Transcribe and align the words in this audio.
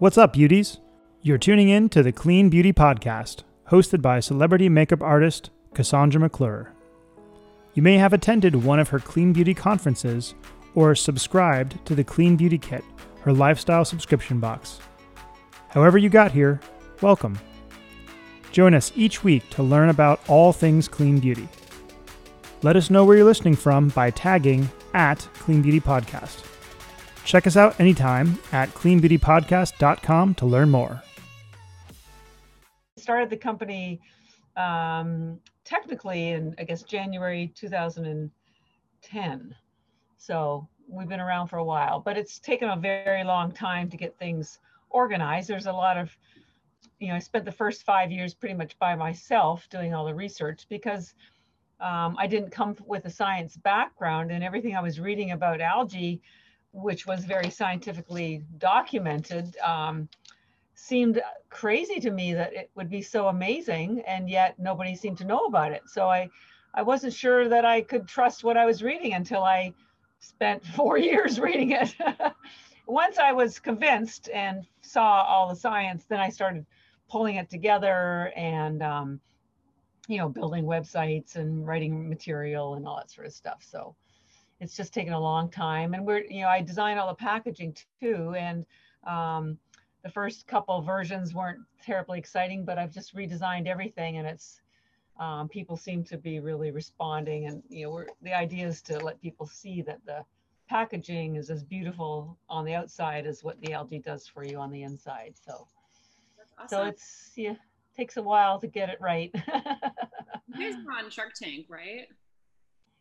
What's 0.00 0.16
up, 0.16 0.32
beauties? 0.32 0.78
You're 1.20 1.36
tuning 1.36 1.68
in 1.68 1.90
to 1.90 2.02
the 2.02 2.10
Clean 2.10 2.48
Beauty 2.48 2.72
Podcast, 2.72 3.42
hosted 3.70 4.00
by 4.00 4.20
celebrity 4.20 4.66
makeup 4.70 5.02
artist 5.02 5.50
Cassandra 5.74 6.18
McClure. 6.18 6.72
You 7.74 7.82
may 7.82 7.98
have 7.98 8.14
attended 8.14 8.64
one 8.64 8.78
of 8.78 8.88
her 8.88 8.98
Clean 8.98 9.34
Beauty 9.34 9.52
conferences 9.52 10.34
or 10.74 10.94
subscribed 10.94 11.84
to 11.84 11.94
the 11.94 12.02
Clean 12.02 12.34
Beauty 12.34 12.56
Kit, 12.56 12.82
her 13.20 13.32
lifestyle 13.34 13.84
subscription 13.84 14.40
box. 14.40 14.78
However, 15.68 15.98
you 15.98 16.08
got 16.08 16.32
here, 16.32 16.62
welcome. 17.02 17.38
Join 18.52 18.72
us 18.72 18.92
each 18.96 19.22
week 19.22 19.50
to 19.50 19.62
learn 19.62 19.90
about 19.90 20.22
all 20.28 20.54
things 20.54 20.88
clean 20.88 21.18
beauty. 21.18 21.46
Let 22.62 22.76
us 22.76 22.88
know 22.88 23.04
where 23.04 23.18
you're 23.18 23.26
listening 23.26 23.54
from 23.54 23.90
by 23.90 24.08
tagging 24.12 24.66
at 24.94 25.18
Clean 25.34 25.60
Beauty 25.60 25.78
Podcast. 25.78 26.46
Check 27.24 27.46
us 27.46 27.56
out 27.56 27.78
anytime 27.78 28.38
at 28.52 28.70
cleanbeautypodcast.com 28.70 30.34
to 30.34 30.46
learn 30.46 30.70
more. 30.70 31.02
Started 32.96 33.30
the 33.30 33.36
company 33.36 34.00
um, 34.56 35.38
technically 35.64 36.30
in, 36.30 36.54
I 36.58 36.64
guess, 36.64 36.82
January 36.82 37.52
2010. 37.54 39.54
So 40.18 40.68
we've 40.88 41.08
been 41.08 41.20
around 41.20 41.48
for 41.48 41.58
a 41.58 41.64
while, 41.64 42.00
but 42.00 42.18
it's 42.18 42.38
taken 42.38 42.68
a 42.68 42.76
very 42.76 43.24
long 43.24 43.52
time 43.52 43.88
to 43.90 43.96
get 43.96 44.18
things 44.18 44.58
organized. 44.90 45.48
There's 45.48 45.66
a 45.66 45.72
lot 45.72 45.96
of, 45.96 46.10
you 46.98 47.08
know, 47.08 47.14
I 47.14 47.20
spent 47.20 47.44
the 47.44 47.52
first 47.52 47.84
five 47.84 48.10
years 48.10 48.34
pretty 48.34 48.54
much 48.54 48.78
by 48.78 48.94
myself 48.94 49.68
doing 49.70 49.94
all 49.94 50.04
the 50.04 50.14
research 50.14 50.66
because 50.68 51.14
um, 51.80 52.16
I 52.18 52.26
didn't 52.26 52.50
come 52.50 52.76
with 52.86 53.06
a 53.06 53.10
science 53.10 53.56
background 53.56 54.30
and 54.30 54.44
everything 54.44 54.76
I 54.76 54.82
was 54.82 55.00
reading 55.00 55.30
about 55.30 55.60
algae, 55.60 56.20
which 56.72 57.06
was 57.06 57.24
very 57.24 57.50
scientifically 57.50 58.44
documented, 58.58 59.56
um, 59.58 60.08
seemed 60.74 61.20
crazy 61.50 62.00
to 62.00 62.10
me 62.10 62.32
that 62.32 62.54
it 62.54 62.70
would 62.74 62.88
be 62.88 63.02
so 63.02 63.28
amazing 63.28 64.02
and 64.06 64.30
yet 64.30 64.58
nobody 64.58 64.94
seemed 64.94 65.18
to 65.18 65.24
know 65.24 65.44
about 65.46 65.72
it. 65.72 65.82
So 65.86 66.08
I, 66.08 66.30
I 66.74 66.82
wasn't 66.82 67.12
sure 67.12 67.48
that 67.48 67.64
I 67.64 67.82
could 67.82 68.06
trust 68.06 68.44
what 68.44 68.56
I 68.56 68.64
was 68.64 68.82
reading 68.82 69.14
until 69.14 69.42
I 69.42 69.74
spent 70.20 70.64
four 70.76 70.96
years 70.96 71.40
reading 71.40 71.72
it. 71.72 71.94
Once 72.86 73.18
I 73.18 73.32
was 73.32 73.58
convinced 73.58 74.30
and 74.32 74.66
saw 74.82 75.22
all 75.22 75.48
the 75.48 75.56
science, 75.56 76.04
then 76.08 76.18
I 76.18 76.28
started 76.28 76.64
pulling 77.08 77.36
it 77.36 77.50
together 77.50 78.32
and 78.36 78.82
um, 78.82 79.20
you 80.08 80.18
know, 80.18 80.28
building 80.28 80.64
websites 80.64 81.36
and 81.36 81.66
writing 81.66 82.08
material 82.08 82.74
and 82.74 82.86
all 82.86 82.96
that 82.96 83.10
sort 83.10 83.26
of 83.26 83.32
stuff. 83.32 83.62
So 83.62 83.94
it's 84.60 84.76
just 84.76 84.92
taken 84.92 85.14
a 85.14 85.20
long 85.20 85.50
time. 85.50 85.94
And 85.94 86.06
we're, 86.06 86.24
you 86.28 86.42
know, 86.42 86.48
I 86.48 86.60
design 86.60 86.98
all 86.98 87.08
the 87.08 87.14
packaging 87.14 87.76
too. 88.00 88.34
And 88.36 88.66
um, 89.06 89.58
the 90.04 90.10
first 90.10 90.46
couple 90.46 90.80
versions 90.82 91.34
weren't 91.34 91.60
terribly 91.82 92.18
exciting, 92.18 92.64
but 92.64 92.78
I've 92.78 92.92
just 92.92 93.16
redesigned 93.16 93.66
everything 93.66 94.18
and 94.18 94.26
it's, 94.26 94.60
um, 95.18 95.48
people 95.48 95.76
seem 95.76 96.04
to 96.04 96.16
be 96.16 96.40
really 96.40 96.70
responding. 96.70 97.46
And, 97.46 97.62
you 97.68 97.84
know, 97.84 97.90
we're, 97.90 98.06
the 98.22 98.32
idea 98.32 98.66
is 98.66 98.80
to 98.82 98.98
let 98.98 99.20
people 99.20 99.46
see 99.46 99.82
that 99.82 100.00
the 100.06 100.24
packaging 100.68 101.36
is 101.36 101.50
as 101.50 101.64
beautiful 101.64 102.38
on 102.48 102.64
the 102.64 102.74
outside 102.74 103.26
as 103.26 103.42
what 103.42 103.60
the 103.60 103.72
algae 103.72 103.98
does 103.98 104.26
for 104.26 104.44
you 104.44 104.58
on 104.58 104.70
the 104.70 104.82
inside. 104.82 105.34
So, 105.34 105.66
awesome. 106.58 106.68
so 106.68 106.84
it's, 106.84 107.32
yeah, 107.36 107.56
takes 107.96 108.16
a 108.16 108.22
while 108.22 108.58
to 108.60 108.66
get 108.66 108.88
it 108.88 108.98
right. 109.00 109.30
you 109.34 110.72
guys 110.72 110.74
were 110.84 110.92
on 110.92 111.10
Shark 111.10 111.32
Tank, 111.34 111.66
right? 111.68 112.06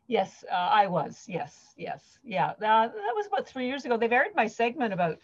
Yes, 0.10 0.44
uh, 0.52 0.56
I 0.56 0.88
was. 0.88 1.24
Yes, 1.28 1.76
yes, 1.78 2.18
yeah. 2.24 2.54
That, 2.60 2.94
that 2.96 3.14
was 3.16 3.28
about 3.28 3.48
three 3.48 3.68
years 3.68 3.86
ago. 3.86 3.96
They've 3.96 4.12
aired 4.12 4.34
my 4.36 4.48
segment 4.48 4.92
about 4.92 5.20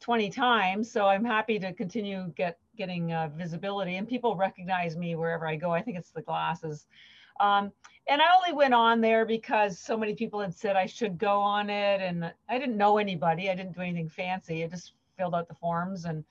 20 0.00 0.30
times, 0.30 0.90
so 0.90 1.06
I'm 1.06 1.22
happy 1.22 1.58
to 1.58 1.74
continue 1.74 2.32
get 2.34 2.58
getting 2.74 3.12
uh, 3.12 3.28
visibility. 3.36 3.96
And 3.96 4.08
people 4.08 4.34
recognize 4.34 4.96
me 4.96 5.16
wherever 5.16 5.46
I 5.46 5.56
go. 5.56 5.70
I 5.70 5.82
think 5.82 5.98
it's 5.98 6.12
the 6.12 6.22
glasses. 6.22 6.86
Um, 7.40 7.72
and 8.08 8.22
I 8.22 8.24
only 8.34 8.54
went 8.56 8.72
on 8.72 9.02
there 9.02 9.26
because 9.26 9.78
so 9.78 9.98
many 9.98 10.14
people 10.14 10.40
had 10.40 10.54
said 10.54 10.76
I 10.76 10.86
should 10.86 11.18
go 11.18 11.38
on 11.38 11.68
it, 11.68 12.00
and 12.00 12.32
I 12.48 12.58
didn't 12.58 12.78
know 12.78 12.96
anybody. 12.96 13.50
I 13.50 13.54
didn't 13.54 13.74
do 13.74 13.82
anything 13.82 14.08
fancy. 14.08 14.64
I 14.64 14.66
just 14.66 14.94
filled 15.18 15.34
out 15.34 15.46
the 15.46 15.54
forms 15.54 16.06
and 16.06 16.24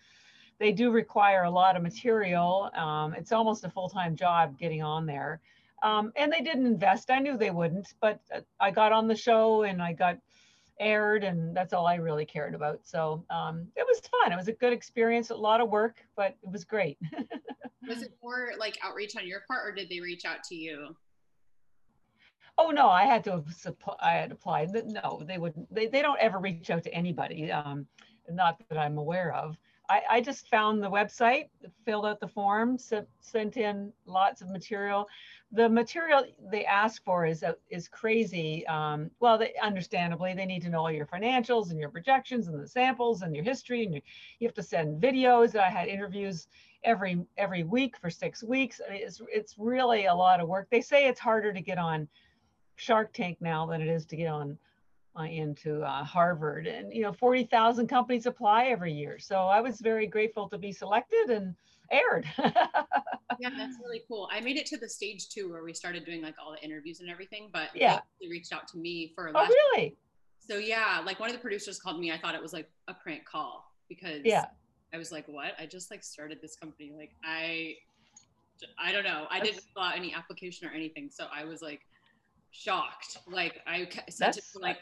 they 0.58 0.72
do 0.72 0.90
require 0.92 1.44
a 1.44 1.50
lot 1.52 1.75
of 1.75 1.84
material. 1.84 2.72
Um, 2.75 3.14
it's 3.14 3.31
almost 3.31 3.64
a 3.64 3.70
full-time 3.70 4.16
job 4.16 4.58
getting 4.58 4.81
on 4.81 5.06
there. 5.06 5.40
Um, 5.81 6.12
and 6.16 6.31
they 6.31 6.42
didn't 6.42 6.66
invest. 6.66 7.09
I 7.09 7.19
knew 7.19 7.38
they 7.38 7.50
wouldn't, 7.50 7.94
but 8.02 8.19
uh, 8.34 8.42
I 8.59 8.72
got 8.72 8.92
on 8.92 9.08
the 9.08 9.16
show 9.16 9.64
and 9.64 9.81
I 9.81 9.94
got 9.94 10.18
aired 10.80 11.24
and 11.24 11.56
that's 11.56 11.74
all 11.74 11.88
I 11.88 11.96
really 11.96 12.25
cared 12.25 12.56
about. 12.56 12.80
So 12.84 13.24
um, 13.30 13.68
it 13.75 13.86
was 13.88 14.00
fun. 14.00 14.31
It 14.31 14.36
was 14.36 14.47
a 14.47 14.53
good 14.53 14.74
experience, 14.74 15.30
a 15.30 15.36
lot 15.36 15.62
of 15.62 15.69
work, 15.69 16.03
but 16.16 16.36
it 16.44 16.52
was 16.52 16.64
great. 16.64 16.97
was 17.88 18.02
it 18.02 18.14
more 18.22 18.52
like 18.59 18.78
outreach 18.84 19.16
on 19.16 19.28
your 19.28 19.42
part 19.47 19.68
or 19.68 19.74
did 19.74 19.90
they 19.90 20.00
reach 20.00 20.25
out 20.25 20.44
to 20.50 20.56
you? 20.56 20.96
Oh 22.58 22.69
no, 22.69 22.90
I 22.90 23.06
had 23.06 23.24
to 23.24 23.44
I 24.02 24.12
had 24.12 24.31
applied. 24.31 24.69
No, 24.72 25.22
they 25.25 25.38
wouldn't. 25.38 25.74
They, 25.74 25.88
they 25.88 26.02
don't 26.02 26.19
ever 26.19 26.38
reach 26.38 26.69
out 26.69 26.84
to 26.84 26.94
anybody. 26.94 27.52
Um, 27.52 27.88
not 28.30 28.62
that 28.69 28.78
I'm 28.78 28.98
aware 28.98 29.34
of. 29.34 29.58
I, 29.90 30.02
I 30.09 30.22
just 30.22 30.48
found 30.48 30.81
the 30.81 30.90
website, 30.90 31.50
filled 31.86 32.06
out 32.06 32.19
the 32.19 32.28
form, 32.28 32.78
sent 32.78 33.58
in 33.58 33.92
lots 34.06 34.42
of 34.42 34.50
material. 34.50 35.08
The 35.53 35.67
material 35.67 36.23
they 36.50 36.66
ask 36.66 37.03
for 37.03 37.25
is 37.25 37.44
uh, 37.44 37.53
is 37.69 37.88
crazy. 37.88 38.66
Um, 38.67 39.12
well, 39.19 39.38
they, 39.38 39.53
understandably, 39.62 40.34
they 40.34 40.45
need 40.45 40.62
to 40.62 40.69
know 40.69 40.79
all 40.79 40.91
your 40.91 41.06
financials 41.06 41.72
and 41.72 41.79
your 41.79 41.89
projections 41.89 42.47
and 42.47 42.62
the 42.62 42.67
samples 42.67 43.22
and 43.22 43.35
your 43.35 43.44
history, 43.44 43.84
and 43.84 43.94
you, 43.94 44.01
you 44.39 44.47
have 44.47 44.56
to 44.56 44.63
send 44.63 45.01
videos. 45.01 45.56
I 45.56 45.69
had 45.69 45.88
interviews 45.89 46.47
every 46.84 47.25
every 47.38 47.63
week 47.63 47.97
for 47.97 48.09
six 48.09 48.44
weeks. 48.44 48.79
I 48.88 48.94
mean, 48.94 49.01
It's 49.03 49.22
it's 49.31 49.56
really 49.57 50.06
a 50.06 50.16
lot 50.16 50.39
of 50.39 50.47
work. 50.47 50.67
They 50.72 50.81
say 50.81 51.07
it's 51.07 51.19
harder 51.19 51.51
to 51.51 51.62
get 51.62 51.78
on 51.78 52.07
Shark 52.75 53.13
Tank 53.13 53.38
now 53.41 53.66
than 53.66 53.81
it 53.81 53.89
is 53.89 54.06
to 54.07 54.16
get 54.16 54.28
on 54.28 54.57
uh, 55.19 55.23
into 55.23 55.81
uh, 55.81 56.03
Harvard. 56.03 56.68
And, 56.68 56.94
you 56.94 57.01
know, 57.01 57.13
40,000 57.13 57.88
companies 57.88 58.25
apply 58.25 58.66
every 58.66 58.94
year. 58.94 59.19
So 59.19 59.35
I 59.35 59.62
was 59.62 59.79
very 59.79 60.07
grateful 60.07 60.47
to 60.50 60.57
be 60.57 60.72
selected 60.72 61.29
and 61.29 61.56
aired. 61.91 62.25
yeah, 62.40 63.50
that's 63.57 63.78
really 63.84 64.02
cool. 64.07 64.29
I 64.31 64.40
made 64.40 64.57
it 64.57 64.66
to 64.68 64.78
the 64.78 64.90
stage 64.90 65.29
two 65.29 65.50
where 65.50 65.63
we 65.63 65.74
started 65.74 66.06
doing 66.06 66.22
like 66.22 66.35
all 66.44 66.52
the 66.52 66.63
interviews 66.63 67.00
and 67.00 67.09
everything, 67.09 67.50
but 67.52 67.69
yeah, 67.74 68.00
they 68.22 68.28
reached 68.28 68.53
out 68.53 68.68
to 68.69 68.78
me 68.78 69.12
for. 69.16 69.31
Oh, 69.34 69.47
really? 69.47 69.97
So 70.40 70.57
yeah, 70.57 71.01
like 71.06 71.19
one 71.19 71.30
of 71.30 71.35
the 71.35 71.41
producers 71.41 71.80
called 71.80 72.00
me. 72.00 72.12
I 72.12 72.18
thought 72.18 72.35
it 72.35 72.41
was 72.41 72.53
like 72.53 72.69
a 72.88 72.94
prank 72.94 73.25
call 73.25 73.72
because 73.90 74.22
yeah, 74.24 74.46
I 74.94 74.97
was 74.97 75.12
like, 75.12 75.28
what? 75.28 75.53
I 75.59 75.66
just 75.66 75.91
like 75.91 76.03
started 76.03 76.40
this 76.41 76.56
company. 76.56 76.91
Like 76.96 77.12
I, 77.24 77.75
I 78.80 78.91
don't 78.91 79.03
know. 79.03 79.28
I 79.30 79.40
didn't 79.40 79.62
fill 79.74 79.84
out 79.84 79.96
any 79.96 80.13
application 80.13 80.68
or 80.68 80.72
anything. 80.72 81.09
So 81.12 81.25
I 81.34 81.46
was 81.46 81.62
like 81.62 81.81
shocked. 82.51 83.18
Like 83.28 83.62
I 83.68 83.88
sent 84.09 84.38
it 84.38 84.44
to 84.53 84.59
like 84.59 84.78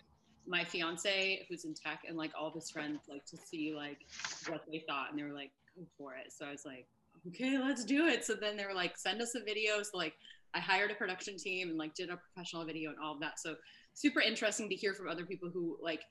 my 0.50 0.64
fiance 0.64 1.46
who's 1.48 1.64
in 1.64 1.74
tech 1.74 2.02
and 2.08 2.18
like 2.18 2.32
all 2.38 2.52
his 2.52 2.70
friends 2.72 3.02
like 3.08 3.24
to 3.26 3.38
see 3.38 3.74
like 3.76 4.00
what 4.48 4.64
they 4.72 4.84
thought 4.88 5.12
and 5.12 5.20
they 5.20 5.24
were 5.24 5.34
like 5.34 5.52
go 5.78 5.86
for 5.98 6.16
it 6.16 6.34
so 6.34 6.46
i 6.46 6.52
was 6.52 6.66
like 6.66 6.88
okay 7.28 7.58
let's 7.58 7.86
do 7.86 8.08
it. 8.08 8.26
So 8.26 8.34
then 8.34 8.58
they 8.58 8.66
were 8.66 8.74
like 8.74 8.98
send 8.98 9.22
us 9.22 9.36
a 9.36 9.44
video. 9.44 9.82
So 9.84 9.98
like 9.98 10.14
i 10.54 10.60
hired 10.60 10.90
a 10.90 10.96
production 10.96 11.38
team 11.38 11.70
and 11.70 11.78
like 11.78 11.94
did 11.94 12.10
a 12.10 12.18
professional 12.18 12.66
video 12.66 12.90
and 12.90 13.00
all 13.04 13.14
of 13.14 13.20
that. 13.22 13.40
So 13.40 13.56
super 13.94 14.22
interesting 14.22 14.70
to 14.70 14.76
hear 14.76 14.94
from 14.94 15.08
other 15.08 15.26
people 15.26 15.50
who 15.50 15.78
like 15.82 16.02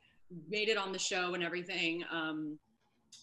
made 0.48 0.68
it 0.68 0.76
on 0.76 0.92
the 0.92 0.98
show 0.98 1.34
and 1.34 1.42
everything. 1.42 2.04
Um 2.12 2.58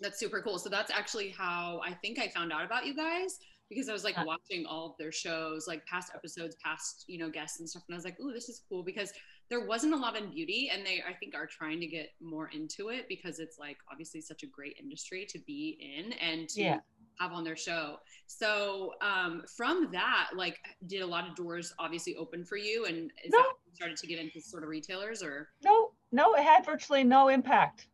that's 0.01 0.19
super 0.19 0.41
cool. 0.41 0.57
So 0.57 0.69
that's 0.69 0.91
actually 0.91 1.29
how 1.29 1.81
i 1.84 1.94
think 1.94 2.19
i 2.19 2.28
found 2.28 2.51
out 2.51 2.66
about 2.66 2.85
you 2.85 2.96
guys 2.96 3.40
because 3.68 3.90
I 3.90 3.94
was 3.94 4.03
like 4.03 4.16
watching 4.28 4.67
all 4.67 4.91
of 4.91 4.94
their 5.00 5.12
shows, 5.12 5.67
like 5.67 5.84
past 5.88 6.12
episodes, 6.13 6.56
past, 6.63 7.03
you 7.07 7.17
know, 7.17 7.31
guests 7.31 7.59
and 7.59 7.67
stuff. 7.67 7.81
And 7.88 7.96
I 7.96 7.97
was 7.97 8.06
like, 8.06 8.19
ooh, 8.19 8.31
this 8.31 8.47
is 8.47 8.62
cool 8.69 8.84
because 8.84 9.12
there 9.50 9.66
wasn't 9.66 9.94
a 9.94 9.97
lot 9.97 10.17
in 10.17 10.29
beauty 10.31 10.72
and 10.73 10.85
they 10.85 11.03
i 11.07 11.13
think 11.13 11.35
are 11.35 11.46
trying 11.46 11.79
to 11.79 11.88
get 11.88 12.09
more 12.22 12.50
into 12.50 12.90
it 12.90 13.06
because 13.07 13.40
it's 13.40 13.59
like 13.59 13.78
obviously 13.91 14.22
such 14.22 14.43
a 14.43 14.47
great 14.47 14.76
industry 14.79 15.26
to 15.29 15.40
be 15.46 15.78
in 15.79 16.14
and 16.14 16.49
to 16.49 16.61
yeah. 16.61 16.79
Have 17.20 17.32
on 17.32 17.44
their 17.44 17.56
show. 17.56 17.97
So 18.28 18.94
um, 19.02 19.44
from 19.56 19.90
that 19.91 20.29
like 20.35 20.59
did 20.88 21.02
a 21.02 21.06
lot 21.06 21.28
of 21.28 21.35
doors 21.35 21.73
obviously 21.79 22.16
open 22.16 22.44
for 22.44 22.58
you? 22.58 22.85
And 22.85 23.12
is 23.23 23.32
no. 23.32 23.40
that 23.40 23.53
started 23.73 23.97
to 23.97 24.08
get 24.08 24.20
into 24.20 24.41
sort 24.41 24.64
of 24.64 24.70
retailers 24.70 25.22
or? 25.22 25.50
No 25.64 25.91
no 26.12 26.34
it 26.35 26.44
had 26.44 26.66
virtually 26.66 27.03
no 27.03 27.29
impact. 27.29 27.88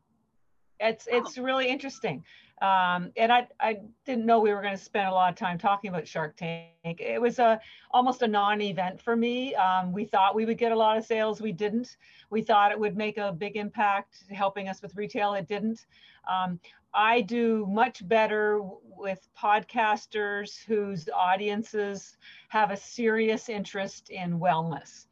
It's 0.80 1.08
oh. 1.12 1.18
it's 1.18 1.38
really 1.38 1.68
interesting 1.68 2.24
um, 2.62 3.12
and 3.18 3.32
I, 3.34 3.48
I 3.60 3.80
didn't 4.06 4.26
know 4.26 4.40
we 4.40 4.54
were 4.54 4.62
going 4.62 4.78
to 4.78 4.84
spend 4.84 5.08
a 5.08 5.12
lot 5.12 5.32
of 5.32 5.36
time 5.36 5.58
talking 5.58 5.90
about 5.90 6.08
Shark 6.08 6.38
Tank. 6.38 6.70
It 6.84 7.20
was 7.20 7.40
a 7.40 7.60
almost 7.90 8.22
a 8.22 8.28
non-event 8.28 9.02
for 9.02 9.16
me. 9.16 9.56
Um, 9.56 9.92
we 9.92 10.06
thought 10.06 10.36
we 10.36 10.46
would 10.46 10.60
get 10.60 10.72
a 10.72 10.76
lot 10.76 10.96
of 10.96 11.04
sales. 11.04 11.42
We 11.42 11.52
didn't. 11.52 11.98
We 12.30 12.44
thought 12.44 12.72
it 12.72 12.80
would 12.80 12.96
make 12.96 13.18
a 13.18 13.32
big 13.32 13.58
impact 13.58 14.26
helping 14.30 14.70
us 14.70 14.82
with 14.82 14.96
retail. 14.96 15.34
It 15.34 15.48
didn't. 15.48 15.88
Um, 16.32 16.60
I 16.94 17.22
do 17.22 17.66
much 17.68 18.08
better 18.08 18.62
with 18.84 19.28
podcasters 19.36 20.64
whose 20.64 21.10
audiences 21.16 22.18
have 22.50 22.70
a 22.70 22.78
serious 22.78 23.50
interest 23.50 24.10
in 24.10 24.40
wellness. 24.40 25.08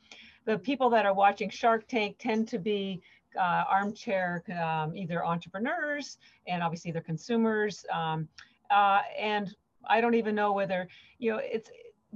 The 0.45 0.59
people 0.59 0.89
that 0.91 1.05
are 1.05 1.13
watching 1.13 1.49
Shark 1.49 1.87
Tank 1.87 2.17
tend 2.19 2.47
to 2.49 2.59
be 2.59 3.01
uh, 3.37 3.63
armchair 3.69 4.43
um, 4.61 4.95
either 4.95 5.25
entrepreneurs 5.25 6.17
and 6.47 6.63
obviously 6.63 6.91
they're 6.91 7.01
consumers. 7.01 7.85
Um, 7.91 8.27
uh, 8.71 9.01
and 9.17 9.55
I 9.87 10.01
don't 10.01 10.15
even 10.15 10.35
know 10.35 10.53
whether, 10.53 10.87
you 11.17 11.31
know, 11.31 11.39
it's 11.41 11.69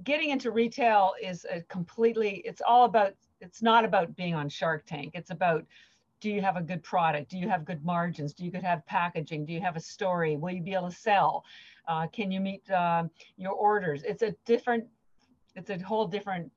getting 0.03 0.31
into 0.31 0.51
retail 0.51 1.13
is 1.21 1.45
a 1.49 1.61
completely, 1.63 2.41
it's 2.45 2.61
all 2.61 2.85
about, 2.85 3.13
it's 3.41 3.61
not 3.61 3.85
about 3.85 4.15
being 4.15 4.35
on 4.35 4.49
Shark 4.49 4.85
Tank. 4.85 5.11
It's 5.13 5.29
about, 5.29 5.65
do 6.19 6.29
you 6.29 6.41
have 6.41 6.55
a 6.55 6.61
good 6.61 6.81
product? 6.83 7.29
Do 7.29 7.37
you 7.37 7.49
have 7.49 7.65
good 7.65 7.83
margins? 7.83 8.33
Do 8.33 8.45
you 8.45 8.51
could 8.51 8.63
have 8.63 8.85
packaging? 8.85 9.45
Do 9.45 9.53
you 9.53 9.61
have 9.61 9.75
a 9.75 9.81
story? 9.81 10.37
Will 10.37 10.51
you 10.51 10.61
be 10.61 10.73
able 10.73 10.89
to 10.89 10.95
sell? 10.95 11.43
Uh, 11.87 12.07
can 12.07 12.31
you 12.31 12.39
meet 12.39 12.69
uh, 12.71 13.03
your 13.35 13.51
orders? 13.51 14.03
It's 14.03 14.23
a 14.23 14.33
different, 14.45 14.85
it's 15.55 15.69
a 15.69 15.77
whole 15.79 16.07
different 16.07 16.49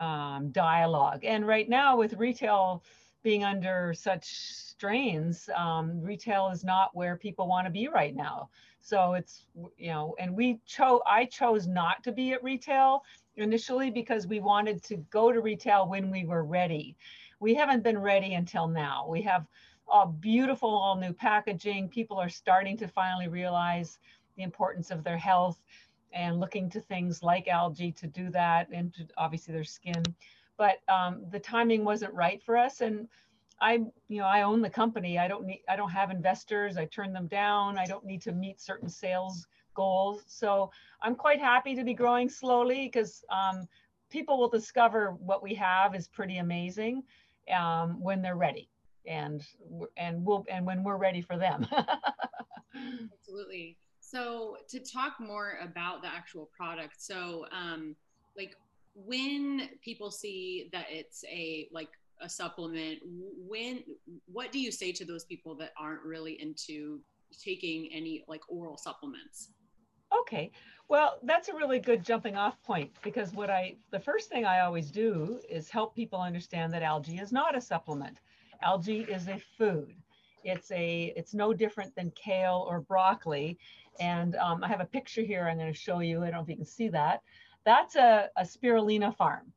um, 0.00 0.50
dialogue. 0.52 1.24
And 1.24 1.46
right 1.46 1.68
now 1.68 1.96
with 1.96 2.12
retail 2.14 2.84
being 3.26 3.42
under 3.42 3.92
such 3.92 4.24
strains, 4.24 5.50
um, 5.56 6.00
retail 6.00 6.48
is 6.50 6.62
not 6.62 6.94
where 6.94 7.16
people 7.16 7.48
want 7.48 7.66
to 7.66 7.72
be 7.72 7.88
right 7.88 8.14
now. 8.14 8.48
So 8.80 9.14
it's, 9.14 9.46
you 9.76 9.88
know, 9.88 10.14
and 10.20 10.32
we 10.32 10.60
chose, 10.64 11.00
I 11.04 11.24
chose 11.24 11.66
not 11.66 12.04
to 12.04 12.12
be 12.12 12.34
at 12.34 12.44
retail 12.44 13.02
initially 13.34 13.90
because 13.90 14.28
we 14.28 14.38
wanted 14.38 14.80
to 14.84 14.98
go 15.10 15.32
to 15.32 15.40
retail 15.40 15.88
when 15.88 16.08
we 16.08 16.24
were 16.24 16.44
ready. 16.44 16.96
We 17.40 17.52
haven't 17.52 17.82
been 17.82 17.98
ready 17.98 18.34
until 18.34 18.68
now. 18.68 19.08
We 19.08 19.22
have 19.22 19.44
a 19.92 20.06
beautiful 20.06 20.70
all 20.70 20.94
new 20.94 21.12
packaging. 21.12 21.88
People 21.88 22.18
are 22.18 22.28
starting 22.28 22.76
to 22.76 22.86
finally 22.86 23.26
realize 23.26 23.98
the 24.36 24.44
importance 24.44 24.92
of 24.92 25.02
their 25.02 25.18
health 25.18 25.60
and 26.12 26.38
looking 26.38 26.70
to 26.70 26.80
things 26.80 27.24
like 27.24 27.48
algae 27.48 27.90
to 27.90 28.06
do 28.06 28.30
that 28.30 28.68
and 28.70 28.94
to 28.94 29.04
obviously 29.16 29.52
their 29.52 29.64
skin. 29.64 30.04
But 30.56 30.76
um, 30.88 31.24
the 31.30 31.40
timing 31.40 31.84
wasn't 31.84 32.14
right 32.14 32.42
for 32.42 32.56
us. 32.56 32.80
And 32.80 33.08
I, 33.60 33.84
you 34.08 34.20
know, 34.20 34.26
I 34.26 34.42
own 34.42 34.62
the 34.62 34.70
company. 34.70 35.18
I 35.18 35.28
don't 35.28 35.46
need, 35.46 35.62
I 35.68 35.76
don't 35.76 35.90
have 35.90 36.10
investors. 36.10 36.76
I 36.76 36.86
turn 36.86 37.12
them 37.12 37.26
down. 37.26 37.78
I 37.78 37.86
don't 37.86 38.04
need 38.04 38.22
to 38.22 38.32
meet 38.32 38.60
certain 38.60 38.88
sales 38.88 39.46
goals. 39.74 40.24
So 40.26 40.70
I'm 41.02 41.14
quite 41.14 41.40
happy 41.40 41.74
to 41.76 41.84
be 41.84 41.94
growing 41.94 42.28
slowly 42.28 42.90
because 42.92 43.22
um, 43.30 43.68
people 44.10 44.38
will 44.38 44.48
discover 44.48 45.12
what 45.20 45.42
we 45.42 45.54
have 45.54 45.94
is 45.94 46.08
pretty 46.08 46.38
amazing 46.38 47.02
um, 47.56 48.02
when 48.02 48.22
they're 48.22 48.36
ready, 48.36 48.68
and 49.06 49.46
and 49.96 50.24
we'll 50.24 50.44
and 50.48 50.66
when 50.66 50.82
we're 50.82 50.96
ready 50.96 51.20
for 51.20 51.36
them. 51.36 51.66
Absolutely. 53.12 53.76
So 54.00 54.56
to 54.68 54.80
talk 54.80 55.14
more 55.20 55.58
about 55.62 56.02
the 56.02 56.08
actual 56.08 56.48
product, 56.56 56.94
so 56.98 57.46
um, 57.52 57.94
like 58.36 58.56
when 59.04 59.68
people 59.82 60.10
see 60.10 60.70
that 60.72 60.86
it's 60.88 61.24
a 61.24 61.68
like 61.70 61.90
a 62.20 62.28
supplement, 62.28 63.00
when 63.04 63.84
what 64.26 64.50
do 64.50 64.58
you 64.58 64.72
say 64.72 64.90
to 64.92 65.04
those 65.04 65.24
people 65.24 65.54
that 65.56 65.72
aren't 65.78 66.02
really 66.02 66.40
into 66.40 67.00
taking 67.44 67.90
any 67.92 68.24
like 68.26 68.40
oral 68.48 68.78
supplements? 68.78 69.50
Okay, 70.20 70.50
well, 70.88 71.18
that's 71.24 71.48
a 71.48 71.54
really 71.54 71.80
good 71.80 72.04
jumping 72.04 72.36
off 72.36 72.62
point 72.62 72.90
because 73.02 73.32
what 73.32 73.50
I, 73.50 73.76
the 73.90 73.98
first 73.98 74.28
thing 74.28 74.44
I 74.44 74.60
always 74.60 74.90
do 74.90 75.40
is 75.50 75.68
help 75.68 75.94
people 75.94 76.20
understand 76.20 76.72
that 76.72 76.82
algae 76.82 77.18
is 77.18 77.32
not 77.32 77.56
a 77.56 77.60
supplement. 77.60 78.20
Algae 78.62 79.00
is 79.00 79.26
a 79.28 79.40
food. 79.58 79.94
It's 80.44 80.70
a, 80.70 81.12
it's 81.16 81.34
no 81.34 81.52
different 81.52 81.94
than 81.96 82.12
kale 82.12 82.64
or 82.68 82.80
broccoli. 82.80 83.58
And 83.98 84.36
um, 84.36 84.62
I 84.62 84.68
have 84.68 84.80
a 84.80 84.86
picture 84.86 85.22
here 85.22 85.48
I'm 85.48 85.58
going 85.58 85.72
to 85.72 85.78
show 85.78 85.98
you. 85.98 86.22
I 86.22 86.26
don't 86.26 86.34
know 86.34 86.42
if 86.42 86.48
you 86.48 86.56
can 86.56 86.64
see 86.64 86.88
that. 86.90 87.22
That's 87.66 87.96
a, 87.96 88.30
a 88.36 88.44
spirulina 88.44 89.14
farm. 89.14 89.52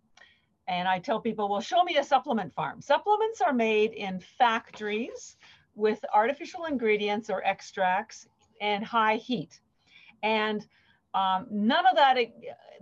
And 0.67 0.87
I 0.87 0.99
tell 0.99 1.21
people, 1.21 1.47
well, 1.47 1.61
show 1.61 1.83
me 1.83 1.97
a 1.97 2.03
supplement 2.03 2.53
farm. 2.53 2.81
Supplements 2.81 3.39
are 3.39 3.53
made 3.53 3.93
in 3.93 4.19
factories 4.19 5.37
with 5.75 6.03
artificial 6.13 6.65
ingredients 6.65 7.29
or 7.29 7.43
extracts 7.45 8.27
and 8.59 8.83
high 8.83 9.15
heat. 9.15 9.61
And 10.21 10.67
um, 11.13 11.47
none 11.49 11.85
of 11.87 11.95
that, 11.95 12.17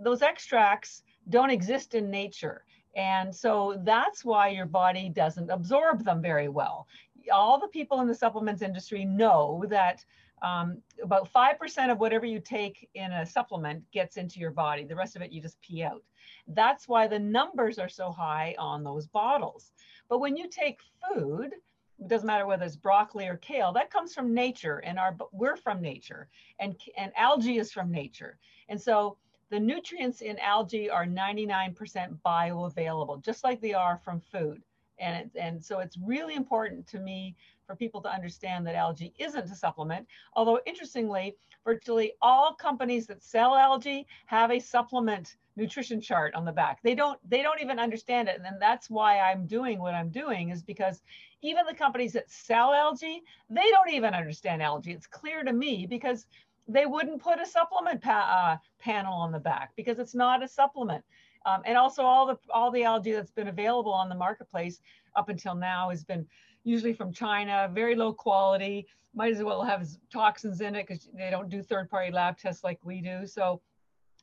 those 0.00 0.22
extracts 0.22 1.02
don't 1.28 1.50
exist 1.50 1.94
in 1.94 2.10
nature. 2.10 2.64
And 2.96 3.34
so 3.34 3.80
that's 3.84 4.24
why 4.24 4.48
your 4.48 4.66
body 4.66 5.08
doesn't 5.08 5.50
absorb 5.50 6.04
them 6.04 6.20
very 6.20 6.48
well. 6.48 6.88
All 7.32 7.60
the 7.60 7.68
people 7.68 8.00
in 8.00 8.08
the 8.08 8.14
supplements 8.14 8.62
industry 8.62 9.04
know 9.04 9.64
that 9.68 10.04
um, 10.42 10.78
about 11.02 11.32
5% 11.32 11.90
of 11.90 11.98
whatever 11.98 12.26
you 12.26 12.40
take 12.40 12.88
in 12.94 13.12
a 13.12 13.26
supplement 13.26 13.82
gets 13.92 14.16
into 14.16 14.40
your 14.40 14.50
body. 14.50 14.84
The 14.84 14.96
rest 14.96 15.16
of 15.16 15.22
it 15.22 15.32
you 15.32 15.40
just 15.40 15.60
pee 15.60 15.82
out. 15.82 16.02
That's 16.46 16.88
why 16.88 17.06
the 17.06 17.18
numbers 17.18 17.78
are 17.78 17.88
so 17.88 18.10
high 18.10 18.54
on 18.58 18.84
those 18.84 19.06
bottles. 19.06 19.72
But 20.08 20.20
when 20.20 20.36
you 20.36 20.48
take 20.48 20.80
food, 21.12 21.52
it 21.98 22.08
doesn't 22.08 22.26
matter 22.26 22.46
whether 22.46 22.64
it's 22.64 22.76
broccoli 22.76 23.26
or 23.26 23.36
kale, 23.36 23.72
that 23.72 23.90
comes 23.90 24.14
from 24.14 24.32
nature 24.32 24.78
and 24.78 24.98
our 24.98 25.16
we're 25.32 25.56
from 25.56 25.80
nature 25.80 26.28
and 26.60 26.76
and 26.96 27.12
algae 27.16 27.58
is 27.58 27.72
from 27.72 27.90
nature. 27.90 28.38
And 28.68 28.80
so 28.80 29.16
the 29.50 29.58
nutrients 29.58 30.20
in 30.20 30.38
algae 30.38 30.90
are 30.90 31.06
99% 31.06 32.18
bioavailable, 32.24 33.22
just 33.24 33.44
like 33.44 33.60
they 33.60 33.74
are 33.74 33.98
from 34.04 34.20
food. 34.20 34.62
And, 35.00 35.16
it, 35.16 35.40
and 35.40 35.64
so 35.64 35.80
it's 35.80 35.96
really 35.98 36.34
important 36.34 36.86
to 36.88 36.98
me 36.98 37.34
for 37.66 37.76
people 37.76 38.00
to 38.02 38.08
understand 38.08 38.66
that 38.66 38.74
algae 38.74 39.12
isn't 39.18 39.50
a 39.50 39.54
supplement. 39.54 40.06
Although 40.34 40.60
interestingly, 40.66 41.36
virtually 41.64 42.12
all 42.22 42.54
companies 42.54 43.06
that 43.06 43.22
sell 43.22 43.54
algae 43.54 44.06
have 44.26 44.50
a 44.50 44.58
supplement 44.58 45.36
nutrition 45.56 46.00
chart 46.00 46.34
on 46.34 46.44
the 46.44 46.52
back. 46.52 46.80
They 46.82 46.94
don't 46.94 47.18
they 47.28 47.42
don't 47.42 47.60
even 47.60 47.78
understand 47.78 48.28
it. 48.28 48.36
And 48.36 48.44
then 48.44 48.58
that's 48.58 48.88
why 48.88 49.18
I'm 49.18 49.46
doing 49.46 49.80
what 49.80 49.94
I'm 49.94 50.08
doing 50.08 50.50
is 50.50 50.62
because 50.62 51.02
even 51.42 51.66
the 51.66 51.74
companies 51.74 52.12
that 52.12 52.30
sell 52.30 52.72
algae, 52.72 53.22
they 53.50 53.68
don't 53.70 53.90
even 53.90 54.14
understand 54.14 54.62
algae. 54.62 54.92
It's 54.92 55.06
clear 55.06 55.42
to 55.42 55.52
me 55.52 55.86
because 55.86 56.26
they 56.68 56.86
wouldn't 56.86 57.22
put 57.22 57.40
a 57.40 57.46
supplement 57.46 58.00
pa- 58.02 58.58
uh, 58.60 58.66
panel 58.78 59.14
on 59.14 59.32
the 59.32 59.38
back 59.38 59.72
because 59.76 59.98
it's 59.98 60.14
not 60.14 60.42
a 60.42 60.48
supplement. 60.48 61.04
Um, 61.46 61.62
and 61.64 61.76
also 61.78 62.02
all 62.02 62.26
the 62.26 62.36
all 62.52 62.70
the 62.70 62.84
algae 62.84 63.12
that's 63.12 63.30
been 63.30 63.48
available 63.48 63.92
on 63.92 64.08
the 64.08 64.14
marketplace 64.14 64.80
up 65.16 65.28
until 65.28 65.54
now 65.54 65.90
has 65.90 66.04
been 66.04 66.26
usually 66.64 66.92
from 66.92 67.12
China, 67.12 67.70
very 67.72 67.94
low 67.94 68.12
quality. 68.12 68.86
Might 69.14 69.32
as 69.32 69.42
well 69.42 69.62
have 69.62 69.88
toxins 70.12 70.60
in 70.60 70.74
it 70.74 70.86
because 70.86 71.08
they 71.14 71.30
don't 71.30 71.48
do 71.48 71.62
third-party 71.62 72.12
lab 72.12 72.36
tests 72.36 72.62
like 72.62 72.78
we 72.84 73.00
do. 73.00 73.26
So 73.26 73.60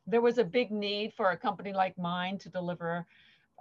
there 0.08 0.22
was 0.22 0.38
a 0.38 0.44
big 0.44 0.72
need 0.72 1.14
for 1.14 1.32
a 1.32 1.38
company 1.38 1.74
like 1.74 1.98
mine 1.98 2.38
to 2.40 2.50
deliver 2.50 3.06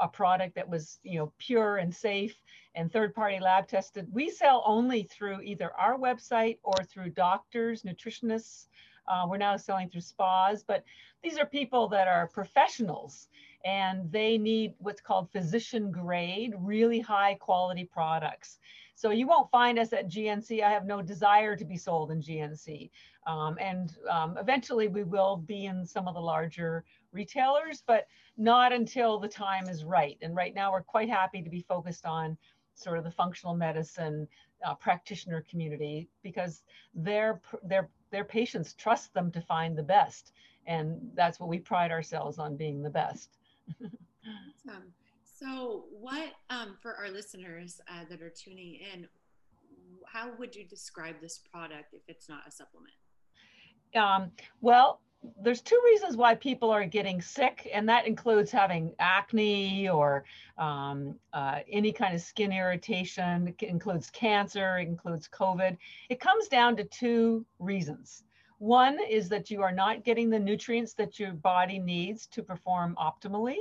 a 0.01 0.09
product 0.09 0.55
that 0.57 0.69
was 0.69 0.99
you 1.03 1.19
know 1.19 1.33
pure 1.39 1.77
and 1.77 1.95
safe 1.95 2.35
and 2.75 2.93
third 2.93 3.15
party 3.15 3.39
lab 3.39 3.69
tested 3.69 4.09
we 4.13 4.29
sell 4.29 4.63
only 4.67 5.05
through 5.05 5.41
either 5.43 5.71
our 5.79 5.97
website 5.97 6.59
or 6.65 6.75
through 6.83 7.09
doctors 7.11 7.83
nutritionists 7.83 8.67
uh, 9.09 9.27
we're 9.29 9.37
now 9.37 9.57
selling 9.57 9.89
through 9.89 10.01
spas 10.01 10.63
but 10.63 10.85
these 11.23 11.39
are 11.39 11.47
people 11.47 11.89
that 11.89 12.09
are 12.09 12.29
professionals 12.29 13.29
and 13.65 14.11
they 14.13 14.37
need 14.37 14.75
what's 14.79 15.01
called 15.01 15.31
physician 15.31 15.91
grade 15.91 16.53
really 16.59 17.01
high 17.01 17.35
quality 17.35 17.85
products. 17.85 18.59
So 18.95 19.11
you 19.11 19.27
won't 19.27 19.51
find 19.51 19.79
us 19.79 19.93
at 19.93 20.09
gnc 20.09 20.63
i 20.63 20.71
have 20.71 20.87
no 20.87 21.03
desire 21.03 21.57
to 21.57 21.65
be 21.65 21.77
sold 21.77 22.11
in 22.11 22.21
gnc 22.21 22.91
um, 23.27 23.57
and 23.61 23.97
um, 24.11 24.37
eventually 24.39 24.89
we 24.89 25.03
will 25.03 25.37
be 25.37 25.67
in 25.67 25.87
some 25.87 26.09
of 26.09 26.15
the 26.15 26.21
larger 26.21 26.85
retailers, 27.13 27.83
but 27.87 28.07
not 28.37 28.73
until 28.73 29.19
the 29.19 29.29
time 29.29 29.69
is 29.69 29.85
right. 29.85 30.19
And 30.21 30.37
right 30.37 30.55
now 30.55 30.73
we're 30.73 30.83
quite 30.83 31.09
happy 31.09 31.43
to 31.43 31.51
be 31.51 31.65
focused 31.69 32.05
on 32.05 32.37
sort 32.75 32.99
of 32.99 33.05
the 33.05 33.11
functional 33.11 33.55
medicine 33.55 34.27
uh, 34.67 34.75
practitioner 34.75 35.45
community 35.49 36.09
because 36.23 36.63
their, 36.95 37.41
their, 37.63 37.89
their 38.11 38.25
patients 38.25 38.75
trust 38.75 39.13
them 39.15 39.31
to 39.33 39.41
find 39.41 39.77
the 39.77 39.83
best. 39.83 40.33
And 40.67 40.99
that's 41.15 41.39
what 41.39 41.49
we 41.49 41.59
pride 41.59 41.91
ourselves 41.91 42.39
on 42.39 42.57
being 42.57 42.83
the 42.83 42.91
best. 42.91 43.37
awesome. 43.83 44.93
So 45.23 45.85
what, 45.91 46.31
um, 46.51 46.77
for 46.81 46.95
our 46.95 47.11
listeners 47.11 47.81
uh, 47.89 48.05
that 48.09 48.23
are 48.23 48.31
tuning 48.31 48.79
in, 48.95 49.09
how 50.07 50.31
would 50.39 50.55
you 50.55 50.65
describe 50.65 51.17
this 51.21 51.39
product 51.39 51.93
if 51.93 52.03
it's 52.09 52.29
not 52.29 52.43
a 52.47 52.51
supplement? 52.51 52.95
Um, 53.95 54.31
well, 54.61 55.01
there's 55.41 55.61
two 55.61 55.81
reasons 55.85 56.17
why 56.17 56.35
people 56.35 56.71
are 56.71 56.85
getting 56.85 57.21
sick, 57.21 57.69
and 57.73 57.89
that 57.89 58.07
includes 58.07 58.51
having 58.51 58.95
acne 58.99 59.89
or 59.89 60.25
um, 60.59 61.15
uh, 61.33 61.61
any 61.71 61.93
kind 61.93 62.15
of 62.15 62.21
skin 62.21 62.53
irritation. 62.53 63.49
It 63.49 63.63
includes 63.63 64.11
cancer, 64.11 64.79
it 64.79 64.89
includes 64.89 65.29
COVID. 65.29 65.77
It 66.09 66.21
comes 66.21 66.49
down 66.49 66.77
to 66.77 66.85
two 66.85 67.45
reasons. 67.59 68.25
One 68.59 68.99
is 69.09 69.29
that 69.31 69.51
you 69.51 69.63
are 69.63 69.73
not 69.73 70.05
getting 70.05 70.31
the 70.31 70.39
nutrients 70.39 70.95
that 70.95 71.19
your 71.19 71.33
body 71.33 71.79
needs 71.79 72.27
to 72.29 72.43
perform 72.43 72.97
optimally. 73.01 73.59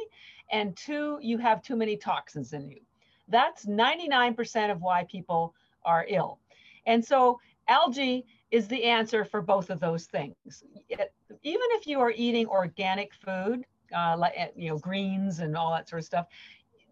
And 0.51 0.75
two, 0.77 1.19
you 1.21 1.37
have 1.39 1.61
too 1.61 1.75
many 1.75 1.97
toxins 1.97 2.53
in 2.53 2.69
you. 2.69 2.81
That's 3.27 3.65
99% 3.65 4.71
of 4.71 4.81
why 4.81 5.05
people 5.09 5.55
are 5.83 6.05
ill. 6.07 6.39
And 6.85 7.03
so 7.03 7.39
algae 7.67 8.25
is 8.53 8.67
the 8.67 8.83
answer 8.83 9.25
for 9.25 9.41
both 9.41 9.71
of 9.71 9.79
those 9.79 10.05
things. 10.05 10.63
It, 10.87 11.11
even 11.41 11.67
if 11.71 11.87
you 11.87 11.99
are 11.99 12.13
eating 12.15 12.45
organic 12.45 13.11
food, 13.15 13.65
uh, 13.91 14.15
like 14.15 14.33
eh, 14.35 14.49
you 14.55 14.69
know 14.69 14.77
greens 14.77 15.39
and 15.39 15.57
all 15.57 15.71
that 15.71 15.89
sort 15.89 16.01
of 16.01 16.05
stuff, 16.05 16.27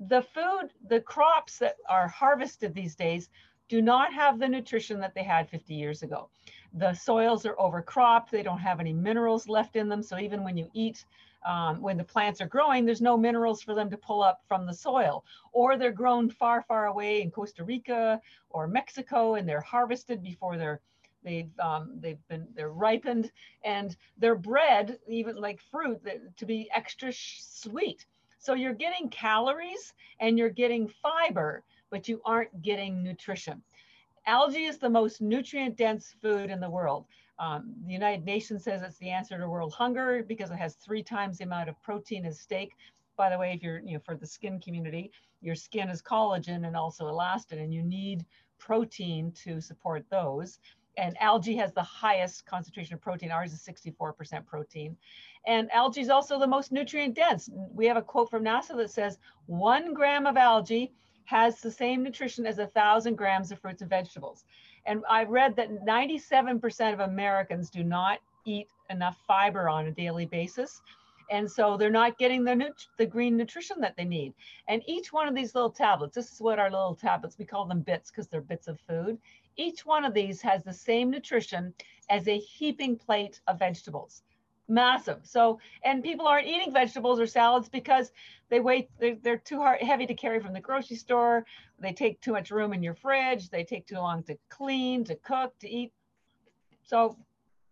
the 0.08 0.24
food, 0.24 0.72
the 0.90 1.00
crops 1.02 1.60
that 1.60 1.76
are 1.88 2.08
harvested 2.08 2.74
these 2.74 2.96
days 2.96 3.30
do 3.70 3.80
not 3.80 4.12
have 4.12 4.40
the 4.40 4.50
nutrition 4.50 5.00
that 5.02 5.14
they 5.14 5.22
had 5.22 5.48
50 5.52 5.76
years 5.76 6.02
ago. 6.02 6.30
The 6.74 6.96
soils 6.96 7.46
are 7.46 7.56
overcropped. 7.58 8.32
They 8.32 8.42
don't 8.42 8.58
have 8.58 8.80
any 8.80 8.92
minerals 8.92 9.48
left 9.48 9.76
in 9.76 9.88
them. 9.88 10.02
So 10.02 10.18
even 10.18 10.44
when 10.44 10.58
you 10.58 10.68
eat, 10.74 11.06
um, 11.46 11.80
when 11.80 11.96
the 11.96 12.04
plants 12.04 12.42
are 12.42 12.48
growing, 12.48 12.86
there's 12.86 13.02
no 13.02 13.18
minerals 13.18 13.62
for 13.62 13.76
them 13.76 13.92
to 13.92 13.98
pull 13.98 14.24
up 14.24 14.42
from 14.48 14.66
the 14.66 14.74
soil. 14.74 15.24
Or 15.52 15.78
they're 15.78 15.92
grown 15.92 16.32
far, 16.32 16.64
far 16.64 16.88
away 16.88 17.22
in 17.22 17.30
Costa 17.30 17.64
Rica 17.64 18.20
or 18.50 18.68
Mexico, 18.68 19.36
and 19.36 19.48
they're 19.48 19.62
harvested 19.62 20.24
before 20.24 20.58
they're 20.58 20.82
they've 21.24 21.52
um, 21.60 21.98
they've 22.00 22.28
been 22.28 22.48
they're 22.56 22.72
ripened, 22.72 23.32
and 23.64 23.96
they're 24.18 24.36
bred 24.36 25.00
even 25.08 25.36
like 25.36 25.60
fruit 25.72 26.00
to 26.38 26.46
be 26.46 26.70
extra 26.74 27.12
sweet. 27.14 28.06
So 28.40 28.56
you're 28.56 28.74
getting 28.74 29.10
calories 29.10 29.94
and 30.20 30.38
you're 30.38 30.50
getting 30.50 30.88
fiber, 30.88 31.64
but 31.92 32.08
you 32.08 32.22
aren't 32.26 32.64
getting 32.64 33.04
nutrition. 33.04 33.62
Algae 34.26 34.66
is 34.66 34.80
the 34.80 34.90
most 34.90 35.22
nutrient 35.22 35.78
dense 35.78 36.16
food 36.22 36.50
in 36.50 36.60
the 36.60 36.70
world. 36.70 37.06
Um, 37.38 37.74
the 37.86 37.94
United 37.94 38.26
Nations 38.26 38.64
says 38.64 38.82
it's 38.82 38.98
the 38.98 39.10
answer 39.10 39.38
to 39.38 39.48
world 39.48 39.74
hunger 39.74 40.24
because 40.28 40.52
it 40.52 40.58
has 40.58 40.76
three 40.76 41.04
times 41.04 41.38
the 41.38 41.44
amount 41.44 41.70
of 41.70 41.82
protein 41.84 42.26
as 42.26 42.40
steak. 42.40 42.72
By 43.16 43.30
the 43.30 43.38
way, 43.38 43.54
if 43.54 43.62
you're, 43.62 43.80
you 43.80 43.94
know, 43.94 44.02
for 44.06 44.16
the 44.16 44.28
skin 44.28 44.60
community, 44.60 45.12
your 45.42 45.56
skin 45.56 45.90
is 45.90 46.02
collagen 46.02 46.68
and 46.68 46.76
also 46.76 47.06
elastin, 47.06 47.62
and 47.62 47.74
you 47.74 47.84
need 47.84 48.26
protein 48.60 49.32
to 49.44 49.60
support 49.60 50.04
those. 50.10 50.60
And 50.98 51.16
algae 51.22 51.56
has 51.56 51.74
the 51.74 51.84
highest 51.84 52.46
concentration 52.46 52.96
of 52.96 53.02
protein. 53.02 53.32
Ours 53.32 53.54
is 53.54 53.62
64% 53.62 54.46
protein. 54.46 54.98
And 55.48 55.72
algae 55.72 56.02
is 56.02 56.10
also 56.10 56.38
the 56.38 56.48
most 56.48 56.72
nutrient 56.72 57.16
dense. 57.16 57.50
We 57.74 57.86
have 57.88 57.98
a 57.98 58.02
quote 58.02 58.30
from 58.30 58.44
NASA 58.44 58.76
that 58.78 58.92
says 58.92 59.18
one 59.46 59.94
gram 59.94 60.28
of 60.28 60.38
algae 60.38 60.92
has 61.26 61.62
the 61.62 61.72
same 61.72 62.04
nutrition 62.04 62.46
as 62.46 62.60
a 62.60 62.68
thousand 62.68 63.16
grams 63.16 63.52
of 63.52 63.60
fruits 63.60 63.82
and 63.82 63.90
vegetables. 63.90 64.44
And 64.86 65.04
I 65.10 65.24
read 65.24 65.56
that 65.56 65.70
97% 65.86 66.94
of 66.94 67.00
Americans 67.00 67.70
do 67.70 67.84
not 67.84 68.20
eat 68.46 68.68
enough 68.90 69.18
fiber 69.28 69.70
on 69.70 69.88
a 69.88 69.92
daily 69.92 70.26
basis. 70.26 70.82
And 71.30 71.50
so 71.50 71.78
they're 71.78 71.90
not 71.90 72.18
getting 72.18 72.44
the, 72.44 72.74
the 72.98 73.06
green 73.06 73.38
nutrition 73.38 73.80
that 73.80 73.96
they 73.96 74.04
need. 74.04 74.34
And 74.68 74.84
each 74.86 75.14
one 75.14 75.30
of 75.30 75.36
these 75.36 75.56
little 75.56 75.70
tablets, 75.70 76.14
this 76.14 76.32
is 76.34 76.42
what 76.42 76.60
our 76.60 76.70
little 76.70 76.96
tablets, 76.96 77.38
we 77.38 77.46
call 77.46 77.66
them 77.66 77.80
bits 77.80 78.12
because 78.12 78.28
they're 78.28 78.42
bits 78.42 78.68
of 78.68 78.80
food. 78.82 79.18
Each 79.58 79.86
one 79.86 80.06
of 80.06 80.14
these 80.14 80.42
has 80.42 80.64
the 80.64 80.74
same 80.74 81.10
nutrition 81.10 81.74
as 82.10 82.28
a 82.28 82.38
heaping 82.38 82.98
plate 82.98 83.40
of 83.48 83.60
vegetables 83.60 84.24
massive. 84.72 85.20
So, 85.24 85.60
and 85.84 86.04
people 86.04 86.28
aren't 86.28 86.48
eating 86.48 86.74
vegetables 86.74 87.20
or 87.20 87.28
salads 87.28 87.70
because 87.70 88.12
they 88.50 88.60
weigh, 88.60 88.88
they're, 89.00 89.18
they're 89.22 89.38
too 89.38 89.58
hard, 89.58 89.82
heavy 89.82 90.08
to 90.08 90.14
carry 90.14 90.40
from 90.40 90.54
the 90.54 90.60
grocery 90.60 90.96
store. 90.96 91.46
They 91.80 91.94
take 91.94 92.22
too 92.22 92.32
much 92.32 92.50
room 92.52 92.74
in 92.74 92.82
your 92.82 92.96
fridge. 92.96 93.50
They 93.50 93.64
take 93.64 93.86
too 93.86 93.98
long 93.98 94.24
to 94.24 94.38
clean, 94.50 95.04
to 95.06 95.16
cook, 95.16 95.58
to 95.60 95.70
eat. 95.70 95.92
So 96.84 97.18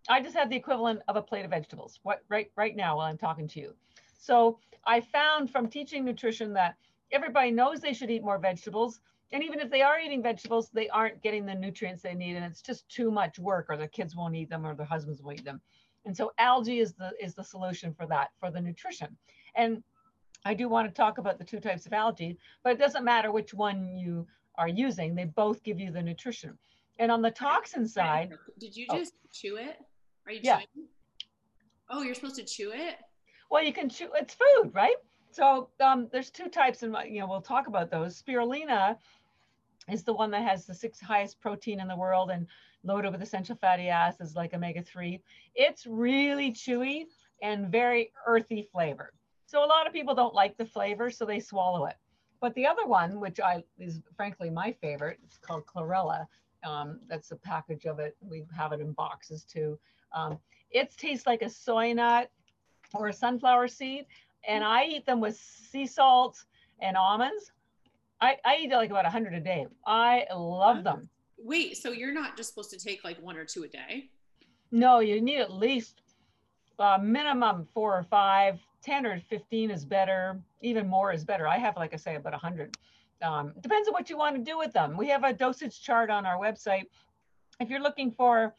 I 0.09 0.21
just 0.21 0.35
had 0.35 0.49
the 0.49 0.55
equivalent 0.55 1.01
of 1.07 1.15
a 1.15 1.21
plate 1.21 1.45
of 1.45 1.51
vegetables 1.51 1.99
what, 2.03 2.23
right, 2.29 2.51
right 2.55 2.75
now 2.75 2.97
while 2.97 3.07
I'm 3.07 3.17
talking 3.17 3.47
to 3.49 3.59
you. 3.59 3.73
So 4.17 4.59
I 4.85 5.01
found 5.01 5.49
from 5.49 5.67
teaching 5.67 6.05
nutrition 6.05 6.53
that 6.53 6.75
everybody 7.11 7.51
knows 7.51 7.79
they 7.79 7.93
should 7.93 8.11
eat 8.11 8.23
more 8.23 8.37
vegetables. 8.37 8.99
And 9.31 9.43
even 9.43 9.59
if 9.59 9.69
they 9.69 9.81
are 9.81 9.99
eating 9.99 10.23
vegetables, 10.23 10.69
they 10.69 10.89
aren't 10.89 11.21
getting 11.21 11.45
the 11.45 11.53
nutrients 11.53 12.01
they 12.01 12.15
need. 12.15 12.35
And 12.35 12.45
it's 12.45 12.61
just 12.61 12.89
too 12.89 13.11
much 13.11 13.37
work 13.37 13.67
or 13.69 13.77
their 13.77 13.87
kids 13.87 14.15
won't 14.15 14.35
eat 14.35 14.49
them 14.49 14.65
or 14.65 14.75
their 14.75 14.85
husbands 14.85 15.21
won't 15.21 15.39
eat 15.39 15.45
them. 15.45 15.61
And 16.05 16.15
so 16.15 16.31
algae 16.39 16.79
is 16.79 16.93
the, 16.93 17.11
is 17.21 17.35
the 17.35 17.43
solution 17.43 17.93
for 17.93 18.07
that, 18.07 18.29
for 18.39 18.49
the 18.49 18.61
nutrition. 18.61 19.15
And 19.55 19.83
I 20.45 20.53
do 20.53 20.69
want 20.69 20.87
to 20.87 20.93
talk 20.93 21.17
about 21.17 21.37
the 21.37 21.43
two 21.43 21.59
types 21.59 21.85
of 21.85 21.93
algae, 21.93 22.37
but 22.63 22.73
it 22.73 22.79
doesn't 22.79 23.03
matter 23.03 23.31
which 23.31 23.53
one 23.53 23.95
you 23.97 24.25
are 24.55 24.67
using. 24.67 25.13
They 25.13 25.25
both 25.25 25.63
give 25.63 25.79
you 25.79 25.91
the 25.91 26.01
nutrition. 26.01 26.57
And 26.97 27.11
on 27.11 27.21
the 27.21 27.31
toxin 27.31 27.87
side. 27.87 28.31
Did 28.59 28.75
you 28.75 28.87
oh. 28.89 28.97
just 28.97 29.13
oh, 29.15 29.29
chew 29.31 29.57
it? 29.57 29.77
Are 30.25 30.31
you 30.31 30.39
yeah. 30.43 30.57
chewing? 30.57 30.87
Oh, 31.89 32.01
you're 32.01 32.15
supposed 32.15 32.35
to 32.35 32.45
chew 32.45 32.71
it? 32.73 32.95
Well, 33.51 33.63
you 33.63 33.73
can 33.73 33.89
chew, 33.89 34.09
it's 34.15 34.35
food, 34.35 34.71
right? 34.73 34.95
So 35.31 35.69
um, 35.79 36.07
there's 36.11 36.29
two 36.29 36.49
types, 36.49 36.83
and 36.83 36.95
you 37.07 37.19
know 37.19 37.27
we'll 37.27 37.41
talk 37.41 37.67
about 37.67 37.91
those. 37.91 38.21
Spirulina 38.21 38.97
is 39.89 40.03
the 40.03 40.13
one 40.13 40.31
that 40.31 40.43
has 40.43 40.65
the 40.65 40.73
sixth 40.73 41.01
highest 41.01 41.39
protein 41.39 41.79
in 41.79 41.87
the 41.87 41.95
world, 41.95 42.31
and 42.31 42.47
loaded 42.83 43.11
with 43.11 43.21
essential 43.21 43.55
fatty 43.55 43.89
acids 43.89 44.35
like 44.35 44.53
omega-3. 44.53 45.19
It's 45.55 45.85
really 45.85 46.51
chewy 46.51 47.05
and 47.41 47.71
very 47.71 48.11
earthy 48.25 48.67
flavor. 48.71 49.13
So 49.45 49.63
a 49.63 49.65
lot 49.65 49.87
of 49.87 49.93
people 49.93 50.13
don't 50.13 50.35
like 50.35 50.57
the 50.57 50.65
flavor, 50.65 51.09
so 51.09 51.25
they 51.25 51.39
swallow 51.39 51.85
it. 51.85 51.95
But 52.41 52.53
the 52.53 52.65
other 52.65 52.85
one, 52.85 53.19
which 53.19 53.39
I 53.39 53.63
is 53.77 54.01
frankly 54.15 54.49
my 54.49 54.71
favorite, 54.71 55.19
it's 55.25 55.37
called 55.37 55.65
chlorella. 55.65 56.27
Um, 56.63 56.99
that's 57.07 57.31
a 57.31 57.35
package 57.35 57.85
of 57.85 57.99
it. 57.99 58.15
We 58.21 58.45
have 58.55 58.71
it 58.73 58.81
in 58.81 58.91
boxes 58.93 59.43
too. 59.43 59.79
Um, 60.13 60.37
it 60.71 60.95
tastes 60.97 61.25
like 61.25 61.41
a 61.41 61.49
soy 61.49 61.93
nut 61.93 62.29
or 62.93 63.07
a 63.07 63.13
sunflower 63.13 63.67
seed, 63.67 64.05
and 64.47 64.63
I 64.63 64.85
eat 64.85 65.05
them 65.05 65.19
with 65.19 65.37
sea 65.37 65.85
salt 65.85 66.45
and 66.81 66.95
almonds. 66.95 67.51
I, 68.21 68.37
I 68.45 68.57
eat 68.61 68.71
like 68.71 68.89
about 68.89 69.05
100 69.05 69.33
a 69.33 69.39
day. 69.39 69.67
I 69.85 70.25
love 70.35 70.83
them. 70.83 71.09
Wait, 71.37 71.77
so 71.77 71.91
you're 71.91 72.13
not 72.13 72.35
just 72.35 72.49
supposed 72.49 72.69
to 72.71 72.77
take 72.77 73.03
like 73.03 73.21
one 73.21 73.37
or 73.37 73.45
two 73.45 73.63
a 73.63 73.67
day? 73.67 74.09
No, 74.71 74.99
you 74.99 75.21
need 75.21 75.39
at 75.39 75.53
least 75.53 76.01
uh, 76.77 76.97
minimum 77.01 77.67
four 77.73 77.97
or 77.97 78.03
five. 78.03 78.59
10 78.81 79.05
or 79.05 79.19
15 79.29 79.71
is 79.71 79.85
better. 79.85 80.39
Even 80.61 80.87
more 80.87 81.11
is 81.11 81.23
better. 81.23 81.47
I 81.47 81.57
have, 81.57 81.75
like 81.75 81.93
I 81.93 81.97
say, 81.97 82.15
about 82.15 82.33
100. 82.33 82.77
Um, 83.21 83.53
depends 83.59 83.87
on 83.87 83.93
what 83.93 84.09
you 84.09 84.17
want 84.17 84.35
to 84.35 84.41
do 84.41 84.57
with 84.57 84.71
them. 84.71 84.95
We 84.95 85.09
have 85.09 85.23
a 85.23 85.33
dosage 85.33 85.81
chart 85.81 86.09
on 86.09 86.25
our 86.25 86.37
website. 86.37 86.85
If 87.59 87.69
you're 87.69 87.81
looking 87.81 88.11
for 88.11 88.53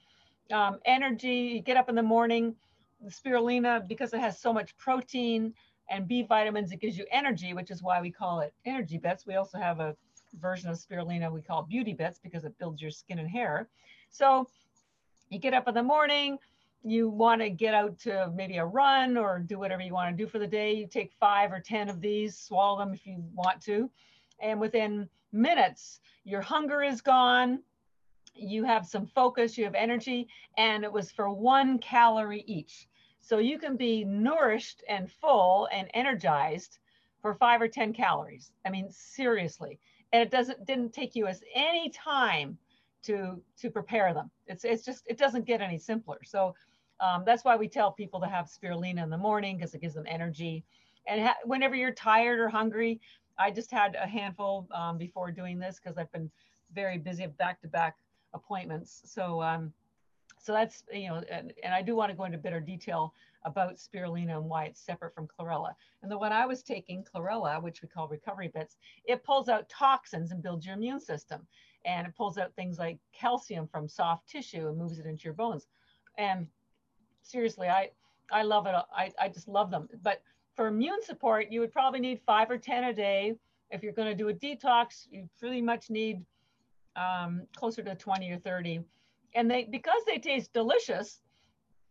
um, 0.53 0.79
energy, 0.85 1.53
you 1.55 1.61
get 1.61 1.79
up 1.79 1.89
in 1.89 1.95
the 1.95 2.03
morning, 2.03 2.55
the 3.03 3.11
spirulina, 3.11 3.87
because 3.89 4.13
it 4.13 4.21
has 4.21 4.39
so 4.39 4.53
much 4.53 4.77
protein 4.77 5.55
and 5.91 6.07
B 6.07 6.23
vitamins, 6.23 6.73
it 6.73 6.81
gives 6.81 6.97
you 6.97 7.05
energy, 7.11 7.53
which 7.53 7.71
is 7.71 7.83
why 7.83 8.01
we 8.01 8.11
call 8.11 8.41
it 8.41 8.55
energy 8.65 8.97
bits. 8.97 9.27
We 9.27 9.35
also 9.35 9.59
have 9.59 9.81
a 9.81 9.97
version 10.41 10.71
of 10.71 10.77
spirulina 10.77 11.31
we 11.31 11.43
call 11.43 11.63
beauty 11.63 11.93
bits 11.93 12.21
because 12.23 12.45
it 12.45 12.57
builds 12.59 12.81
your 12.81 12.93
skin 12.93 13.19
and 13.19 13.29
hair. 13.29 13.69
So 14.11 14.49
you 15.29 15.39
get 15.39 15.53
up 15.53 15.69
in 15.69 15.75
the 15.75 15.83
morning, 15.83 16.39
you 16.83 17.09
want 17.09 17.41
to 17.41 17.51
get 17.51 17.75
out 17.75 17.99
to 18.01 18.33
maybe 18.35 18.57
a 18.57 18.65
run 18.65 19.17
or 19.17 19.41
do 19.41 19.59
whatever 19.59 19.83
you 19.83 19.93
want 19.93 20.17
to 20.17 20.25
do 20.25 20.29
for 20.29 20.39
the 20.39 20.47
day. 20.47 20.73
You 20.73 20.87
take 20.87 21.13
five 21.19 21.53
or 21.53 21.61
10 21.61 21.89
of 21.89 22.01
these, 22.01 22.39
swallow 22.39 22.79
them 22.79 22.95
if 22.95 23.07
you 23.07 23.23
want 23.35 23.61
to. 23.63 23.91
And 24.41 24.61
within 24.61 25.09
minutes, 25.33 26.01
your 26.25 26.41
hunger 26.41 26.83
is 26.83 27.01
gone. 27.01 27.61
You 28.35 28.65
have 28.65 28.87
some 28.87 29.07
focus, 29.07 29.59
you 29.59 29.65
have 29.65 29.75
energy, 29.75 30.29
and 30.57 30.85
it 30.85 30.93
was 30.93 31.11
for 31.11 31.31
one 31.31 31.79
calorie 31.79 32.45
each. 32.47 32.87
So 33.21 33.39
you 33.39 33.59
can 33.59 33.77
be 33.77 34.05
nourished 34.05 34.83
and 34.89 35.11
full 35.11 35.69
and 35.73 35.89
energized 35.95 36.79
for 37.23 37.35
five 37.35 37.61
or 37.61 37.69
10 37.69 37.93
calories. 37.93 38.53
I 38.65 38.71
mean, 38.71 38.91
seriously 38.91 39.79
and 40.13 40.23
it 40.23 40.31
doesn't 40.31 40.65
didn't 40.67 40.93
take 40.93 41.15
you 41.15 41.27
as 41.27 41.43
any 41.55 41.91
time 41.91 42.59
to 43.03 43.41
to 43.59 43.71
prepare 43.71 44.13
them. 44.13 44.31
It's 44.47 44.65
it's 44.65 44.85
just 44.85 45.05
it 45.07 45.19
doesn't 45.19 45.47
get 45.47 45.61
any 45.61 45.79
simpler. 45.79 46.19
So 46.25 46.55
um, 47.01 47.23
that's 47.25 47.45
why 47.45 47.57
we 47.57 47.69
tell 47.69 47.93
people 47.93 48.21
to 48.21 48.27
have 48.27 48.47
spirulina 48.47 49.03
in 49.03 49.11
the 49.11 49.19
morning 49.19 49.57
because 49.57 49.75
it 49.75 49.81
gives 49.81 49.95
them 49.95 50.05
energy. 50.07 50.65
And 51.07 51.23
ha- 51.23 51.37
whenever 51.45 51.75
you're 51.75 51.93
tired 51.93 52.39
or 52.39 52.49
hungry, 52.49 53.01
I 53.39 53.51
just 53.51 53.71
had 53.71 53.95
a 53.97 54.07
handful 54.07 54.69
um, 54.75 54.99
before 54.99 55.31
doing 55.31 55.59
this 55.59 55.81
because 55.83 55.97
I've 55.97 56.13
been 56.13 56.31
very 56.75 56.99
busy 56.99 57.27
back 57.27 57.61
to 57.63 57.69
back 57.69 57.97
appointments. 58.35 59.01
So 59.07 59.41
um, 59.41 59.73
so 60.43 60.53
that's 60.53 60.85
you 60.93 61.09
know, 61.09 61.23
and, 61.31 61.53
and 61.63 61.75
I 61.75 61.83
do 61.83 61.95
want 61.95 62.11
to 62.11 62.17
go 62.17 62.25
into 62.25 62.39
better 62.39 62.61
detail 62.61 63.15
about 63.45 63.77
spirulina 63.77 64.37
and 64.37 64.45
why 64.45 64.65
it's 64.65 64.81
separate 64.81 65.15
from 65.15 65.29
chlorella. 65.29 65.75
And 66.03 66.11
the 66.11 66.19
one 66.19 66.33
I 66.33 66.47
was 66.47 66.63
taking, 66.63 67.05
chlorella, 67.05 67.63
which 67.63 67.83
we 67.83 67.89
call 67.89 68.09
recovery 68.09 68.49
bits, 68.49 68.77
it 69.05 69.25
pulls 69.25 69.49
out 69.49 69.69
toxins 69.69 70.31
and 70.31 70.43
builds 70.43 70.67
your 70.67 70.75
immune 70.75 71.01
system. 71.01 71.47
And 71.85 72.07
it 72.07 72.15
pulls 72.15 72.37
out 72.37 72.55
things 72.55 72.79
like 72.79 72.99
calcium 73.13 73.67
from 73.67 73.89
soft 73.89 74.29
tissue 74.29 74.69
and 74.69 74.77
moves 74.77 74.99
it 74.99 75.07
into 75.07 75.25
your 75.25 75.35
bones. 75.35 75.67
And 76.19 76.47
seriously, 77.23 77.69
I, 77.69 77.91
I 78.31 78.43
love 78.43 78.67
it. 78.67 78.75
I, 78.95 79.11
I 79.19 79.29
just 79.29 79.49
love 79.49 79.71
them. 79.71 79.89
But 80.03 80.23
for 80.55 80.67
immune 80.67 81.03
support, 81.03 81.51
you 81.51 81.61
would 81.61 81.73
probably 81.73 82.01
need 82.01 82.21
five 82.27 82.51
or 82.51 82.59
10 82.59 82.85
a 82.85 82.93
day. 82.93 83.37
If 83.71 83.83
you're 83.83 83.93
going 83.93 84.09
to 84.09 84.15
do 84.15 84.29
a 84.29 84.35
detox, 84.35 85.07
you 85.11 85.29
pretty 85.39 85.63
much 85.63 85.89
need 85.89 86.23
um, 86.97 87.47
closer 87.57 87.83
to 87.83 87.95
20 87.95 88.31
or 88.31 88.39
30. 88.39 88.81
And 89.35 89.51
they, 89.51 89.65
because 89.71 90.03
they 90.07 90.19
taste 90.19 90.53
delicious, 90.53 91.21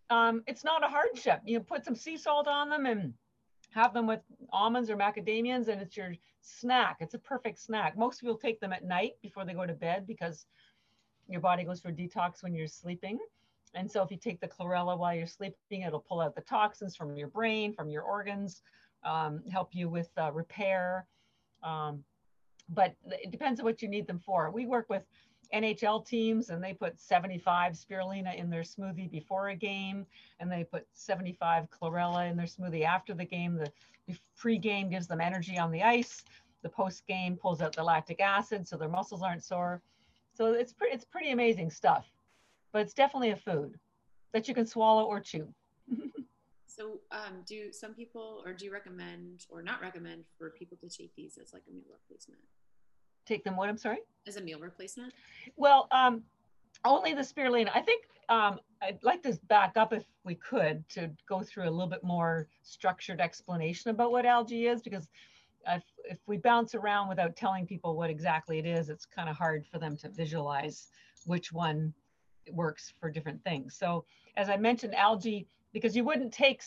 um, 0.10 0.44
it's 0.48 0.64
not 0.64 0.84
a 0.84 0.88
hardship. 0.88 1.42
You 1.46 1.60
put 1.60 1.86
some 1.86 1.96
sea 1.96 2.18
salt 2.18 2.48
on 2.48 2.70
them 2.70 2.86
and 2.86 3.14
have 3.72 3.94
them 3.94 4.08
with 4.08 4.22
almonds 4.52 4.90
or 4.90 4.98
macadamias, 4.98 5.68
and 5.68 5.82
it's 5.82 5.96
your 5.96 6.14
snack. 6.42 6.98
It's 7.00 7.14
a 7.14 7.20
perfect 7.20 7.60
snack. 7.60 7.98
Most 7.98 8.22
people 8.22 8.38
take 8.38 8.60
them 8.60 8.74
at 8.74 8.84
night 8.84 9.14
before 9.22 9.46
they 9.46 9.54
go 9.54 9.66
to 9.66 9.74
bed 9.74 10.08
because 10.08 10.46
your 11.28 11.42
body 11.42 11.64
goes 11.64 11.80
for 11.80 11.92
detox 11.92 12.42
when 12.42 12.56
you're 12.56 12.68
sleeping. 12.68 13.20
And 13.76 13.90
so 13.90 14.02
if 14.02 14.10
you 14.10 14.18
take 14.18 14.42
the 14.42 14.48
chlorella 14.48 14.98
while 14.98 15.14
you're 15.14 15.28
sleeping, 15.28 15.84
it'll 15.84 16.00
pull 16.00 16.22
out 16.22 16.36
the 16.36 16.42
toxins 16.42 16.96
from 16.96 17.16
your 17.16 17.28
brain, 17.28 17.74
from 17.74 17.90
your 17.90 18.02
organs, 18.02 18.64
um, 19.04 19.42
help 19.52 19.70
you 19.74 19.90
with 19.90 20.10
uh, 20.18 20.32
repair. 20.32 21.06
Um, 21.62 22.04
but 22.70 22.96
it 23.06 23.32
depends 23.32 23.60
on 23.60 23.66
what 23.66 23.82
you 23.82 23.88
need 23.88 24.08
them 24.08 24.20
for. 24.20 24.50
We 24.50 24.66
work 24.66 24.88
with 24.90 25.04
NHL 25.54 26.06
teams 26.06 26.50
and 26.50 26.64
they 26.64 26.74
put 26.74 27.00
75 27.00 27.74
spirulina 27.74 28.36
in 28.36 28.50
their 28.50 28.62
smoothie 28.62 29.10
before 29.10 29.50
a 29.50 29.56
game 29.56 30.06
and 30.40 30.52
they 30.52 30.64
put 30.64 30.86
75 30.94 31.68
chlorella 31.70 32.30
in 32.30 32.38
their 32.38 32.46
smoothie 32.46 32.84
after 32.84 33.14
the 33.14 33.26
game. 33.26 33.56
The 33.56 33.72
pre-game 34.38 34.90
gives 34.90 35.08
them 35.08 35.22
energy 35.22 35.58
on 35.58 35.72
the 35.72 35.84
ice. 35.84 36.24
The 36.62 36.70
post-game 36.70 37.36
pulls 37.36 37.62
out 37.62 37.76
the 37.76 37.84
lactic 37.84 38.22
acid 38.22 38.68
so 38.68 38.78
their 38.78 38.90
muscles 38.90 39.24
aren't 39.24 39.44
sore. 39.44 39.82
So 40.34 40.54
it's 40.54 40.74
pretty 40.74 40.94
it's 40.94 41.06
pretty 41.06 41.32
amazing 41.32 41.70
stuff. 41.70 42.06
But 42.72 42.84
it's 42.84 42.94
definitely 42.94 43.32
a 43.32 43.36
food 43.36 43.80
that 44.34 44.48
you 44.48 44.54
can 44.54 44.66
swallow 44.66 45.06
or 45.06 45.20
chew. 45.20 45.48
so 46.68 47.00
um, 47.12 47.42
do 47.46 47.72
some 47.72 47.94
people 47.94 48.44
or 48.46 48.54
do 48.54 48.66
you 48.66 48.72
recommend 48.72 49.46
or 49.50 49.64
not 49.64 49.82
recommend 49.82 50.26
for 50.38 50.52
people 50.52 50.78
to 50.78 50.90
take 50.90 51.16
these 51.16 51.40
as 51.42 51.54
like 51.54 51.64
a 51.68 51.74
meal 51.74 51.86
replacement? 51.92 52.42
Take 53.30 53.44
them 53.44 53.56
what 53.56 53.70
i'm 53.70 53.78
sorry? 53.78 54.00
As 54.28 54.36
a 54.36 54.42
meal 54.42 54.60
replacement? 54.60 55.14
Well 55.56 55.88
um 55.92 56.24
only 56.86 57.14
the 57.14 57.22
spirulina. 57.22 57.70
I 57.74 57.82
think 57.82 58.06
um, 58.30 58.60
i'd 58.84 59.00
like 59.04 59.22
to 59.24 59.38
back 59.48 59.76
up 59.76 59.92
if 59.92 60.06
we 60.24 60.36
could 60.36 60.88
to 60.90 61.10
go 61.28 61.42
through 61.42 61.68
a 61.68 61.72
little 61.72 61.88
bit 61.88 62.04
more 62.04 62.48
structured 62.62 63.20
explanation 63.20 63.92
about 63.92 64.12
what 64.12 64.26
algae 64.26 64.68
is 64.68 64.82
because 64.82 65.10
if, 65.68 65.84
if 66.06 66.20
we 66.28 66.38
bounce 66.38 66.76
around 66.76 67.10
without 67.10 67.36
telling 67.36 67.66
people 67.66 67.98
what 67.98 68.10
exactly 68.10 68.60
it 68.60 68.66
is 68.66 68.90
it's 68.90 69.06
kind 69.06 69.30
of 69.30 69.36
hard 69.36 69.66
for 69.66 69.80
them 69.80 69.98
to 69.98 70.10
visualize 70.10 70.88
which 71.26 71.52
one 71.52 71.94
works 72.54 72.94
for 73.00 73.10
different 73.12 73.44
things. 73.44 73.76
So 73.76 74.06
as 74.38 74.50
i 74.50 74.58
mentioned 74.58 74.96
algae 74.96 75.48
because 75.74 75.96
you 75.96 76.04
wouldn't 76.04 76.34
take 76.34 76.62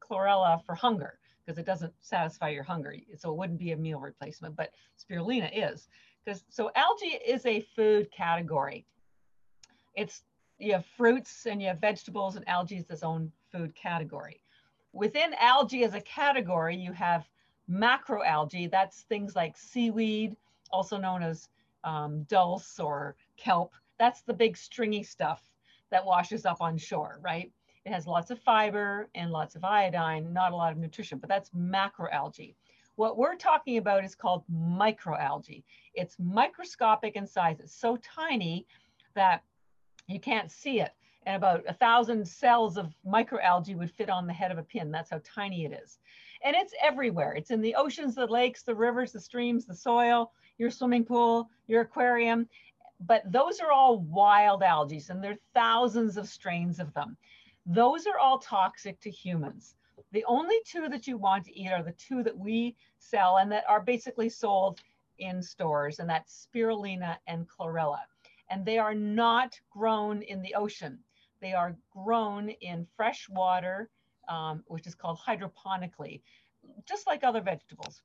chlorella 0.00 0.64
for 0.64 0.74
hunger 0.74 1.18
because 1.44 1.58
it 1.58 1.66
doesn't 1.66 1.92
satisfy 2.00 2.48
your 2.50 2.62
hunger. 2.62 2.94
So 3.16 3.30
it 3.30 3.36
wouldn't 3.36 3.58
be 3.58 3.72
a 3.72 3.76
meal 3.76 4.00
replacement, 4.00 4.56
but 4.56 4.70
spirulina 4.98 5.50
is. 5.52 5.88
Because 6.24 6.44
so 6.48 6.70
algae 6.76 7.18
is 7.26 7.44
a 7.46 7.60
food 7.74 8.10
category. 8.12 8.86
It's 9.94 10.22
you 10.58 10.72
have 10.74 10.86
fruits 10.86 11.46
and 11.46 11.60
you 11.60 11.68
have 11.68 11.80
vegetables, 11.80 12.36
and 12.36 12.48
algae 12.48 12.76
is 12.76 12.88
its 12.88 13.02
own 13.02 13.32
food 13.50 13.74
category. 13.74 14.40
Within 14.92 15.34
algae 15.40 15.84
as 15.84 15.94
a 15.94 16.00
category, 16.00 16.76
you 16.76 16.92
have 16.92 17.28
macroalgae. 17.68 18.70
That's 18.70 19.02
things 19.02 19.34
like 19.34 19.56
seaweed, 19.56 20.36
also 20.70 20.98
known 20.98 21.22
as 21.22 21.48
um, 21.84 22.22
dulse 22.24 22.78
or 22.78 23.16
kelp. 23.36 23.72
That's 23.98 24.22
the 24.22 24.34
big 24.34 24.56
stringy 24.56 25.02
stuff 25.02 25.42
that 25.90 26.04
washes 26.04 26.46
up 26.46 26.60
on 26.60 26.78
shore, 26.78 27.18
right? 27.22 27.50
It 27.84 27.92
has 27.92 28.06
lots 28.06 28.30
of 28.30 28.38
fiber 28.40 29.08
and 29.14 29.30
lots 29.30 29.56
of 29.56 29.64
iodine, 29.64 30.32
not 30.32 30.52
a 30.52 30.56
lot 30.56 30.72
of 30.72 30.78
nutrition, 30.78 31.18
but 31.18 31.28
that's 31.28 31.50
macroalgae. 31.50 32.54
What 32.96 33.16
we're 33.16 33.36
talking 33.36 33.78
about 33.78 34.04
is 34.04 34.14
called 34.14 34.44
microalgae. 34.52 35.64
It's 35.94 36.16
microscopic 36.18 37.16
in 37.16 37.26
size. 37.26 37.58
It's 37.58 37.74
so 37.74 37.96
tiny 37.96 38.66
that 39.14 39.42
you 40.06 40.20
can't 40.20 40.50
see 40.50 40.80
it. 40.80 40.92
And 41.24 41.36
about 41.36 41.62
a 41.68 41.74
thousand 41.74 42.26
cells 42.26 42.76
of 42.76 42.94
microalgae 43.06 43.76
would 43.76 43.90
fit 43.90 44.10
on 44.10 44.26
the 44.26 44.32
head 44.32 44.50
of 44.50 44.58
a 44.58 44.62
pin. 44.62 44.90
That's 44.90 45.10
how 45.10 45.20
tiny 45.24 45.64
it 45.64 45.72
is. 45.72 45.98
And 46.44 46.54
it's 46.54 46.74
everywhere. 46.82 47.32
It's 47.32 47.50
in 47.50 47.62
the 47.62 47.74
oceans, 47.74 48.14
the 48.14 48.26
lakes, 48.26 48.62
the 48.62 48.74
rivers, 48.74 49.12
the 49.12 49.20
streams, 49.20 49.64
the 49.64 49.74
soil, 49.74 50.32
your 50.58 50.70
swimming 50.70 51.04
pool, 51.04 51.48
your 51.66 51.82
aquarium. 51.82 52.48
But 53.00 53.30
those 53.30 53.60
are 53.60 53.72
all 53.72 53.98
wild 54.00 54.62
algae, 54.62 55.02
and 55.08 55.22
there 55.22 55.32
are 55.32 55.38
thousands 55.54 56.16
of 56.16 56.28
strains 56.28 56.78
of 56.78 56.92
them. 56.94 57.16
Those 57.66 58.06
are 58.06 58.18
all 58.18 58.38
toxic 58.38 59.00
to 59.00 59.10
humans. 59.10 59.76
The 60.10 60.24
only 60.24 60.60
two 60.66 60.88
that 60.88 61.06
you 61.06 61.16
want 61.16 61.44
to 61.44 61.56
eat 61.56 61.70
are 61.70 61.82
the 61.82 61.92
two 61.92 62.22
that 62.24 62.36
we 62.36 62.76
sell 62.98 63.38
and 63.38 63.50
that 63.52 63.64
are 63.68 63.80
basically 63.80 64.28
sold 64.28 64.80
in 65.18 65.42
stores, 65.42 65.98
and 65.98 66.08
that's 66.08 66.46
spirulina 66.46 67.18
and 67.26 67.48
chlorella. 67.48 68.00
And 68.50 68.66
they 68.66 68.78
are 68.78 68.94
not 68.94 69.58
grown 69.70 70.22
in 70.22 70.42
the 70.42 70.54
ocean. 70.54 70.98
They 71.40 71.52
are 71.52 71.76
grown 71.90 72.50
in 72.50 72.86
fresh 72.96 73.28
water, 73.28 73.88
um, 74.28 74.64
which 74.66 74.86
is 74.86 74.94
called 74.94 75.18
hydroponically, 75.18 76.20
just 76.86 77.06
like 77.06 77.24
other 77.24 77.40
vegetables, 77.40 78.02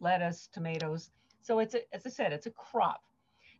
lettuce, 0.00 0.48
tomatoes. 0.52 1.10
So 1.42 1.58
it's, 1.58 1.74
a, 1.74 1.94
as 1.94 2.06
I 2.06 2.10
said, 2.10 2.32
it's 2.32 2.46
a 2.46 2.50
crop. 2.50 3.02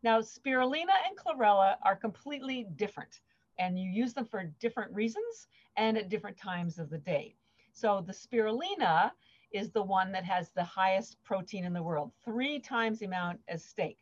Now, 0.02 0.20
spirulina 0.20 0.94
and 1.06 1.16
chlorella 1.16 1.76
are 1.82 1.96
completely 1.96 2.66
different 2.76 3.20
and 3.58 3.78
you 3.78 3.90
use 3.90 4.14
them 4.14 4.24
for 4.24 4.44
different 4.60 4.92
reasons 4.94 5.48
and 5.76 5.96
at 5.96 6.08
different 6.08 6.36
times 6.36 6.78
of 6.78 6.90
the 6.90 6.98
day. 6.98 7.34
So 7.72 8.04
the 8.06 8.12
spirulina 8.12 9.12
is 9.52 9.70
the 9.70 9.82
one 9.82 10.12
that 10.12 10.24
has 10.24 10.50
the 10.50 10.64
highest 10.64 11.22
protein 11.24 11.64
in 11.64 11.72
the 11.72 11.82
world, 11.82 12.12
three 12.24 12.58
times 12.58 12.98
the 12.98 13.06
amount 13.06 13.40
as 13.48 13.64
steak. 13.64 13.98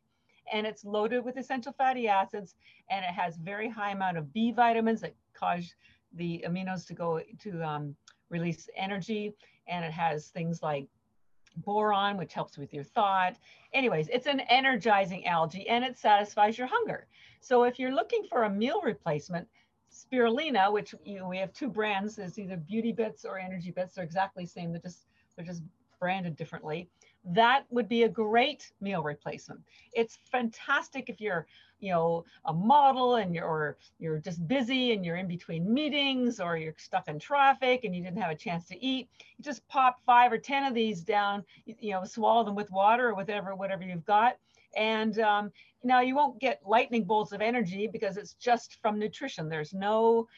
And 0.52 0.66
it's 0.66 0.84
loaded 0.84 1.24
with 1.24 1.36
essential 1.36 1.72
fatty 1.72 2.08
acids 2.08 2.54
and 2.90 3.04
it 3.04 3.12
has 3.12 3.36
very 3.36 3.68
high 3.68 3.90
amount 3.90 4.16
of 4.18 4.32
B 4.32 4.52
vitamins 4.52 5.00
that 5.02 5.14
cause 5.34 5.74
the 6.14 6.44
aminos 6.46 6.86
to 6.88 6.94
go 6.94 7.20
to 7.40 7.62
um, 7.62 7.94
release 8.30 8.68
energy. 8.76 9.34
And 9.68 9.84
it 9.84 9.92
has 9.92 10.28
things 10.28 10.62
like 10.62 10.88
boron, 11.64 12.16
which 12.16 12.35
helps 12.35 12.59
with 12.59 12.73
your 12.73 12.85
thought. 12.85 13.37
Anyways, 13.73 14.09
it's 14.09 14.27
an 14.27 14.40
energizing 14.40 15.27
algae 15.27 15.68
and 15.68 15.85
it 15.85 15.99
satisfies 15.99 16.59
your 16.59 16.66
hunger. 16.66 17.07
So 17.40 17.64
if 17.64 17.79
you're 17.79 17.94
looking 17.94 18.25
for 18.29 18.44
a 18.44 18.51
meal 18.51 18.81
replacement, 18.83 19.49
spirulina, 19.90 20.73
which 20.73 20.94
you 21.05 21.18
know, 21.18 21.29
we 21.29 21.38
have 21.38 21.53
two 21.53 21.68
brands, 21.68 22.18
is 22.18 22.38
either 22.38 22.57
Beauty 22.57 22.92
Bits 22.92 23.25
or 23.25 23.38
Energy 23.38 23.70
Bits. 23.70 23.94
They're 23.94 24.05
exactly 24.05 24.44
the 24.44 24.51
same. 24.51 24.73
They're 24.73 24.81
just 24.81 25.07
they're 25.37 25.44
just 25.44 25.62
branded 25.99 26.37
differently. 26.37 26.88
That 27.24 27.64
would 27.70 27.88
be 27.88 28.04
a 28.04 28.09
great 28.09 28.72
meal 28.80 29.02
replacement. 29.02 29.61
It's 29.92 30.18
fantastic 30.30 31.09
if 31.09 31.20
you're 31.20 31.46
you 31.78 31.92
know 31.92 32.24
a 32.44 32.52
model 32.52 33.16
and 33.16 33.35
you're 33.35 33.76
you're 33.98 34.18
just 34.18 34.46
busy 34.46 34.92
and 34.92 35.04
you're 35.04 35.16
in 35.16 35.28
between 35.28 35.72
meetings 35.72 36.40
or 36.40 36.56
you're 36.56 36.74
stuck 36.78 37.09
in 37.09 37.18
traffic 37.18 37.85
and 37.85 37.94
you 37.94 38.02
didn't 38.02 38.22
have 38.22 38.30
a 38.30 38.37
chance 38.37 38.66
to 38.68 38.85
eat. 38.85 39.09
You 39.37 39.44
just 39.44 39.66
pop 39.68 40.00
five 40.06 40.33
or 40.33 40.38
ten 40.38 40.64
of 40.64 40.74
these 40.74 41.02
down 41.02 41.44
you 41.66 41.92
know 41.92 42.04
swallow 42.04 42.44
them 42.44 42.54
with 42.54 42.70
water 42.70 43.09
or 43.09 43.14
whatever 43.14 43.54
whatever 43.54 43.83
you've 43.83 44.04
got. 44.06 44.37
And 44.76 45.18
um, 45.18 45.52
now 45.83 46.00
you 46.00 46.14
won't 46.14 46.38
get 46.40 46.61
lightning 46.64 47.04
bolts 47.04 47.33
of 47.33 47.40
energy 47.40 47.87
because 47.87 48.16
it's 48.16 48.35
just 48.35 48.80
from 48.80 48.98
nutrition. 48.98 49.48
There's 49.48 49.74
no 49.74 50.28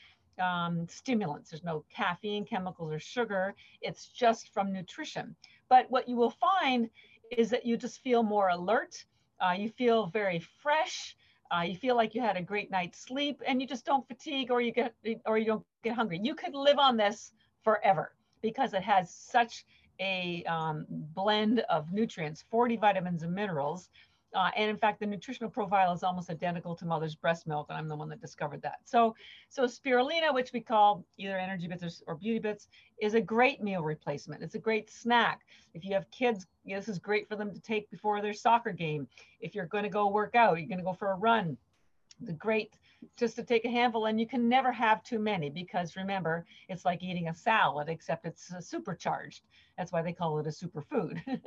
um, 0.40 0.86
stimulants. 0.88 1.50
There's 1.50 1.64
no 1.64 1.84
caffeine 1.94 2.44
chemicals 2.44 2.92
or 2.92 2.98
sugar. 2.98 3.54
It's 3.82 4.06
just 4.08 4.52
from 4.52 4.72
nutrition 4.72 5.36
but 5.72 5.90
what 5.90 6.06
you 6.06 6.16
will 6.16 6.34
find 6.52 6.90
is 7.30 7.48
that 7.48 7.64
you 7.64 7.78
just 7.78 8.02
feel 8.02 8.22
more 8.22 8.50
alert. 8.50 9.06
Uh, 9.40 9.54
you 9.56 9.70
feel 9.70 10.08
very 10.08 10.38
fresh. 10.38 11.16
Uh, 11.50 11.62
you 11.62 11.74
feel 11.74 11.96
like 11.96 12.14
you 12.14 12.20
had 12.20 12.36
a 12.36 12.42
great 12.42 12.70
night's 12.70 12.98
sleep 12.98 13.40
and 13.46 13.58
you 13.58 13.66
just 13.66 13.86
don't 13.86 14.06
fatigue 14.06 14.50
or 14.50 14.60
you 14.60 14.70
get 14.70 14.92
or 15.24 15.38
you 15.38 15.46
don't 15.46 15.64
get 15.82 15.94
hungry. 15.94 16.20
You 16.22 16.34
could 16.34 16.54
live 16.54 16.78
on 16.78 16.98
this 16.98 17.32
forever 17.64 18.12
because 18.42 18.74
it 18.74 18.82
has 18.82 19.14
such 19.14 19.64
a 19.98 20.44
um, 20.44 20.84
blend 20.90 21.60
of 21.70 21.90
nutrients 21.90 22.44
40 22.50 22.76
vitamins 22.76 23.22
and 23.22 23.34
minerals 23.34 23.88
uh, 24.34 24.50
and 24.56 24.70
in 24.70 24.76
fact, 24.76 25.00
the 25.00 25.06
nutritional 25.06 25.50
profile 25.50 25.92
is 25.92 26.02
almost 26.02 26.30
identical 26.30 26.74
to 26.76 26.86
mother's 26.86 27.14
breast 27.14 27.46
milk, 27.46 27.66
and 27.68 27.78
I'm 27.78 27.88
the 27.88 27.96
one 27.96 28.08
that 28.08 28.20
discovered 28.20 28.62
that. 28.62 28.78
So, 28.84 29.14
so 29.48 29.64
spirulina, 29.64 30.32
which 30.32 30.52
we 30.52 30.60
call 30.60 31.04
either 31.18 31.38
energy 31.38 31.66
bits 31.66 32.02
or, 32.06 32.14
beauty 32.14 32.38
bits, 32.38 32.68
is 33.00 33.14
a 33.14 33.20
great 33.20 33.62
meal 33.62 33.82
replacement. 33.82 34.42
It's 34.42 34.54
a 34.54 34.60
great 34.60 34.90
snack. 34.90 35.42
If 35.74 35.84
you 35.84 35.92
have 35.94 36.10
kids, 36.10 36.46
this 36.64 36.88
is 36.88 36.98
great 36.98 37.28
for 37.28 37.36
them 37.36 37.52
to 37.52 37.60
take 37.60 37.90
before 37.90 38.22
their 38.22 38.32
soccer 38.32 38.72
game. 38.72 39.06
If 39.40 39.54
you're 39.54 39.66
going 39.66 39.84
to 39.84 39.90
go 39.90 40.08
work 40.08 40.34
out, 40.34 40.58
you're 40.58 40.68
going 40.68 40.78
to 40.78 40.84
go 40.84 40.94
for 40.94 41.12
a 41.12 41.16
run. 41.16 41.56
The 42.20 42.32
great 42.32 42.78
just 43.16 43.36
to 43.36 43.42
take 43.42 43.64
a 43.64 43.70
handful, 43.70 44.06
and 44.06 44.20
you 44.20 44.26
can 44.26 44.48
never 44.48 44.70
have 44.70 45.02
too 45.02 45.18
many 45.18 45.50
because 45.50 45.96
remember, 45.96 46.46
it's 46.68 46.84
like 46.84 47.02
eating 47.02 47.28
a 47.28 47.34
salad, 47.34 47.88
except 47.88 48.24
it's 48.26 48.52
uh, 48.52 48.60
supercharged. 48.60 49.42
That's 49.76 49.90
why 49.90 50.02
they 50.02 50.12
call 50.12 50.38
it 50.38 50.46
a 50.46 50.50
superfood. 50.50 51.20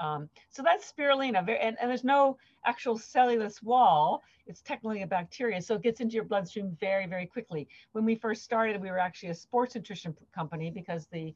Um, 0.00 0.30
so 0.48 0.62
that's 0.62 0.90
spirulina, 0.90 1.38
and, 1.38 1.76
and 1.78 1.90
there's 1.90 2.04
no 2.04 2.38
actual 2.64 2.96
cellulose 2.98 3.62
wall. 3.62 4.22
It's 4.46 4.62
technically 4.62 5.02
a 5.02 5.06
bacteria, 5.06 5.60
so 5.60 5.74
it 5.74 5.82
gets 5.82 6.00
into 6.00 6.14
your 6.14 6.24
bloodstream 6.24 6.76
very, 6.80 7.06
very 7.06 7.26
quickly. 7.26 7.68
When 7.92 8.04
we 8.06 8.14
first 8.14 8.42
started, 8.42 8.80
we 8.80 8.90
were 8.90 8.98
actually 8.98 9.28
a 9.28 9.34
sports 9.34 9.74
nutrition 9.74 10.16
company 10.34 10.70
because 10.70 11.06
the 11.12 11.34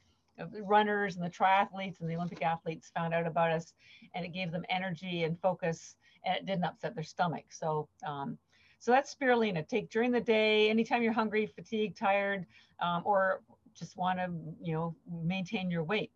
runners 0.63 1.17
and 1.17 1.25
the 1.25 1.31
triathletes 1.31 2.01
and 2.01 2.11
the 2.11 2.17
Olympic 2.17 2.43
athletes 2.43 2.91
found 2.95 3.15
out 3.15 3.27
about 3.27 3.53
us, 3.53 3.75
and 4.15 4.25
it 4.25 4.33
gave 4.33 4.51
them 4.51 4.65
energy 4.69 5.25
and 5.25 5.39
focus, 5.41 5.97
and 6.25 6.37
it 6.37 6.47
didn't 6.47 6.65
upset 6.65 6.95
their 6.95 7.05
stomach. 7.05 7.45
So, 7.51 7.89
um, 8.07 8.39
so 8.79 8.91
that's 8.91 9.15
spirulina. 9.15 9.67
Take 9.69 9.91
during 9.91 10.11
the 10.11 10.21
day, 10.21 10.71
anytime 10.71 11.03
you're 11.03 11.13
hungry, 11.13 11.47
fatigued, 11.47 11.97
tired, 11.97 12.47
um, 12.81 13.03
or 13.05 13.43
just 13.75 13.97
want 13.97 14.19
to, 14.19 14.31
you 14.63 14.73
know, 14.73 14.97
maintain 15.23 15.71
your 15.71 15.85
weight. 15.85 16.11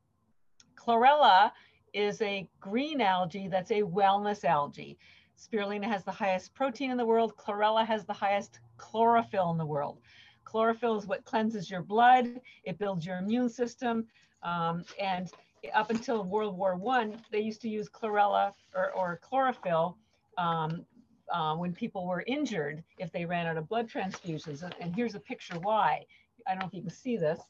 Chlorella 0.76 1.52
is 1.92 2.20
a 2.22 2.48
green 2.60 3.00
algae 3.00 3.48
that's 3.48 3.70
a 3.70 3.82
wellness 3.82 4.44
algae. 4.44 4.98
Spirulina 5.38 5.84
has 5.84 6.04
the 6.04 6.10
highest 6.10 6.54
protein 6.54 6.90
in 6.90 6.96
the 6.96 7.06
world. 7.06 7.36
Chlorella 7.36 7.86
has 7.86 8.04
the 8.04 8.12
highest 8.12 8.60
chlorophyll 8.76 9.50
in 9.50 9.58
the 9.58 9.66
world. 9.66 10.00
Chlorophyll 10.44 10.96
is 10.96 11.06
what 11.06 11.24
cleanses 11.24 11.70
your 11.70 11.82
blood. 11.82 12.40
It 12.64 12.78
builds 12.78 13.06
your 13.06 13.18
immune 13.18 13.48
system. 13.48 14.06
Um, 14.42 14.84
and 15.00 15.30
up 15.74 15.90
until 15.90 16.24
World 16.24 16.56
War 16.56 16.76
One, 16.76 17.20
they 17.30 17.40
used 17.40 17.60
to 17.62 17.68
use 17.68 17.88
chlorella 17.88 18.52
or, 18.74 18.92
or 18.92 19.20
chlorophyll 19.22 19.96
um, 20.38 20.84
uh, 21.32 21.54
when 21.56 21.72
people 21.72 22.06
were 22.06 22.24
injured 22.26 22.82
if 22.98 23.12
they 23.12 23.24
ran 23.24 23.46
out 23.46 23.56
of 23.56 23.68
blood 23.68 23.88
transfusions. 23.88 24.62
And, 24.62 24.74
and, 24.80 24.94
here's 24.94 25.14
a 25.14 25.20
picture 25.20 25.58
why. 25.58 26.04
I 26.46 26.52
don't 26.52 26.60
know 26.60 26.66
if 26.66 26.74
you 26.74 26.82
can 26.82 26.90
see 26.90 27.16
this. 27.16 27.40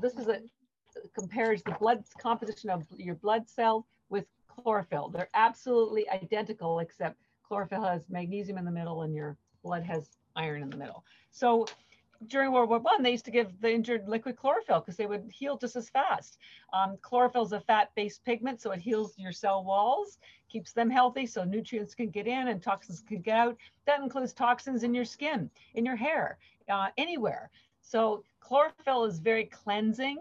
This 0.00 0.14
is 0.14 0.28
a 0.28 0.40
compares 1.14 1.62
the 1.62 1.72
blood 1.72 2.04
composition 2.18 2.70
of 2.70 2.84
your 2.96 3.14
blood 3.16 3.48
cell 3.48 3.86
with 4.10 4.26
chlorophyll. 4.48 5.08
They're 5.08 5.28
absolutely 5.34 6.08
identical, 6.10 6.78
except 6.80 7.16
chlorophyll 7.42 7.82
has 7.82 8.08
magnesium 8.08 8.58
in 8.58 8.64
the 8.64 8.70
middle 8.70 9.02
and 9.02 9.14
your 9.14 9.36
blood 9.62 9.82
has 9.84 10.08
iron 10.36 10.62
in 10.62 10.70
the 10.70 10.76
middle. 10.76 11.04
So 11.30 11.66
during 12.28 12.52
World 12.52 12.70
War 12.70 12.78
One, 12.78 13.02
they 13.02 13.10
used 13.10 13.24
to 13.26 13.30
give 13.30 13.60
the 13.60 13.70
injured 13.70 14.08
liquid 14.08 14.36
chlorophyll 14.36 14.80
because 14.80 14.96
they 14.96 15.06
would 15.06 15.30
heal 15.30 15.56
just 15.58 15.76
as 15.76 15.88
fast. 15.90 16.38
Um, 16.72 16.96
chlorophyll 17.02 17.44
is 17.44 17.52
a 17.52 17.60
fat-based 17.60 18.24
pigment, 18.24 18.60
so 18.60 18.70
it 18.70 18.80
heals 18.80 19.14
your 19.18 19.32
cell 19.32 19.64
walls, 19.64 20.18
keeps 20.48 20.72
them 20.72 20.88
healthy, 20.88 21.26
so 21.26 21.44
nutrients 21.44 21.94
can 21.94 22.10
get 22.10 22.26
in 22.26 22.48
and 22.48 22.62
toxins 22.62 23.02
can 23.06 23.20
get 23.20 23.36
out. 23.36 23.56
That 23.86 24.00
includes 24.00 24.32
toxins 24.32 24.84
in 24.84 24.94
your 24.94 25.04
skin, 25.04 25.50
in 25.74 25.84
your 25.84 25.96
hair, 25.96 26.38
uh, 26.68 26.88
anywhere. 26.96 27.50
So 27.82 28.24
chlorophyll 28.40 29.04
is 29.04 29.18
very 29.18 29.44
cleansing 29.44 30.18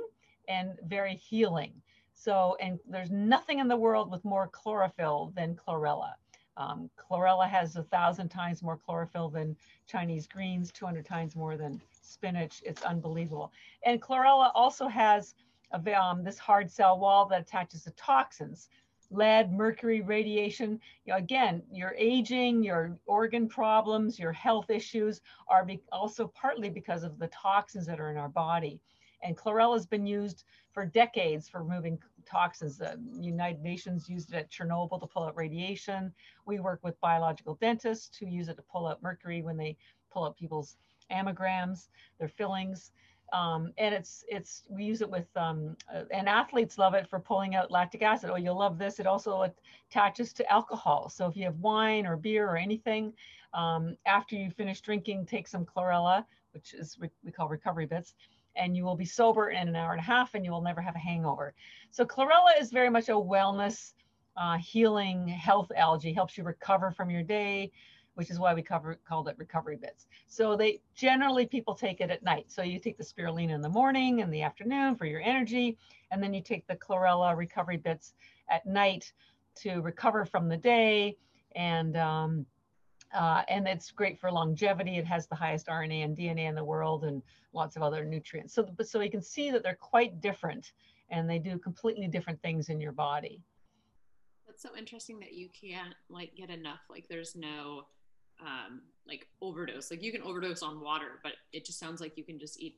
and 0.48 0.78
very 0.88 1.16
healing. 1.16 1.74
So, 2.14 2.56
and 2.60 2.80
there's 2.88 3.12
nothing 3.12 3.60
in 3.60 3.68
the 3.68 3.76
world 3.76 4.10
with 4.12 4.24
more 4.24 4.48
chlorophyll 4.48 5.34
than 5.36 5.56
chlorella. 5.56 6.14
Um, 6.56 6.90
chlorella 6.98 7.50
has 7.50 7.76
a 7.76 7.84
thousand 7.84 8.30
times 8.30 8.62
more 8.62 8.78
chlorophyll 8.78 9.30
than 9.30 9.58
Chinese 9.88 10.28
greens, 10.28 10.72
200 10.72 11.06
times 11.06 11.36
more 11.36 11.58
than 11.58 11.82
spinach. 12.02 12.62
It's 12.66 12.84
unbelievable. 12.84 13.52
And 13.86 14.02
chlorella 14.02 14.52
also 14.54 14.88
has 14.88 15.34
a, 15.72 15.94
um, 16.00 16.24
this 16.24 16.38
hard 16.38 16.70
cell 16.70 17.00
wall 17.00 17.26
that 17.28 17.42
attaches 17.42 17.84
to 17.84 17.92
toxins, 17.92 18.70
lead, 19.10 19.52
mercury, 19.52 20.02
radiation. 20.02 20.80
You 21.06 21.14
know, 21.14 21.18
again, 21.18 21.64
your 21.72 21.96
aging, 21.98 22.64
your 22.64 22.98
organ 23.06 23.48
problems, 23.48 24.20
your 24.20 24.32
health 24.32 24.70
issues 24.70 25.22
are 25.48 25.68
also 25.92 26.28
partly 26.28 26.70
because 26.70 27.04
of 27.04 27.18
the 27.18 27.28
toxins 27.28 27.88
that 27.88 28.00
are 28.00 28.12
in 28.12 28.18
our 28.18 28.30
body. 28.30 28.80
And 29.24 29.38
chlorella 29.38 29.76
has 29.76 29.86
been 29.86 30.06
used 30.06 30.44
for 30.74 30.86
decades 30.86 31.48
for 31.48 31.64
removing 31.64 31.98
toxins. 32.26 32.78
The 32.78 33.00
United 33.20 33.62
Nations 33.62 34.10
used 34.10 34.34
it 34.34 34.38
at 34.38 34.52
Chernobyl 34.52 35.00
to 35.00 35.08
pull 35.08 35.24
out 35.24 35.38
radiation. 35.38 36.14
We 36.46 36.60
work 36.60 36.80
with 36.84 37.00
biological 37.00 37.56
dentists 37.56 38.18
who 38.18 38.28
use 38.28 38.50
it 38.50 38.56
to 38.56 38.64
pull 38.64 38.88
out 38.88 39.02
mercury 39.02 39.42
when 39.42 39.58
they 39.58 39.78
pull 40.12 40.26
out 40.26 40.38
people's 40.38 40.78
amalgams, 41.12 41.88
their 42.20 42.28
fillings. 42.28 42.92
Um, 43.32 43.74
and 43.80 43.96
it's 43.96 44.24
it's 44.28 44.64
we 44.70 44.84
use 44.84 45.02
it 45.02 45.10
with 45.10 45.26
um, 45.36 45.76
uh, 45.94 46.04
and 46.12 46.30
athletes 46.30 46.78
love 46.78 46.94
it 46.94 47.10
for 47.10 47.20
pulling 47.20 47.56
out 47.56 47.72
lactic 47.72 48.04
acid. 48.04 48.30
Oh, 48.30 48.36
you'll 48.36 48.60
love 48.60 48.78
this. 48.78 49.00
It 49.00 49.08
also 49.08 49.52
attaches 49.90 50.34
to 50.34 50.52
alcohol. 50.52 51.10
So 51.10 51.26
if 51.28 51.36
you 51.36 51.46
have 51.46 51.56
wine 51.56 52.06
or 52.06 52.16
beer 52.16 52.48
or 52.48 52.58
anything, 52.58 53.14
um, 53.54 53.98
after 54.06 54.36
you 54.36 54.52
finish 54.52 54.82
drinking, 54.82 55.26
take 55.26 55.48
some 55.48 55.66
chlorella, 55.66 56.26
which 56.54 56.76
is 56.76 57.00
we 57.00 57.32
call 57.32 57.48
recovery 57.48 57.88
bits, 57.88 58.14
and 58.56 58.76
you 58.76 58.84
will 58.84 58.96
be 58.96 59.06
sober 59.06 59.50
in 59.50 59.68
an 59.68 59.76
hour 59.76 59.92
and 59.92 60.00
a 60.00 60.04
half 60.04 60.36
and 60.36 60.46
you 60.46 60.52
will 60.52 60.62
never 60.62 60.82
have 60.82 60.96
a 60.96 61.00
hangover. 61.00 61.54
So 61.92 62.06
chlorella 62.06 62.60
is 62.60 62.72
very 62.72 62.90
much 62.90 63.10
a 63.10 63.14
wellness, 63.14 63.94
uh, 64.38 64.58
healing 64.58 65.28
health 65.28 65.72
algae, 65.76 66.14
helps 66.14 66.38
you 66.38 66.44
recover 66.44 66.92
from 66.92 67.10
your 67.10 67.24
day, 67.24 67.72
which 68.16 68.30
is 68.30 68.40
why 68.40 68.54
we 68.54 68.62
cover, 68.62 69.00
called 69.08 69.28
it 69.28 69.36
recovery 69.38 69.76
bits. 69.76 70.08
So 70.28 70.56
they 70.56 70.82
generally 70.96 71.46
people 71.46 71.74
take 71.74 72.02
it 72.02 72.10
at 72.10 72.24
night. 72.24 72.52
So 72.52 72.62
you 72.62 72.80
take 72.80 72.98
the 72.98 73.04
spirulina 73.04 73.52
in 73.52 73.62
the 73.62 73.70
morning 73.70 74.22
and 74.22 74.34
the 74.34 74.42
afternoon 74.42 74.96
for 74.96 75.06
your 75.06 75.22
energy, 75.22 75.78
and 76.12 76.22
then 76.22 76.34
you 76.34 76.42
take 76.42 76.68
the 76.68 76.76
chlorella 76.76 77.36
recovery 77.36 77.78
bits 77.78 78.14
at 78.50 78.66
night 78.66 79.14
to 79.56 79.82
recover 79.82 80.26
from 80.26 80.48
the 80.48 80.58
day. 80.58 81.18
And 81.56 81.98
um, 81.98 82.46
uh, 83.14 83.44
and 83.48 83.68
it's 83.68 83.92
great 83.92 84.20
for 84.20 84.32
longevity. 84.32 84.98
It 84.98 85.06
has 85.06 85.28
the 85.28 85.36
highest 85.36 85.68
RNA 85.68 86.04
and 86.04 86.18
DNA 86.18 86.50
in 86.50 86.56
the 86.56 86.64
world 86.64 87.04
and 87.04 87.22
lots 87.54 87.76
of 87.76 87.84
other 87.84 88.04
nutrients. 88.04 88.54
So, 88.54 88.68
so 88.84 89.02
you 89.02 89.12
can 89.12 89.22
see 89.22 89.52
that 89.52 89.64
they're 89.64 89.76
quite 89.76 90.22
different 90.22 90.74
and 91.10 91.30
they 91.30 91.40
do 91.40 91.58
completely 91.58 92.08
different 92.08 92.42
things 92.42 92.70
in 92.70 92.82
your 92.82 92.92
body. 92.92 93.42
That's 94.48 94.62
so 94.62 94.70
interesting 94.78 95.20
that 95.20 95.34
you 95.34 95.50
can't 95.50 95.94
like 96.10 96.36
get 96.36 96.50
enough. 96.50 96.82
Like 96.90 97.08
there's 97.08 97.36
no 97.36 97.86
um, 98.42 98.82
like 99.08 99.28
overdose. 99.42 99.92
Like 99.92 100.02
you 100.02 100.12
can 100.12 100.22
overdose 100.22 100.64
on 100.64 100.82
water, 100.82 101.20
but 101.24 101.34
it 101.52 101.66
just 101.66 101.80
sounds 101.80 102.02
like 102.02 102.18
you 102.18 102.24
can 102.24 102.40
just 102.40 102.60
eat 102.60 102.78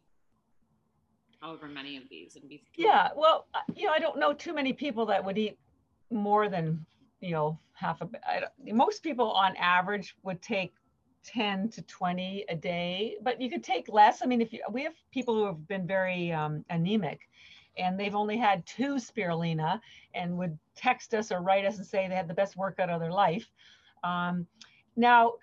however 1.40 1.68
many 1.68 1.98
of 1.98 2.04
these 2.10 2.36
and 2.36 2.48
be. 2.50 2.64
Yeah. 2.76 3.10
Well, 3.16 3.48
you 3.76 3.88
know, 3.88 3.94
I 3.94 4.00
don't 4.00 4.20
know 4.20 4.34
too 4.34 4.54
many 4.54 4.74
people 4.74 5.06
that 5.08 5.24
would 5.24 5.38
eat 5.38 5.58
more 6.12 6.50
than 6.50 6.86
you 7.26 7.32
know, 7.32 7.60
half 7.74 8.02
a, 8.02 8.10
most 8.72 9.02
people 9.02 9.32
on 9.32 9.56
average 9.58 10.16
would 10.24 10.42
take 10.42 10.74
10 11.26 11.70
to 11.70 11.82
20 11.82 12.46
a 12.50 12.56
day, 12.56 13.16
but 13.24 13.42
you 13.42 13.50
could 13.50 13.64
take 13.64 13.90
less. 13.90 14.22
I 14.22 14.28
mean, 14.28 14.42
if 14.42 14.54
you, 14.54 14.62
we 14.72 14.84
have 14.84 14.94
people 15.12 15.34
who 15.34 15.46
have 15.46 15.68
been 15.68 15.88
very 15.88 16.32
um, 16.32 16.64
anemic 16.70 17.22
and 17.78 18.00
they've 18.00 18.16
only 18.16 18.38
had 18.38 18.66
two 18.66 18.96
spirulina 18.96 19.82
and 20.14 20.38
would 20.38 20.58
text 20.76 21.14
us 21.16 21.32
or 21.32 21.42
write 21.42 21.66
us 21.66 21.78
and 21.78 21.86
say 21.86 22.08
they 22.08 22.16
had 22.16 22.28
the 22.28 22.34
best 22.34 22.56
workout 22.56 22.90
of 22.92 23.02
their 23.02 23.12
life. 23.12 23.50
Um, 24.04 24.46
now, 24.96 25.34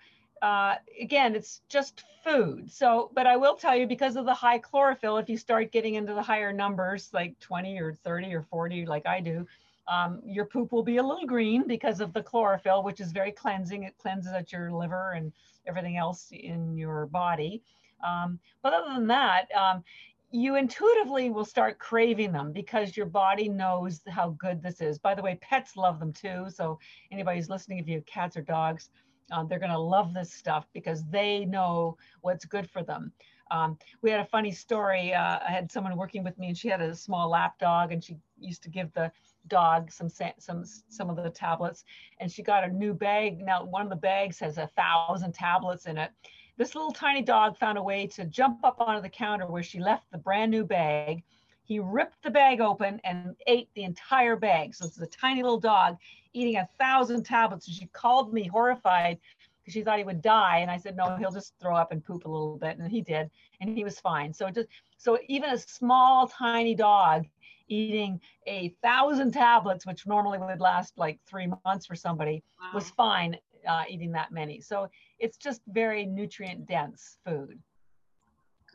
uh, 0.41 0.75
again, 0.99 1.35
it's 1.35 1.61
just 1.67 2.03
food. 2.23 2.71
So, 2.71 3.11
but 3.13 3.27
I 3.27 3.35
will 3.35 3.55
tell 3.55 3.75
you 3.75 3.87
because 3.87 4.15
of 4.15 4.25
the 4.25 4.33
high 4.33 4.57
chlorophyll, 4.57 5.17
if 5.17 5.29
you 5.29 5.37
start 5.37 5.71
getting 5.71 5.95
into 5.95 6.13
the 6.13 6.23
higher 6.23 6.53
numbers, 6.53 7.09
like 7.13 7.37
20 7.39 7.79
or 7.79 7.93
30 7.93 8.33
or 8.33 8.41
40, 8.43 8.85
like 8.85 9.05
I 9.05 9.19
do, 9.19 9.45
um, 9.87 10.21
your 10.25 10.45
poop 10.45 10.71
will 10.71 10.83
be 10.83 10.97
a 10.97 11.03
little 11.03 11.25
green 11.25 11.67
because 11.67 11.99
of 11.99 12.13
the 12.13 12.23
chlorophyll, 12.23 12.83
which 12.83 13.01
is 13.01 13.11
very 13.11 13.31
cleansing. 13.31 13.83
It 13.83 13.97
cleanses 13.97 14.33
out 14.33 14.51
your 14.51 14.71
liver 14.71 15.13
and 15.13 15.31
everything 15.67 15.97
else 15.97 16.29
in 16.31 16.77
your 16.77 17.07
body. 17.07 17.61
Um, 18.05 18.39
but 18.61 18.73
other 18.73 18.93
than 18.93 19.07
that, 19.07 19.47
um, 19.55 19.83
you 20.31 20.55
intuitively 20.55 21.29
will 21.29 21.45
start 21.45 21.77
craving 21.77 22.31
them 22.31 22.51
because 22.51 22.97
your 22.97 23.05
body 23.05 23.47
knows 23.47 24.01
how 24.09 24.29
good 24.39 24.61
this 24.63 24.81
is. 24.81 24.97
By 24.97 25.13
the 25.13 25.21
way, 25.21 25.37
pets 25.41 25.77
love 25.77 25.99
them 25.99 26.11
too. 26.11 26.47
So 26.49 26.79
anybody 27.11 27.37
who's 27.37 27.49
listening, 27.49 27.77
if 27.77 27.87
you 27.87 27.95
have 27.95 28.05
cats 28.05 28.35
or 28.35 28.41
dogs, 28.41 28.89
um, 29.31 29.47
they're 29.47 29.59
going 29.59 29.71
to 29.71 29.77
love 29.77 30.13
this 30.13 30.33
stuff 30.33 30.65
because 30.73 31.03
they 31.09 31.45
know 31.45 31.97
what's 32.21 32.45
good 32.45 32.69
for 32.69 32.83
them. 32.83 33.11
Um, 33.51 33.77
we 34.01 34.09
had 34.09 34.19
a 34.19 34.25
funny 34.25 34.51
story. 34.51 35.13
Uh, 35.13 35.39
I 35.47 35.51
had 35.51 35.71
someone 35.71 35.95
working 35.95 36.23
with 36.23 36.37
me, 36.39 36.47
and 36.47 36.57
she 36.57 36.67
had 36.67 36.81
a 36.81 36.95
small 36.95 37.29
lap 37.29 37.59
dog, 37.59 37.91
and 37.91 38.03
she 38.03 38.17
used 38.39 38.63
to 38.63 38.69
give 38.69 38.91
the 38.93 39.11
dog 39.47 39.91
some 39.91 40.09
some 40.09 40.63
some 40.65 41.09
of 41.09 41.15
the 41.15 41.29
tablets 41.29 41.83
and 42.19 42.31
she 42.31 42.41
got 42.41 42.63
a 42.63 42.67
new 42.67 42.93
bag. 42.93 43.39
Now 43.39 43.63
one 43.63 43.81
of 43.81 43.89
the 43.89 43.95
bags 43.95 44.39
has 44.39 44.57
a 44.57 44.67
thousand 44.67 45.33
tablets 45.33 45.85
in 45.85 45.97
it. 45.97 46.11
This 46.57 46.75
little 46.75 46.91
tiny 46.91 47.21
dog 47.21 47.57
found 47.57 47.77
a 47.77 47.83
way 47.83 48.07
to 48.07 48.25
jump 48.25 48.63
up 48.63 48.79
onto 48.79 49.01
the 49.01 49.09
counter 49.09 49.47
where 49.47 49.63
she 49.63 49.79
left 49.79 50.11
the 50.11 50.17
brand 50.17 50.51
new 50.51 50.63
bag. 50.63 51.23
He 51.65 51.79
ripped 51.79 52.21
the 52.23 52.29
bag 52.29 52.61
open 52.61 53.01
and 53.03 53.35
ate 53.47 53.69
the 53.73 53.83
entire 53.83 54.35
bag. 54.35 54.75
So 54.75 54.85
it's 54.85 54.99
a 54.99 55.07
tiny 55.07 55.41
little 55.41 55.59
dog 55.59 55.97
eating 56.33 56.57
a 56.57 56.69
thousand 56.77 57.23
tablets. 57.23 57.67
And 57.67 57.75
she 57.75 57.87
called 57.87 58.33
me 58.33 58.47
horrified 58.47 59.17
because 59.61 59.73
she 59.73 59.81
thought 59.81 59.97
he 59.97 60.03
would 60.03 60.21
die. 60.21 60.59
And 60.59 60.69
i 60.69 60.77
said 60.77 60.95
no 60.95 61.15
he'll 61.15 61.31
just 61.31 61.53
throw 61.59 61.75
up 61.75 61.91
and 61.91 62.03
poop 62.05 62.25
a 62.25 62.29
little 62.29 62.57
bit. 62.57 62.77
And 62.77 62.91
he 62.91 63.01
did 63.01 63.31
and 63.59 63.75
he 63.75 63.83
was 63.83 63.99
fine. 63.99 64.33
So 64.33 64.49
just 64.49 64.67
so 64.97 65.17
even 65.27 65.49
a 65.49 65.57
small 65.57 66.27
tiny 66.27 66.75
dog 66.75 67.25
eating 67.73 68.21
a 68.47 68.69
thousand 68.83 69.31
tablets, 69.31 69.85
which 69.85 70.05
normally 70.05 70.37
would 70.37 70.61
last 70.61 70.93
like 70.97 71.19
three 71.25 71.47
months 71.65 71.85
for 71.85 71.95
somebody, 71.95 72.43
wow. 72.61 72.69
was 72.73 72.89
fine 72.91 73.35
uh, 73.67 73.83
eating 73.89 74.11
that 74.11 74.31
many. 74.31 74.61
So 74.61 74.89
it's 75.19 75.37
just 75.37 75.61
very 75.67 76.05
nutrient 76.05 76.67
dense 76.67 77.17
food. 77.25 77.59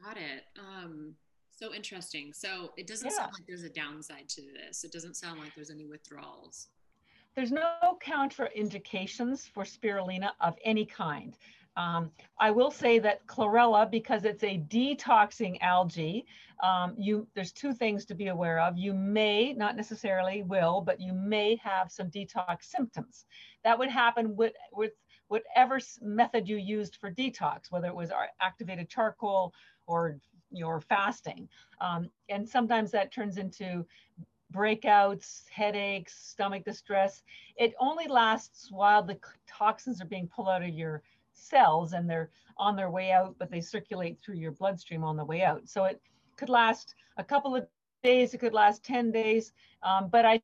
Got 0.03 0.17
it. 0.17 0.45
Um, 0.59 1.15
so 1.51 1.75
interesting. 1.75 2.33
So 2.33 2.71
it 2.77 2.87
doesn't 2.87 3.11
yeah. 3.11 3.17
sound 3.17 3.33
like 3.35 3.47
there's 3.47 3.65
a 3.65 3.69
downside 3.69 4.29
to 4.31 4.43
this. 4.55 4.85
It 4.85 4.93
doesn't 4.93 5.17
sound 5.17 5.41
like 5.41 5.55
there's 5.55 5.71
any 5.71 5.87
withdrawals. 5.87 6.69
There's 7.35 7.53
no 7.53 7.99
contraindications 8.05 9.49
for 9.49 9.65
spirulina 9.65 10.31
of 10.41 10.57
any 10.65 10.87
kind. 10.87 11.37
Um, 11.79 12.11
I 12.41 12.51
will 12.51 12.73
say 12.73 12.99
that 12.99 13.25
chlorella, 13.27 13.89
because 13.89 14.25
it's 14.25 14.43
a 14.43 14.59
detoxing 14.69 15.59
algae, 15.61 16.27
um, 16.63 16.97
you 16.99 17.29
there's 17.35 17.53
two 17.53 17.73
things 17.73 18.05
to 18.07 18.15
be 18.17 18.27
aware 18.27 18.59
of. 18.59 18.77
You 18.77 18.93
may, 18.93 19.53
not 19.53 19.77
necessarily 19.77 20.43
will, 20.43 20.81
but 20.81 21.01
you 21.01 21.13
may 21.13 21.57
have 21.63 21.93
some 21.93 22.11
detox 22.11 22.65
symptoms. 22.65 23.27
That 23.63 23.79
would 23.79 23.91
happen 23.91 24.35
with, 24.35 24.55
with 24.73 24.93
whatever 25.29 25.79
method 26.03 26.49
you 26.49 26.57
used 26.57 26.97
for 26.97 27.13
detox, 27.13 27.71
whether 27.71 27.87
it 27.87 27.95
was 27.95 28.11
activated 28.41 28.89
charcoal 28.89 29.55
or 29.87 30.19
your 30.51 30.81
fasting. 30.81 31.49
Um, 31.81 32.11
and 32.29 32.49
sometimes 32.49 32.91
that 32.91 33.13
turns 33.13 33.37
into 33.37 33.87
breakouts, 34.53 35.49
headaches, 35.51 36.15
stomach 36.15 36.65
distress. 36.65 37.23
It 37.57 37.75
only 37.79 38.09
lasts 38.09 38.69
while 38.71 39.03
the 39.03 39.19
toxins 39.47 40.01
are 40.01 40.07
being 40.07 40.27
pulled 40.27 40.49
out 40.49 40.63
of 40.63 40.71
your 40.71 41.03
cells 41.39 41.93
and 41.93 42.09
they're 42.09 42.31
on 42.57 42.77
their 42.77 42.91
way 42.91 43.13
out, 43.13 43.37
but 43.39 43.51
they 43.51 43.61
circulate 43.61 44.19
through 44.21 44.37
your 44.37 44.53
bloodstream 44.53 45.05
on 45.05 45.17
the 45.17 45.25
way 45.25 45.43
out. 45.43 45.69
So 45.69 45.85
it 45.85 46.01
could 46.37 46.49
last 46.49 46.95
a 47.17 47.25
couple 47.25 47.55
of 47.55 47.67
days, 48.03 48.35
it 48.35 48.39
could 48.39 48.55
last 48.55 48.85
10 48.85 49.11
days. 49.13 49.53
Um, 49.83 50.09
but 50.09 50.25
I 50.25 50.41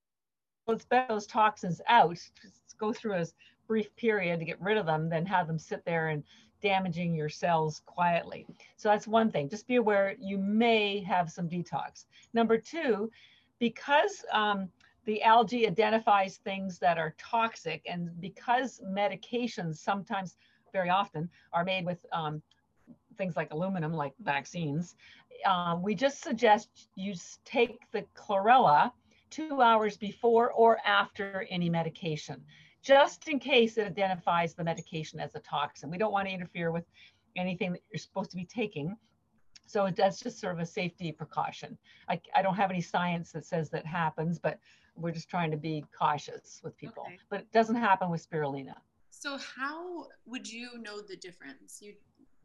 let's 0.66 0.84
bet 0.84 1.08
those 1.08 1.26
toxins 1.26 1.80
out, 1.88 2.14
Just 2.14 2.78
go 2.78 2.92
through 2.92 3.14
a 3.14 3.26
brief 3.66 3.94
period 3.96 4.38
to 4.38 4.44
get 4.44 4.60
rid 4.60 4.76
of 4.76 4.86
them, 4.86 5.08
then 5.08 5.26
have 5.26 5.46
them 5.46 5.58
sit 5.58 5.84
there 5.84 6.08
and 6.08 6.22
damaging 6.62 7.14
your 7.14 7.28
cells 7.28 7.82
quietly. 7.84 8.46
So 8.76 8.88
that's 8.88 9.06
one 9.06 9.30
thing. 9.30 9.48
Just 9.48 9.66
be 9.66 9.76
aware 9.76 10.16
you 10.18 10.38
may 10.38 11.00
have 11.00 11.30
some 11.30 11.48
detox. 11.48 12.06
Number 12.32 12.56
two, 12.56 13.10
because 13.58 14.24
um, 14.32 14.68
the 15.04 15.22
algae 15.22 15.66
identifies 15.66 16.38
things 16.38 16.78
that 16.78 16.96
are 16.96 17.14
toxic, 17.18 17.82
and 17.86 18.10
because 18.20 18.80
medications 18.86 19.76
sometimes, 19.76 20.36
very 20.74 20.90
often, 20.90 21.30
are 21.54 21.64
made 21.64 21.86
with 21.86 22.04
um, 22.12 22.42
things 23.16 23.36
like 23.36 23.52
aluminum, 23.52 23.94
like 23.94 24.12
vaccines, 24.20 24.96
um, 25.46 25.82
we 25.82 25.94
just 25.94 26.22
suggest 26.22 26.68
you 26.96 27.14
take 27.44 27.78
the 27.92 28.04
chlorella 28.14 28.92
two 29.30 29.62
hours 29.62 29.96
before 29.96 30.52
or 30.52 30.78
after 30.84 31.46
any 31.48 31.70
medication, 31.70 32.42
just 32.82 33.28
in 33.28 33.38
case 33.38 33.78
it 33.78 33.86
identifies 33.86 34.54
the 34.54 34.64
medication 34.64 35.18
as 35.20 35.34
a 35.34 35.40
toxin. 35.40 35.90
We 35.90 35.98
don't 35.98 36.12
want 36.12 36.28
to 36.28 36.34
interfere 36.34 36.70
with 36.70 36.84
anything 37.36 37.72
that 37.72 37.82
you're 37.90 37.98
supposed 37.98 38.30
to 38.32 38.36
be 38.36 38.44
taking. 38.44 38.96
So 39.66 39.90
that's 39.96 40.20
just 40.20 40.38
sort 40.40 40.54
of 40.54 40.60
a 40.60 40.66
safety 40.66 41.10
precaution. 41.10 41.78
I, 42.08 42.20
I 42.34 42.42
don't 42.42 42.54
have 42.54 42.70
any 42.70 42.82
science 42.82 43.32
that 43.32 43.46
says 43.46 43.70
that 43.70 43.86
happens, 43.86 44.38
but 44.38 44.58
we're 44.94 45.10
just 45.10 45.30
trying 45.30 45.50
to 45.50 45.56
be 45.56 45.84
cautious 45.98 46.60
with 46.62 46.76
people. 46.76 47.04
Okay. 47.06 47.18
But 47.30 47.40
it 47.40 47.52
doesn't 47.52 47.76
happen 47.76 48.10
with 48.10 48.28
spirulina. 48.28 48.74
So 49.24 49.38
how 49.56 50.08
would 50.26 50.46
you 50.46 50.72
know 50.82 51.00
the 51.00 51.16
difference? 51.16 51.78
You 51.80 51.94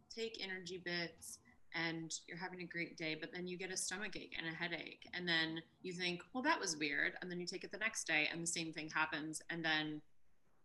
take 0.09 0.41
energy 0.41 0.81
bits 0.85 1.39
and 1.75 2.09
you're 2.25 2.37
having 2.37 2.61
a 2.61 2.65
great 2.65 2.95
day, 2.97 3.17
but 3.19 3.33
then 3.33 3.49
you 3.49 3.57
get 3.57 3.69
a 3.69 3.75
stomach 3.75 4.15
ache 4.15 4.33
and 4.37 4.47
a 4.47 4.55
headache, 4.55 5.01
and 5.13 5.27
then 5.27 5.61
you 5.81 5.91
think, 5.91 6.21
well, 6.33 6.41
that 6.43 6.57
was 6.57 6.77
weird, 6.77 7.15
and 7.21 7.29
then 7.29 7.37
you 7.37 7.45
take 7.45 7.65
it 7.65 7.73
the 7.73 7.77
next 7.79 8.07
day, 8.07 8.29
and 8.31 8.41
the 8.41 8.47
same 8.47 8.71
thing 8.71 8.89
happens, 8.95 9.41
and 9.49 9.63
then 9.63 10.01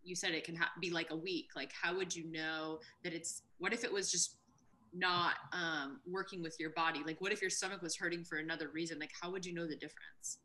you 0.05 0.14
said 0.14 0.35
it 0.35 0.44
can 0.44 0.55
ha- 0.55 0.70
be 0.81 0.88
like 0.88 1.11
a 1.11 1.16
week. 1.16 1.48
Like, 1.57 1.72
how 1.72 1.96
would 1.96 2.14
you 2.14 2.31
know 2.31 2.79
that 3.03 3.12
it's? 3.12 3.42
What 3.59 3.72
if 3.72 3.83
it 3.83 3.92
was 3.92 4.09
just 4.09 4.37
not 4.92 5.35
um, 5.53 5.98
working 6.07 6.44
with 6.44 6.55
your 6.61 6.70
body? 6.70 7.03
Like, 7.05 7.20
what 7.20 7.33
if 7.33 7.40
your 7.40 7.50
stomach 7.50 7.83
was 7.83 7.96
hurting 7.96 8.22
for 8.22 8.38
another 8.38 8.68
reason? 8.72 9.00
Like, 9.00 9.11
how 9.20 9.33
would 9.33 9.44
you 9.44 9.53
know 9.53 9.66
the 9.66 9.74
difference? 9.74 10.38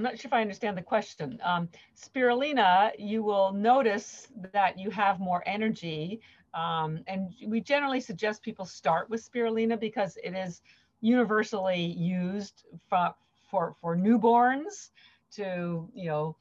I'm 0.00 0.04
not 0.04 0.18
sure 0.18 0.30
if 0.30 0.32
I 0.32 0.40
understand 0.40 0.78
the 0.78 0.82
question. 0.82 1.38
Um, 1.44 1.68
spirulina, 1.94 2.92
you 2.98 3.22
will 3.22 3.52
notice 3.52 4.28
that 4.50 4.78
you 4.78 4.88
have 4.88 5.20
more 5.20 5.42
energy 5.44 6.22
um, 6.54 7.00
and 7.06 7.34
we 7.46 7.60
generally 7.60 8.00
suggest 8.00 8.42
people 8.42 8.64
start 8.64 9.10
with 9.10 9.22
spirulina 9.30 9.78
because 9.78 10.16
it 10.24 10.30
is 10.34 10.62
universally 11.02 11.82
used 11.82 12.64
for, 12.88 13.12
for, 13.50 13.76
for 13.78 13.94
newborns 13.94 14.88
to, 15.32 15.86
you 15.92 16.06
know, 16.06 16.34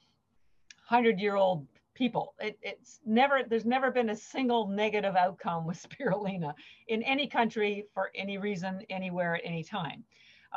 100 0.87 1.19
year 1.19 1.35
old 1.35 1.67
people. 1.95 2.35
It, 2.39 2.57
it's 2.61 3.01
never, 3.05 3.41
there's 3.45 3.65
never 3.65 3.91
been 3.91 4.11
a 4.11 4.15
single 4.15 4.69
negative 4.69 5.17
outcome 5.17 5.67
with 5.67 5.85
spirulina 5.99 6.53
in 6.87 7.03
any 7.03 7.27
country 7.27 7.87
for 7.93 8.09
any 8.15 8.37
reason, 8.37 8.83
anywhere, 8.89 9.35
at 9.35 9.41
any 9.43 9.65
time. 9.65 10.05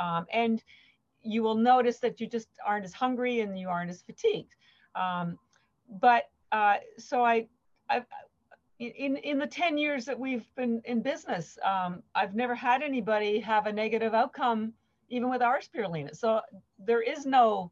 Um, 0.01 0.27
and 0.33 0.63
you 1.23 1.43
will 1.43 1.55
notice 1.55 1.99
that 1.99 2.21
you 2.21 2.27
just 2.27 2.49
aren't 2.67 2.85
as 2.85 2.93
hungry 2.93 3.41
and 3.41 3.59
you 3.59 3.69
aren't 3.69 3.91
as 3.91 4.03
fatigued. 4.03 4.55
Um, 4.95 5.39
but 6.01 6.31
uh, 6.51 6.77
so 6.99 7.25
I, 7.25 7.47
I, 7.89 8.03
in, 8.79 9.17
in 9.19 9.39
the 9.39 9.47
10 9.47 9.79
years 9.79 10.05
that 10.05 10.19
we've 10.19 10.47
been 10.57 10.83
in 10.85 11.03
business, 11.03 11.59
um, 11.65 12.03
I've 12.15 12.35
never 12.35 12.55
had 12.55 12.83
anybody 12.83 13.39
have 13.41 13.67
a 13.67 13.73
negative 13.73 14.15
outcome, 14.15 14.73
even 15.09 15.31
with 15.31 15.43
our 15.43 15.61
spirulina. 15.61 16.17
So 16.17 16.41
there 16.79 17.03
is 17.03 17.25
no 17.27 17.71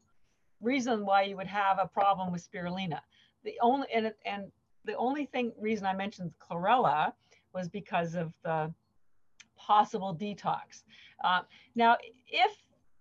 reason 0.61 1.05
why 1.05 1.23
you 1.23 1.35
would 1.37 1.47
have 1.47 1.79
a 1.81 1.87
problem 1.87 2.31
with 2.31 2.47
spirulina. 2.49 2.99
The 3.43 3.57
only 3.61 3.87
and 3.93 4.13
and 4.25 4.51
the 4.85 4.95
only 4.95 5.25
thing 5.25 5.51
reason 5.59 5.85
I 5.85 5.93
mentioned 5.93 6.31
chlorella 6.39 7.13
was 7.53 7.67
because 7.67 8.15
of 8.15 8.31
the 8.43 8.73
possible 9.57 10.15
detox. 10.15 10.83
Uh, 11.23 11.41
now, 11.75 11.97
if 12.27 12.51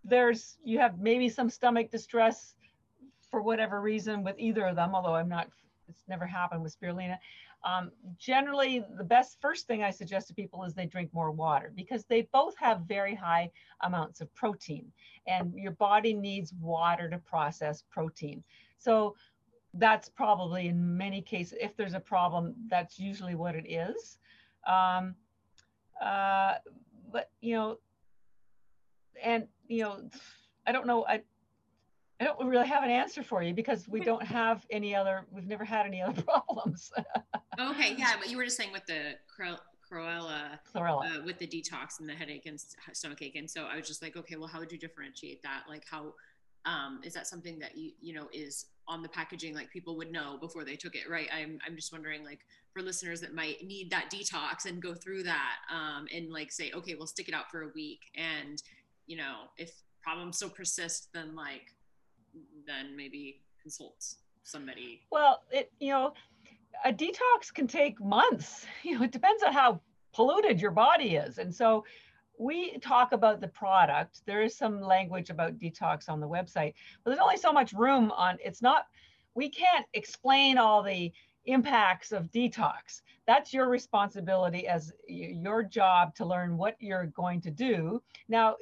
there's 0.05 0.59
you 0.65 0.79
have 0.79 0.99
maybe 0.99 1.29
some 1.29 1.51
stomach 1.51 1.91
distress 1.91 2.55
for 3.31 3.43
whatever 3.43 3.81
reason 3.81 4.25
with 4.25 4.37
either 4.39 4.67
of 4.67 4.77
them, 4.77 4.95
although 4.95 5.15
I'm 5.15 5.29
not, 5.29 5.49
it's 5.89 6.03
never 6.09 6.27
happened 6.27 6.63
with 6.63 6.79
spirulina. 6.79 7.17
Um, 7.63 7.91
generally, 8.19 8.83
the 8.97 9.05
best 9.05 9.39
first 9.41 9.67
thing 9.67 9.83
I 9.83 9.91
suggest 9.91 10.29
to 10.29 10.35
people 10.35 10.65
is 10.65 10.73
they 10.73 10.87
drink 10.87 11.13
more 11.13 11.31
water 11.31 11.73
because 11.77 12.05
they 12.05 12.23
both 12.33 12.57
have 12.57 12.81
very 12.89 13.15
high 13.15 13.51
amounts 13.83 14.21
of 14.21 14.35
protein, 14.35 14.91
and 15.27 15.53
your 15.55 15.73
body 15.73 16.15
needs 16.15 16.55
water 16.61 17.09
to 17.11 17.19
process 17.19 17.85
protein. 17.91 18.43
So 18.79 19.15
that's 19.75 20.09
probably 20.09 20.69
in 20.69 20.97
many 20.97 21.21
cases, 21.21 21.59
if 21.61 21.77
there's 21.77 21.95
a 21.95 22.01
problem, 22.01 22.55
that's 22.69 22.99
usually 22.99 23.35
what 23.35 23.55
it 23.55 23.71
is. 23.71 24.19
Um, 24.67 25.15
uh, 26.03 26.55
but 27.13 27.31
you 27.41 27.55
know, 27.55 27.79
and 29.23 29.47
you 29.71 29.85
know, 29.85 30.01
I 30.67 30.73
don't 30.73 30.87
know. 30.87 31.07
I 31.07 31.23
I 32.21 32.25
don't 32.25 32.47
really 32.47 32.67
have 32.67 32.83
an 32.83 32.91
answer 32.91 33.23
for 33.23 33.43
you 33.43 33.55
because 33.55 33.89
we 33.89 34.01
don't 34.01 34.23
have 34.23 34.67
any 34.71 34.95
other. 34.95 35.25
We've 35.31 35.47
never 35.47 35.65
had 35.65 35.87
any 35.87 36.03
other 36.03 36.21
problems. 36.47 36.93
okay, 37.59 37.95
yeah, 37.97 38.17
but 38.19 38.29
you 38.29 38.37
were 38.37 38.45
just 38.45 38.59
saying 38.59 38.73
with 38.73 38.85
the 38.85 39.15
chlorella, 39.91 40.59
chlorella. 40.75 41.19
Uh, 41.19 41.25
with 41.25 41.39
the 41.39 41.47
detox 41.47 41.99
and 41.99 42.09
the 42.09 42.13
headache 42.13 42.45
and 42.45 42.61
stomach 42.93 43.23
ache, 43.23 43.37
and 43.37 43.49
so 43.49 43.65
I 43.65 43.77
was 43.77 43.87
just 43.87 44.03
like, 44.03 44.17
okay, 44.17 44.37
well, 44.37 44.49
how 44.49 44.59
would 44.59 44.71
you 44.71 44.79
differentiate 44.79 45.43
that? 45.43 45.63
Like, 45.67 45.85
how 45.91 46.13
um, 46.67 47.01
is 47.03 47.15
that 47.15 47.27
something 47.27 47.59
that 47.61 47.79
you 47.79 47.93
you 48.03 48.13
know 48.13 48.29
is 48.35 48.67
on 48.87 49.03
the 49.03 49.09
packaging, 49.09 49.55
like 49.55 49.71
people 49.71 49.97
would 49.97 50.13
know 50.13 50.37
before 50.41 50.65
they 50.65 50.77
took 50.77 50.95
it, 50.97 51.09
right? 51.09 51.29
I'm 51.33 51.59
I'm 51.67 51.75
just 51.75 51.91
wondering, 51.91 52.23
like, 52.23 52.41
for 52.75 52.83
listeners 52.83 53.23
that 53.23 53.35
might 53.35 53.65
need 53.65 53.91
that 53.93 54.11
detox 54.13 54.67
and 54.67 54.83
go 54.83 54.95
through 54.95 55.23
that, 55.23 55.57
um, 55.73 56.07
and 56.15 56.31
like 56.31 56.53
say, 56.53 56.71
okay, 56.75 56.97
we'll 56.97 57.07
stick 57.07 57.29
it 57.29 57.35
out 57.35 57.51
for 57.51 57.63
a 57.63 57.69
week, 57.75 58.01
and 58.15 58.63
you 59.11 59.17
know, 59.17 59.51
if 59.59 59.73
problems 60.03 60.37
still 60.37 60.51
persist, 60.51 61.09
then 61.13 61.35
like 61.35 61.75
then 62.65 62.97
maybe 62.97 63.43
consult 63.61 64.15
somebody. 64.45 65.01
Well, 65.11 65.43
it 65.51 65.73
you 65.81 65.91
know, 65.91 66.15
a 66.85 66.93
detox 66.93 67.53
can 67.53 67.67
take 67.67 68.01
months. 68.01 68.67
You 68.85 68.97
know, 68.97 69.05
it 69.05 69.11
depends 69.11 69.43
on 69.43 69.53
how 69.53 69.81
polluted 70.15 70.61
your 70.61 70.71
body 70.71 71.17
is, 71.17 71.39
and 71.39 71.53
so 71.53 71.85
we 72.39 72.79
talk 72.79 73.11
about 73.11 73.41
the 73.41 73.49
product. 73.49 74.23
There 74.27 74.43
is 74.43 74.57
some 74.57 74.81
language 74.81 75.29
about 75.29 75.59
detox 75.59 76.09
on 76.09 76.21
the 76.21 76.29
website, 76.29 76.75
but 77.03 77.11
there's 77.11 77.21
only 77.21 77.37
so 77.37 77.53
much 77.53 77.73
room 77.73 78.13
on. 78.13 78.39
It's 78.45 78.63
not. 78.63 78.87
We 79.35 79.49
can't 79.49 79.87
explain 79.93 80.57
all 80.57 80.85
the 80.85 81.13
impacts 81.47 82.13
of 82.13 82.31
detox. 82.31 83.03
That's 83.27 83.53
your 83.53 83.69
responsibility 83.69 84.67
as 84.69 84.93
your 85.09 85.63
job 85.63 86.15
to 86.17 86.25
learn 86.25 86.57
what 86.57 86.77
you're 86.79 87.07
going 87.07 87.41
to 87.43 87.51
do. 87.51 88.03
Now, 88.29 88.57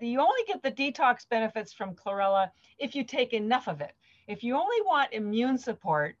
you 0.00 0.20
only 0.20 0.42
get 0.46 0.62
the 0.62 0.70
detox 0.70 1.28
benefits 1.28 1.72
from 1.72 1.94
chlorella 1.94 2.50
if 2.78 2.94
you 2.94 3.04
take 3.04 3.32
enough 3.32 3.68
of 3.68 3.80
it. 3.80 3.92
If 4.26 4.42
you 4.42 4.54
only 4.54 4.80
want 4.82 5.12
immune 5.12 5.58
support, 5.58 6.16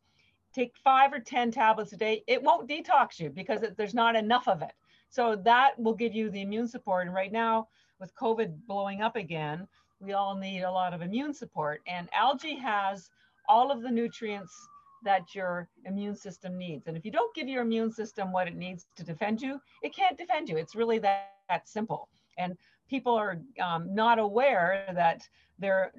take 0.54 0.72
five 0.82 1.12
or 1.12 1.18
10 1.18 1.50
tablets 1.50 1.92
a 1.92 1.96
day. 1.96 2.22
It 2.26 2.42
won't 2.42 2.68
detox 2.68 3.18
you 3.18 3.30
because 3.30 3.62
it, 3.62 3.76
there's 3.76 3.94
not 3.94 4.16
enough 4.16 4.46
of 4.46 4.62
it. 4.62 4.72
So 5.10 5.36
that 5.44 5.78
will 5.78 5.94
give 5.94 6.14
you 6.14 6.30
the 6.30 6.42
immune 6.42 6.68
support. 6.68 7.06
And 7.06 7.14
right 7.14 7.32
now, 7.32 7.68
with 8.00 8.14
COVID 8.16 8.66
blowing 8.66 9.02
up 9.02 9.16
again, 9.16 9.66
we 10.00 10.12
all 10.12 10.36
need 10.36 10.62
a 10.62 10.70
lot 10.70 10.92
of 10.94 11.02
immune 11.02 11.34
support. 11.34 11.80
And 11.86 12.08
algae 12.12 12.56
has 12.56 13.10
all 13.48 13.70
of 13.70 13.82
the 13.82 13.90
nutrients 13.90 14.52
that 15.04 15.34
your 15.34 15.68
immune 15.84 16.16
system 16.16 16.56
needs. 16.56 16.86
And 16.86 16.96
if 16.96 17.04
you 17.04 17.10
don't 17.10 17.34
give 17.34 17.48
your 17.48 17.62
immune 17.62 17.92
system 17.92 18.32
what 18.32 18.48
it 18.48 18.56
needs 18.56 18.86
to 18.96 19.04
defend 19.04 19.40
you, 19.42 19.60
it 19.82 19.94
can't 19.94 20.16
defend 20.16 20.48
you. 20.48 20.56
It's 20.56 20.74
really 20.74 20.98
that, 21.00 21.32
that 21.48 21.68
simple. 21.68 22.08
And 22.38 22.56
people 22.88 23.14
are 23.14 23.40
um, 23.62 23.94
not 23.94 24.18
aware 24.18 24.84
that 24.94 25.28
their 25.58 25.92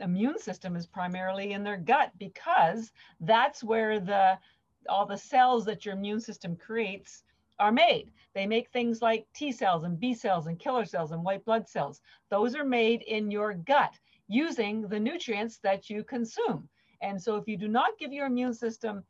immune 0.00 0.38
system 0.38 0.76
is 0.76 0.86
primarily 0.86 1.52
in 1.52 1.62
their 1.62 1.76
gut 1.76 2.10
because 2.18 2.92
that's 3.20 3.62
where 3.62 4.00
the 4.00 4.38
all 4.88 5.06
the 5.06 5.16
cells 5.16 5.64
that 5.64 5.84
your 5.84 5.94
immune 5.94 6.20
system 6.20 6.56
creates 6.56 7.24
are 7.58 7.72
made. 7.72 8.10
They 8.34 8.46
make 8.46 8.70
things 8.70 9.00
like 9.00 9.26
T 9.34 9.52
cells 9.52 9.84
and 9.84 9.98
B 9.98 10.14
cells 10.14 10.46
and 10.46 10.58
killer 10.58 10.84
cells 10.84 11.12
and 11.12 11.24
white 11.24 11.44
blood 11.44 11.68
cells. 11.68 12.00
Those 12.30 12.54
are 12.54 12.64
made 12.64 13.02
in 13.02 13.30
your 13.30 13.54
gut 13.54 13.94
using 14.28 14.88
the 14.88 14.98
nutrients 14.98 15.58
that 15.58 15.88
you 15.88 16.02
consume. 16.02 16.68
And 17.00 17.20
so 17.20 17.36
if 17.36 17.46
you 17.46 17.56
do 17.56 17.68
not 17.68 17.98
give 17.98 18.12
your 18.12 18.26
immune 18.26 18.54
system, 18.54 19.04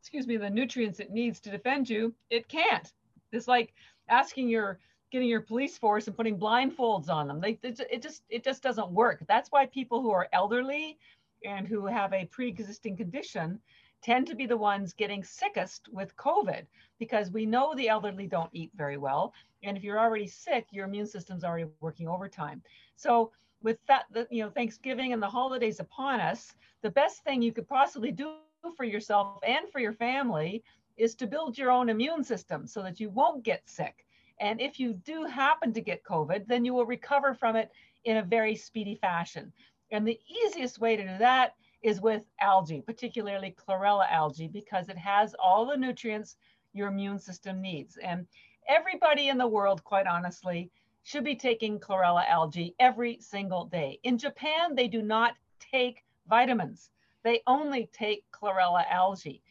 excuse 0.00 0.26
me, 0.26 0.36
the 0.36 0.50
nutrients 0.50 1.00
it 1.00 1.10
needs 1.10 1.40
to 1.40 1.50
defend 1.50 1.88
you, 1.88 2.14
it 2.30 2.48
can't. 2.48 2.92
It's 3.32 3.48
like 3.48 3.72
asking 4.08 4.48
your 4.48 4.78
getting 5.12 5.28
your 5.28 5.42
police 5.42 5.76
force 5.76 6.06
and 6.08 6.16
putting 6.16 6.38
blindfolds 6.38 7.10
on 7.10 7.28
them. 7.28 7.40
They, 7.40 7.58
it 7.62 8.02
just 8.02 8.22
it 8.30 8.42
just 8.42 8.62
doesn't 8.62 8.90
work. 8.90 9.22
That's 9.28 9.52
why 9.52 9.66
people 9.66 10.00
who 10.00 10.10
are 10.10 10.28
elderly 10.32 10.98
and 11.44 11.68
who 11.68 11.86
have 11.86 12.12
a 12.12 12.24
pre-existing 12.26 12.96
condition 12.96 13.60
tend 14.02 14.26
to 14.26 14.34
be 14.34 14.46
the 14.46 14.56
ones 14.56 14.92
getting 14.92 15.22
sickest 15.22 15.88
with 15.92 16.16
COVID 16.16 16.66
because 16.98 17.30
we 17.30 17.46
know 17.46 17.74
the 17.74 17.88
elderly 17.88 18.26
don't 18.26 18.50
eat 18.52 18.70
very 18.74 18.96
well. 18.96 19.32
And 19.62 19.76
if 19.76 19.84
you're 19.84 20.00
already 20.00 20.26
sick, 20.26 20.66
your 20.72 20.86
immune 20.86 21.06
system's 21.06 21.44
already 21.44 21.66
working 21.80 22.08
overtime. 22.08 22.62
So 22.96 23.30
with 23.62 23.78
that, 23.86 24.06
the, 24.10 24.26
you 24.30 24.42
know, 24.42 24.50
Thanksgiving 24.50 25.12
and 25.12 25.22
the 25.22 25.28
holidays 25.28 25.78
upon 25.78 26.20
us, 26.20 26.54
the 26.82 26.90
best 26.90 27.22
thing 27.22 27.42
you 27.42 27.52
could 27.52 27.68
possibly 27.68 28.10
do 28.10 28.34
for 28.76 28.84
yourself 28.84 29.38
and 29.46 29.68
for 29.70 29.78
your 29.78 29.92
family 29.92 30.64
is 30.96 31.14
to 31.16 31.26
build 31.26 31.56
your 31.56 31.70
own 31.70 31.88
immune 31.88 32.24
system 32.24 32.66
so 32.66 32.82
that 32.82 32.98
you 32.98 33.08
won't 33.10 33.44
get 33.44 33.68
sick. 33.68 34.04
And 34.40 34.60
if 34.60 34.78
you 34.80 34.94
do 34.94 35.24
happen 35.24 35.72
to 35.72 35.80
get 35.80 36.04
COVID, 36.04 36.46
then 36.46 36.64
you 36.64 36.74
will 36.74 36.86
recover 36.86 37.34
from 37.34 37.56
it 37.56 37.70
in 38.04 38.16
a 38.16 38.22
very 38.22 38.56
speedy 38.56 38.96
fashion. 38.96 39.52
And 39.90 40.06
the 40.06 40.18
easiest 40.28 40.78
way 40.80 40.96
to 40.96 41.02
do 41.02 41.18
that 41.18 41.54
is 41.82 42.00
with 42.00 42.22
algae, 42.40 42.80
particularly 42.80 43.54
chlorella 43.58 44.10
algae, 44.10 44.48
because 44.48 44.88
it 44.88 44.98
has 44.98 45.34
all 45.42 45.66
the 45.66 45.76
nutrients 45.76 46.36
your 46.72 46.88
immune 46.88 47.18
system 47.18 47.60
needs. 47.60 47.98
And 47.98 48.26
everybody 48.68 49.28
in 49.28 49.38
the 49.38 49.46
world, 49.46 49.84
quite 49.84 50.06
honestly, 50.06 50.70
should 51.02 51.24
be 51.24 51.34
taking 51.34 51.80
chlorella 51.80 52.24
algae 52.28 52.74
every 52.78 53.18
single 53.20 53.66
day. 53.66 53.98
In 54.04 54.18
Japan, 54.18 54.74
they 54.74 54.88
do 54.88 55.02
not 55.02 55.34
take 55.58 56.04
vitamins. 56.28 56.90
They 57.24 57.42
only 57.46 57.90
take 57.92 58.24
chlorella 58.30 58.84
algae. 58.88 59.42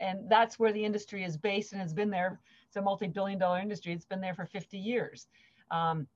And 0.00 0.28
that's 0.28 0.58
where 0.58 0.72
the 0.72 0.84
industry 0.84 1.24
is 1.24 1.36
based 1.36 1.72
and 1.72 1.80
has 1.80 1.94
been 1.94 2.10
there. 2.10 2.40
A 2.76 2.82
multi-billion 2.82 3.38
dollar 3.38 3.58
industry. 3.58 3.92
It's 3.92 4.04
been 4.04 4.20
there 4.20 4.34
for 4.34 4.46
50 4.46 4.78
years. 4.78 5.26
Um, 5.70 6.06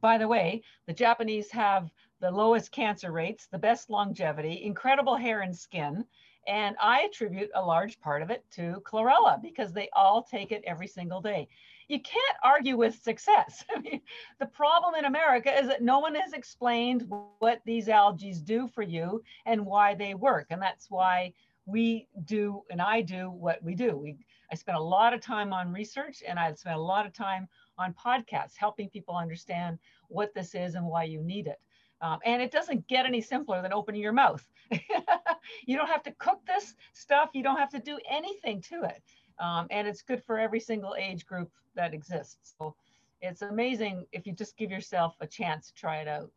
by 0.00 0.18
the 0.18 0.28
way, 0.28 0.62
the 0.86 0.92
Japanese 0.92 1.50
have 1.50 1.90
the 2.20 2.30
lowest 2.30 2.72
cancer 2.72 3.12
rates, 3.12 3.46
the 3.46 3.58
best 3.58 3.90
longevity, 3.90 4.62
incredible 4.64 5.16
hair 5.16 5.40
and 5.40 5.56
skin. 5.56 6.04
And 6.46 6.76
I 6.80 7.02
attribute 7.02 7.50
a 7.54 7.64
large 7.64 8.00
part 8.00 8.22
of 8.22 8.30
it 8.30 8.44
to 8.52 8.82
chlorella 8.84 9.40
because 9.42 9.72
they 9.72 9.88
all 9.92 10.22
take 10.22 10.52
it 10.52 10.62
every 10.66 10.86
single 10.86 11.20
day. 11.20 11.48
You 11.88 12.00
can't 12.00 12.36
argue 12.42 12.76
with 12.76 13.02
success. 13.02 13.64
I 13.76 13.80
mean, 13.80 14.00
the 14.38 14.46
problem 14.46 14.94
in 14.94 15.04
America 15.04 15.56
is 15.56 15.66
that 15.68 15.82
no 15.82 15.98
one 15.98 16.14
has 16.14 16.32
explained 16.32 17.10
what 17.38 17.60
these 17.64 17.88
algae 17.88 18.34
do 18.44 18.68
for 18.68 18.82
you 18.82 19.22
and 19.44 19.66
why 19.66 19.94
they 19.94 20.14
work. 20.14 20.46
And 20.50 20.62
that's 20.62 20.90
why 20.90 21.32
we 21.66 22.06
do 22.24 22.62
and 22.70 22.80
I 22.80 23.02
do 23.02 23.30
what 23.30 23.62
we 23.62 23.74
do. 23.74 23.96
We 23.96 24.16
I 24.50 24.54
spent 24.54 24.78
a 24.78 24.82
lot 24.82 25.12
of 25.12 25.20
time 25.20 25.52
on 25.52 25.72
research 25.72 26.22
and 26.26 26.38
I 26.38 26.52
spent 26.54 26.76
a 26.76 26.80
lot 26.80 27.04
of 27.04 27.12
time 27.12 27.48
on 27.78 27.94
podcasts 27.94 28.56
helping 28.56 28.88
people 28.88 29.16
understand 29.16 29.78
what 30.08 30.32
this 30.34 30.54
is 30.54 30.76
and 30.76 30.86
why 30.86 31.04
you 31.04 31.20
need 31.20 31.48
it. 31.48 31.60
Um, 32.00 32.18
and 32.24 32.40
it 32.40 32.52
doesn't 32.52 32.86
get 32.86 33.06
any 33.06 33.20
simpler 33.20 33.62
than 33.62 33.72
opening 33.72 34.00
your 34.00 34.12
mouth. 34.12 34.46
you 34.70 35.76
don't 35.76 35.88
have 35.88 36.02
to 36.04 36.12
cook 36.18 36.40
this 36.46 36.74
stuff. 36.92 37.30
You 37.32 37.42
don't 37.42 37.56
have 37.56 37.70
to 37.70 37.80
do 37.80 37.98
anything 38.08 38.60
to 38.62 38.82
it. 38.84 39.02
Um, 39.38 39.66
and 39.70 39.88
it's 39.88 40.02
good 40.02 40.22
for 40.24 40.38
every 40.38 40.60
single 40.60 40.94
age 40.98 41.26
group 41.26 41.50
that 41.74 41.94
exists. 41.94 42.54
So 42.58 42.74
it's 43.20 43.42
amazing 43.42 44.06
if 44.12 44.26
you 44.26 44.32
just 44.32 44.56
give 44.56 44.70
yourself 44.70 45.16
a 45.20 45.26
chance 45.26 45.68
to 45.68 45.74
try 45.74 45.98
it 45.98 46.08
out. 46.08 46.30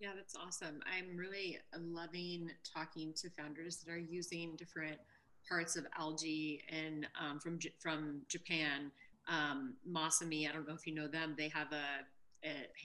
Yeah, 0.00 0.10
that's 0.14 0.36
awesome. 0.36 0.80
I'm 0.86 1.16
really 1.16 1.58
loving 1.74 2.50
talking 2.70 3.14
to 3.14 3.30
founders 3.30 3.78
that 3.78 3.90
are 3.90 3.98
using 3.98 4.54
different 4.56 4.98
parts 5.48 5.76
of 5.76 5.86
algae 5.98 6.60
and 6.68 7.06
um, 7.18 7.40
from 7.40 7.58
from 7.78 8.22
Japan. 8.28 8.90
Um, 9.28 9.74
Masami, 9.90 10.48
I 10.48 10.52
don't 10.52 10.68
know 10.68 10.74
if 10.74 10.86
you 10.86 10.94
know 10.94 11.08
them. 11.08 11.34
They 11.36 11.48
have 11.48 11.72
a 11.72 12.04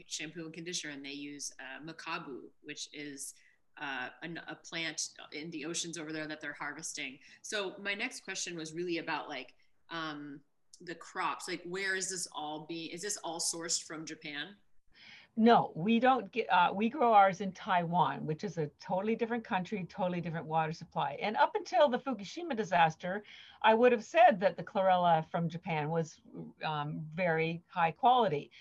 shampoo 0.07 0.45
and 0.45 0.53
conditioner, 0.53 0.93
and 0.93 1.05
they 1.05 1.11
use 1.11 1.51
uh, 1.59 1.85
mekabu, 1.85 2.39
which 2.63 2.89
is 2.93 3.33
uh, 3.79 4.07
a, 4.23 4.51
a, 4.51 4.55
plant 4.55 5.09
in 5.33 5.49
the 5.51 5.65
oceans 5.65 5.97
over 5.97 6.11
there 6.11 6.27
that 6.27 6.41
they're 6.41 6.55
harvesting. 6.57 7.17
So 7.41 7.73
my 7.81 7.93
next 7.93 8.23
question 8.23 8.57
was 8.57 8.73
really 8.73 8.97
about 8.97 9.29
like 9.29 9.53
um, 9.89 10.39
the 10.81 10.95
crops. 10.95 11.47
Like, 11.47 11.61
where 11.65 11.95
is 11.95 12.09
this 12.09 12.27
all 12.35 12.65
being? 12.67 12.89
Is 12.91 13.01
this 13.01 13.17
all 13.23 13.39
sourced 13.39 13.81
from 13.83 14.05
Japan? 14.05 14.55
No, 15.37 15.71
we 15.75 15.99
don't 15.99 16.31
get. 16.31 16.47
Uh, 16.51 16.71
we 16.73 16.89
grow 16.89 17.13
ours 17.13 17.39
in 17.39 17.53
Taiwan, 17.53 18.25
which 18.25 18.43
is 18.43 18.57
a 18.57 18.69
totally 18.81 19.15
different 19.15 19.45
country, 19.45 19.87
totally 19.89 20.19
different 20.19 20.45
water 20.45 20.73
supply. 20.73 21.17
And 21.21 21.37
up 21.37 21.55
until 21.55 21.87
the 21.87 21.97
Fukushima 21.99 22.55
disaster, 22.55 23.23
I 23.63 23.73
would 23.73 23.93
have 23.93 24.03
said 24.03 24.39
that 24.41 24.57
the 24.57 24.63
chlorella 24.63 25.25
from 25.31 25.47
Japan 25.47 25.89
was 25.89 26.19
um, 26.65 27.01
very 27.15 27.63
high 27.69 27.91
quality 27.91 28.51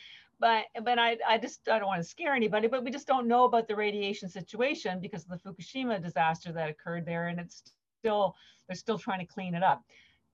but 0.40 0.64
but 0.82 0.98
I, 0.98 1.18
I 1.28 1.38
just 1.38 1.68
I 1.68 1.78
don't 1.78 1.86
want 1.86 2.02
to 2.02 2.08
scare 2.08 2.34
anybody, 2.34 2.66
but 2.66 2.82
we 2.82 2.90
just 2.90 3.06
don't 3.06 3.28
know 3.28 3.44
about 3.44 3.68
the 3.68 3.76
radiation 3.76 4.28
situation 4.28 4.98
because 4.98 5.24
of 5.24 5.30
the 5.30 5.36
Fukushima 5.36 6.02
disaster 6.02 6.50
that 6.52 6.70
occurred 6.70 7.04
there, 7.04 7.28
and 7.28 7.38
it's 7.38 7.62
still 8.00 8.34
they're 8.66 8.74
still 8.74 8.98
trying 8.98 9.20
to 9.20 9.32
clean 9.32 9.54
it 9.54 9.62
up. 9.62 9.84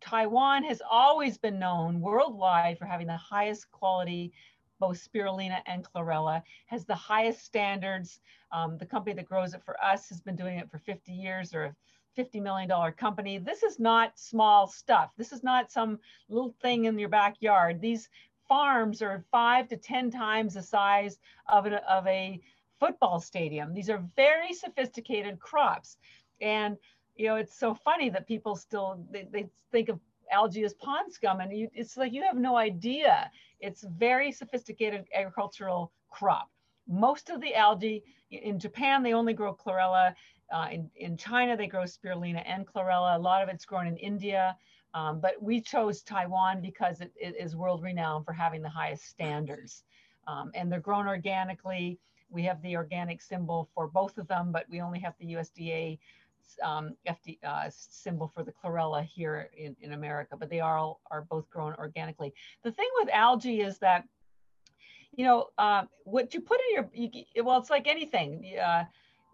Taiwan 0.01 0.63
has 0.65 0.81
always 0.89 1.37
been 1.39 1.59
known 1.59 2.01
worldwide 2.01 2.79
for 2.79 2.85
having 2.85 3.07
the 3.09 3.17
highest 3.17 3.71
quality, 3.73 4.33
both 4.79 4.97
spirulina 4.97 5.61
and 5.67 5.85
chlorella, 5.85 6.43
has 6.67 6.85
the 6.85 6.95
highest 6.95 7.45
standards. 7.45 8.21
Um, 8.53 8.79
the 8.79 8.87
company 8.87 9.15
that 9.15 9.27
grows 9.29 9.55
it 9.55 9.63
for 9.65 9.83
us 9.83 10.09
has 10.09 10.21
been 10.21 10.37
doing 10.37 10.59
it 10.59 10.71
for 10.71 10.79
50 10.79 11.13
years. 11.13 11.55
or. 11.55 11.75
$50 12.17 12.41
million 12.41 12.93
company. 12.93 13.37
This 13.37 13.63
is 13.63 13.79
not 13.79 14.19
small 14.19 14.67
stuff. 14.67 15.11
This 15.19 15.33
is 15.33 15.43
not 15.43 15.71
some 15.71 15.99
little 16.31 16.55
thing 16.63 16.87
in 16.87 16.99
your 16.99 17.11
backyard. 17.11 17.79
These 17.79 18.09
farms 18.49 19.03
are 19.03 19.25
five 19.31 19.69
to 19.69 19.77
10 19.77 20.11
times 20.11 20.55
the 20.55 20.63
size 20.63 21.19
of, 21.49 21.67
a 21.67 21.93
of 21.93 22.07
a 22.07 22.41
football 22.79 23.21
stadium. 23.21 23.75
These 23.75 23.91
are 23.91 24.03
very 24.17 24.53
sophisticated 24.53 25.39
crops. 25.41 25.97
And, 26.41 26.77
you 27.17 27.27
know, 27.27 27.37
it's 27.37 27.59
so 27.59 27.75
funny 27.75 28.11
that 28.11 28.27
people 28.27 28.57
still, 28.57 29.05
they, 29.11 29.27
they 29.31 29.49
think 29.73 29.89
of 29.89 30.01
algae 30.33 30.63
is 30.63 30.75
pond 30.75 31.13
scum 31.13 31.41
and 31.41 31.57
you, 31.57 31.69
it's 31.75 31.97
like 31.97 32.13
you 32.13 32.23
have 32.23 32.37
no 32.37 32.57
idea. 32.57 33.31
It's 33.61 33.85
very 33.97 34.33
sophisticated 34.33 35.07
agricultural 35.15 35.93
crop. 36.11 36.51
Most 36.89 37.31
of 37.31 37.41
the 37.41 37.55
algae 37.55 38.03
in 38.31 38.59
Japan, 38.59 39.03
they 39.03 39.13
only 39.13 39.33
grow 39.33 39.55
chlorella. 39.55 40.15
Uh, 40.53 40.69
in, 40.71 40.91
in 40.97 41.17
China, 41.17 41.57
they 41.57 41.67
grow 41.67 41.83
spirulina 41.83 42.43
and 42.47 42.67
chlorella. 42.67 43.17
A 43.17 43.19
lot 43.19 43.43
of 43.43 43.49
it's 43.49 43.65
grown 43.65 43.87
in 43.87 43.97
India. 43.97 44.57
Um, 44.95 45.21
but 45.21 45.43
we 45.43 45.61
chose 45.61 46.03
Taiwan 46.03 46.63
because 46.63 47.01
it, 47.01 47.13
it 47.17 47.35
is 47.39 47.55
world 47.55 47.83
renowned 47.83 48.25
for 48.25 48.33
having 48.33 48.63
the 48.63 48.69
highest 48.69 49.07
standards. 49.09 49.85
Um, 50.27 50.51
and 50.55 50.73
they're 50.73 50.81
grown 50.81 51.07
organically. 51.07 51.99
We 52.31 52.43
have 52.45 52.63
the 52.63 52.77
organic 52.77 53.21
symbol 53.21 53.69
for 53.75 53.89
both 53.89 54.19
of 54.19 54.27
them, 54.27 54.53
but 54.53 54.65
we 54.71 54.81
only 54.81 54.99
have 55.01 55.15
the 55.19 55.35
USDA 55.35 55.99
um, 56.63 56.97
FD, 57.09 57.39
uh, 57.45 57.69
symbol 57.71 58.31
for 58.35 58.43
the 58.43 58.53
chlorella 58.53 59.05
here 59.05 59.51
in, 59.57 59.77
in 59.81 59.93
America, 59.93 60.37
but 60.37 60.51
they 60.51 60.61
are, 60.61 60.79
all, 60.79 61.01
are 61.11 61.23
both 61.23 61.49
grown 61.51 61.75
organically. 61.75 62.33
The 62.63 62.73
thing 62.73 62.89
with 63.01 63.09
algae 63.13 63.61
is 63.61 63.79
that, 63.79 64.05
you 65.15 65.25
know, 65.25 65.47
uh, 65.59 65.85
what 66.05 66.35
you 66.35 66.41
put 66.41 66.61
in 66.69 66.75
your, 66.75 66.91
you, 66.93 67.45
well, 67.45 67.59
it's 67.59 67.71
like 67.71 67.87
anything. 67.87 68.57
Uh, 68.63 68.85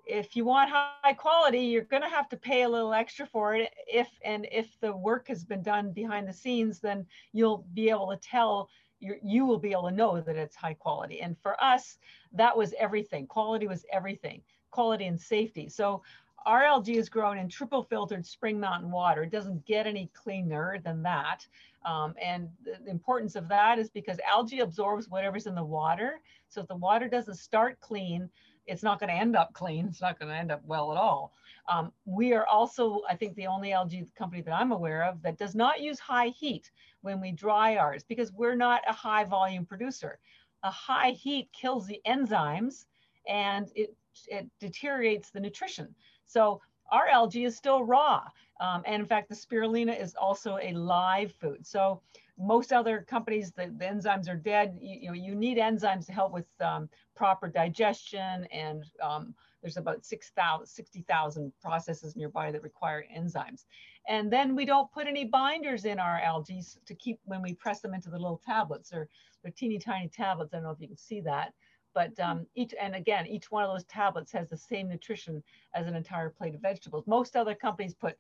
if 0.06 0.34
you 0.34 0.44
want 0.44 0.70
high 0.70 1.12
quality, 1.12 1.60
you're 1.60 1.82
going 1.82 2.02
to 2.02 2.08
have 2.08 2.28
to 2.30 2.36
pay 2.36 2.62
a 2.62 2.68
little 2.68 2.92
extra 2.92 3.26
for 3.26 3.54
it. 3.54 3.72
If 3.86 4.08
and 4.24 4.46
if 4.50 4.78
the 4.80 4.94
work 4.94 5.28
has 5.28 5.44
been 5.44 5.62
done 5.62 5.92
behind 5.92 6.28
the 6.28 6.32
scenes, 6.32 6.80
then 6.80 7.06
you'll 7.32 7.64
be 7.74 7.90
able 7.90 8.08
to 8.10 8.16
tell. 8.16 8.68
You, 9.00 9.16
you 9.20 9.46
will 9.46 9.58
be 9.58 9.72
able 9.72 9.88
to 9.88 9.94
know 9.94 10.20
that 10.20 10.36
it's 10.36 10.54
high 10.54 10.74
quality. 10.74 11.22
And 11.22 11.36
for 11.42 11.62
us, 11.62 11.98
that 12.32 12.56
was 12.56 12.72
everything. 12.78 13.26
Quality 13.26 13.66
was 13.66 13.84
everything. 13.92 14.42
Quality 14.70 15.06
and 15.06 15.20
safety. 15.20 15.68
So 15.68 16.02
our 16.46 16.62
algae 16.62 16.96
is 16.96 17.08
grown 17.08 17.38
in 17.38 17.48
triple 17.48 17.82
filtered 17.82 18.26
spring 18.26 18.58
mountain 18.58 18.90
water. 18.90 19.22
It 19.22 19.30
doesn't 19.30 19.64
get 19.66 19.86
any 19.86 20.10
cleaner 20.14 20.78
than 20.84 21.02
that. 21.02 21.46
Um, 21.84 22.14
and 22.22 22.48
the 22.64 22.90
importance 22.90 23.34
of 23.34 23.48
that 23.48 23.78
is 23.78 23.90
because 23.90 24.18
algae 24.28 24.60
absorbs 24.60 25.08
whatever's 25.08 25.46
in 25.46 25.54
the 25.54 25.64
water. 25.64 26.20
So 26.48 26.60
if 26.60 26.68
the 26.68 26.76
water 26.76 27.08
doesn't 27.08 27.34
start 27.34 27.80
clean, 27.80 28.28
it's 28.66 28.82
not 28.82 29.00
going 29.00 29.08
to 29.08 29.16
end 29.16 29.34
up 29.36 29.52
clean. 29.52 29.86
It's 29.88 30.00
not 30.00 30.18
going 30.18 30.30
to 30.30 30.36
end 30.36 30.52
up 30.52 30.62
well 30.64 30.92
at 30.92 30.98
all. 30.98 31.32
Um, 31.68 31.92
we 32.04 32.32
are 32.32 32.46
also, 32.46 33.02
I 33.08 33.16
think, 33.16 33.34
the 33.34 33.46
only 33.46 33.72
algae 33.72 34.06
company 34.16 34.42
that 34.42 34.52
I'm 34.52 34.72
aware 34.72 35.04
of 35.04 35.22
that 35.22 35.38
does 35.38 35.54
not 35.54 35.80
use 35.80 35.98
high 35.98 36.28
heat 36.28 36.70
when 37.02 37.20
we 37.20 37.32
dry 37.32 37.76
ours 37.76 38.04
because 38.04 38.32
we're 38.32 38.56
not 38.56 38.82
a 38.88 38.92
high 38.92 39.24
volume 39.24 39.64
producer. 39.64 40.18
A 40.62 40.70
high 40.70 41.10
heat 41.10 41.48
kills 41.52 41.86
the 41.86 42.00
enzymes 42.06 42.86
and 43.28 43.70
it, 43.74 43.94
it 44.28 44.48
deteriorates 44.60 45.30
the 45.30 45.40
nutrition. 45.40 45.94
So 46.32 46.60
our 46.90 47.08
algae 47.08 47.44
is 47.44 47.56
still 47.56 47.84
raw. 47.84 48.22
Um, 48.60 48.82
and 48.86 49.02
in 49.02 49.06
fact, 49.06 49.28
the 49.28 49.34
spirulina 49.34 50.00
is 50.00 50.14
also 50.14 50.58
a 50.62 50.72
live 50.72 51.32
food. 51.32 51.66
So 51.66 52.00
most 52.38 52.72
other 52.72 53.04
companies, 53.08 53.50
the, 53.52 53.72
the 53.78 53.84
enzymes 53.84 54.28
are 54.28 54.36
dead. 54.36 54.78
You, 54.80 54.98
you, 55.00 55.08
know, 55.08 55.14
you 55.14 55.34
need 55.34 55.58
enzymes 55.58 56.06
to 56.06 56.12
help 56.12 56.32
with 56.32 56.46
um, 56.60 56.88
proper 57.14 57.48
digestion 57.48 58.46
and 58.52 58.84
um, 59.02 59.34
there's 59.62 59.76
about 59.76 60.04
6,000, 60.04 60.66
60,000 60.66 61.52
processes 61.60 62.14
in 62.14 62.20
your 62.20 62.30
body 62.30 62.50
that 62.52 62.62
require 62.62 63.04
enzymes. 63.16 63.64
And 64.08 64.30
then 64.30 64.56
we 64.56 64.64
don't 64.64 64.90
put 64.90 65.06
any 65.06 65.24
binders 65.24 65.84
in 65.84 66.00
our 66.00 66.18
algae 66.18 66.62
to 66.84 66.94
keep 66.94 67.20
when 67.24 67.42
we 67.42 67.54
press 67.54 67.80
them 67.80 67.94
into 67.94 68.10
the 68.10 68.18
little 68.18 68.40
tablets. 68.44 68.90
They're, 68.90 69.08
they're 69.42 69.52
teeny 69.52 69.78
tiny 69.78 70.08
tablets. 70.08 70.52
I 70.52 70.56
don't 70.56 70.64
know 70.64 70.72
if 70.72 70.80
you 70.80 70.88
can 70.88 70.96
see 70.96 71.20
that. 71.20 71.52
But 71.94 72.18
um, 72.20 72.46
each, 72.54 72.74
and 72.80 72.94
again, 72.94 73.26
each 73.26 73.50
one 73.50 73.64
of 73.64 73.70
those 73.70 73.84
tablets 73.84 74.32
has 74.32 74.48
the 74.48 74.56
same 74.56 74.88
nutrition 74.88 75.42
as 75.74 75.86
an 75.86 75.94
entire 75.94 76.30
plate 76.30 76.54
of 76.54 76.60
vegetables. 76.60 77.06
Most 77.06 77.36
other 77.36 77.54
companies 77.54 77.94
put 77.94 78.16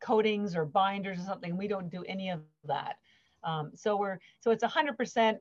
coatings 0.00 0.56
or 0.56 0.64
binders 0.64 1.18
or 1.18 1.24
something. 1.24 1.56
We 1.56 1.68
don't 1.68 1.90
do 1.90 2.02
any 2.04 2.30
of 2.30 2.40
that. 2.64 2.96
Um, 3.44 3.72
so 3.74 3.96
we're 3.96 4.18
so 4.40 4.50
it's 4.50 4.64
100% 4.64 5.38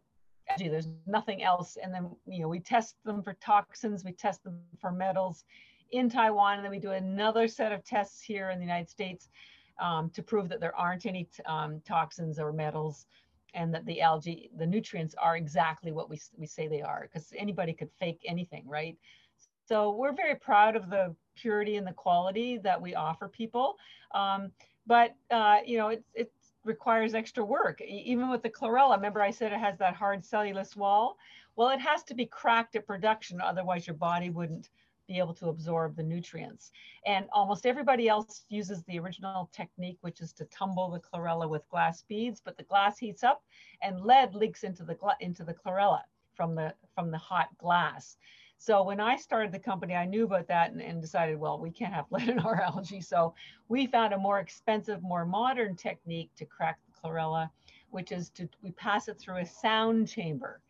algae. 0.49 0.69
There's 0.69 0.87
nothing 1.05 1.43
else. 1.43 1.77
And 1.81 1.93
then 1.93 2.09
you 2.27 2.41
know 2.41 2.47
we 2.47 2.59
test 2.59 2.95
them 3.05 3.23
for 3.23 3.33
toxins, 3.33 4.03
we 4.03 4.11
test 4.11 4.43
them 4.43 4.59
for 4.79 4.91
metals 4.91 5.45
in 5.91 6.09
Taiwan, 6.09 6.57
and 6.57 6.63
then 6.63 6.71
we 6.71 6.79
do 6.79 6.91
another 6.91 7.47
set 7.47 7.71
of 7.71 7.83
tests 7.83 8.21
here 8.21 8.51
in 8.51 8.59
the 8.59 8.65
United 8.65 8.89
States 8.89 9.29
um, 9.79 10.09
to 10.11 10.21
prove 10.21 10.49
that 10.49 10.59
there 10.59 10.75
aren't 10.75 11.05
any 11.05 11.27
um, 11.45 11.81
toxins 11.85 12.39
or 12.39 12.51
metals 12.51 13.07
and 13.53 13.73
that 13.73 13.85
the 13.85 14.01
algae, 14.01 14.49
the 14.57 14.65
nutrients 14.65 15.15
are 15.21 15.37
exactly 15.37 15.91
what 15.91 16.09
we, 16.09 16.19
we 16.37 16.45
say 16.45 16.67
they 16.67 16.81
are 16.81 17.09
because 17.11 17.33
anybody 17.37 17.73
could 17.73 17.89
fake 17.99 18.21
anything, 18.25 18.67
right? 18.67 18.97
So 19.67 19.91
we're 19.91 20.13
very 20.13 20.35
proud 20.35 20.75
of 20.75 20.89
the 20.89 21.15
purity 21.35 21.75
and 21.75 21.85
the 21.85 21.93
quality 21.93 22.57
that 22.57 22.81
we 22.81 22.95
offer 22.95 23.27
people. 23.27 23.77
Um, 24.15 24.51
but, 24.87 25.15
uh, 25.29 25.57
you 25.65 25.77
know, 25.77 25.89
it, 25.89 26.03
it 26.13 26.31
requires 26.63 27.13
extra 27.13 27.45
work. 27.45 27.81
Even 27.81 28.29
with 28.29 28.41
the 28.41 28.49
chlorella, 28.49 28.95
remember 28.95 29.21
I 29.21 29.31
said 29.31 29.53
it 29.53 29.59
has 29.59 29.77
that 29.77 29.95
hard 29.95 30.25
cellulose 30.25 30.75
wall? 30.75 31.17
Well, 31.55 31.69
it 31.69 31.79
has 31.79 32.03
to 32.03 32.15
be 32.15 32.25
cracked 32.25 32.75
at 32.75 32.87
production, 32.87 33.41
otherwise 33.41 33.85
your 33.85 33.95
body 33.95 34.29
wouldn't 34.29 34.69
be 35.09 35.17
able 35.17 35.33
to 35.33 35.49
absorb 35.49 35.95
the 35.95 36.03
nutrients. 36.03 36.71
And 37.05 37.25
almost 37.33 37.65
everybody 37.65 38.07
else 38.07 38.45
uses 38.47 38.83
the 38.83 38.99
original 38.99 39.49
technique, 39.51 39.97
which 40.01 40.21
is 40.21 40.31
to 40.33 40.45
tumble 40.45 40.91
the 40.91 40.99
chlorella 40.99 41.49
with 41.49 41.67
glass 41.67 42.03
beads, 42.03 42.39
but 42.45 42.55
the 42.55 42.63
glass 42.63 42.99
heats 42.99 43.23
up 43.23 43.43
and 43.81 43.99
lead 44.01 44.35
leaks 44.35 44.63
into 44.63 44.83
the, 44.83 44.95
into 45.19 45.43
the 45.43 45.53
chlorella 45.53 46.03
from 46.35 46.53
the, 46.53 46.75
from 46.93 47.09
the 47.09 47.17
hot 47.17 47.49
glass. 47.57 48.17
So 48.59 48.83
when 48.83 48.99
I 48.99 49.15
started 49.15 49.51
the 49.51 49.59
company, 49.59 49.95
I 49.95 50.05
knew 50.05 50.25
about 50.25 50.47
that 50.49 50.71
and, 50.71 50.81
and, 50.81 51.01
decided, 51.01 51.39
well, 51.39 51.59
we 51.59 51.71
can't 51.71 51.93
have 51.93 52.05
lead 52.11 52.29
in 52.29 52.39
our 52.39 52.61
algae. 52.61 53.01
So 53.01 53.33
we 53.67 53.87
found 53.87 54.13
a 54.13 54.17
more 54.17 54.39
expensive, 54.39 55.01
more 55.01 55.25
modern 55.25 55.75
technique 55.75 56.29
to 56.35 56.45
crack 56.45 56.77
the 56.85 57.01
chlorella, 57.01 57.49
which 57.89 58.11
is 58.11 58.29
to, 58.31 58.47
we 58.61 58.71
pass 58.71 59.07
it 59.07 59.17
through 59.19 59.37
a 59.37 59.45
sound 59.45 60.07
chamber. 60.07 60.61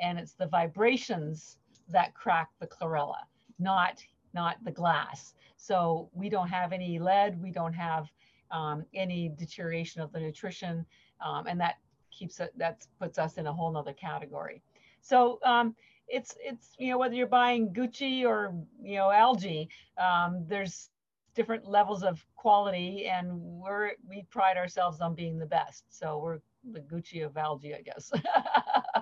And 0.00 0.18
it's 0.18 0.34
the 0.34 0.48
vibrations 0.48 1.56
that 1.88 2.12
crack 2.14 2.50
the 2.60 2.66
chlorella 2.66 3.24
not 3.58 4.02
not 4.34 4.56
the 4.64 4.70
glass. 4.70 5.34
So 5.56 6.10
we 6.12 6.28
don't 6.28 6.48
have 6.48 6.72
any 6.72 6.98
lead, 6.98 7.40
we 7.40 7.50
don't 7.50 7.72
have 7.72 8.12
um, 8.50 8.84
any 8.94 9.30
deterioration 9.30 10.02
of 10.02 10.12
the 10.12 10.20
nutrition, 10.20 10.84
um, 11.24 11.46
and 11.46 11.60
that 11.60 11.76
keeps 12.10 12.40
it 12.40 12.52
that 12.56 12.86
puts 13.00 13.18
us 13.18 13.38
in 13.38 13.46
a 13.46 13.52
whole 13.52 13.72
nother 13.72 13.92
category. 13.92 14.62
So 15.00 15.38
um, 15.44 15.74
it's 16.08 16.36
it's 16.40 16.74
you 16.78 16.90
know 16.90 16.98
whether 16.98 17.14
you're 17.14 17.26
buying 17.26 17.70
Gucci 17.70 18.24
or 18.24 18.54
you 18.82 18.96
know 18.96 19.10
algae, 19.10 19.68
um, 19.98 20.44
there's 20.46 20.90
different 21.34 21.66
levels 21.66 22.02
of 22.02 22.24
quality, 22.36 23.06
and 23.06 23.28
we're 23.40 23.92
we 24.08 24.24
pride 24.30 24.56
ourselves 24.56 25.00
on 25.00 25.14
being 25.14 25.38
the 25.38 25.46
best. 25.46 25.84
So 25.88 26.18
we're 26.18 26.38
the 26.72 26.80
Gucci 26.80 27.24
of 27.24 27.36
algae, 27.36 27.74
I 27.74 27.82
guess. 27.82 28.12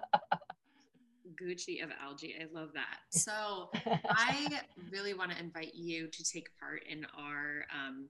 Gucci 1.41 1.83
of 1.83 1.91
algae. 2.03 2.35
I 2.41 2.47
love 2.53 2.71
that. 2.75 2.99
So 3.11 3.71
I 4.09 4.61
really 4.91 5.15
want 5.15 5.31
to 5.31 5.39
invite 5.39 5.75
you 5.75 6.09
to 6.09 6.25
take 6.25 6.49
part 6.59 6.83
in 6.89 7.07
our 7.17 7.65
um, 7.73 8.07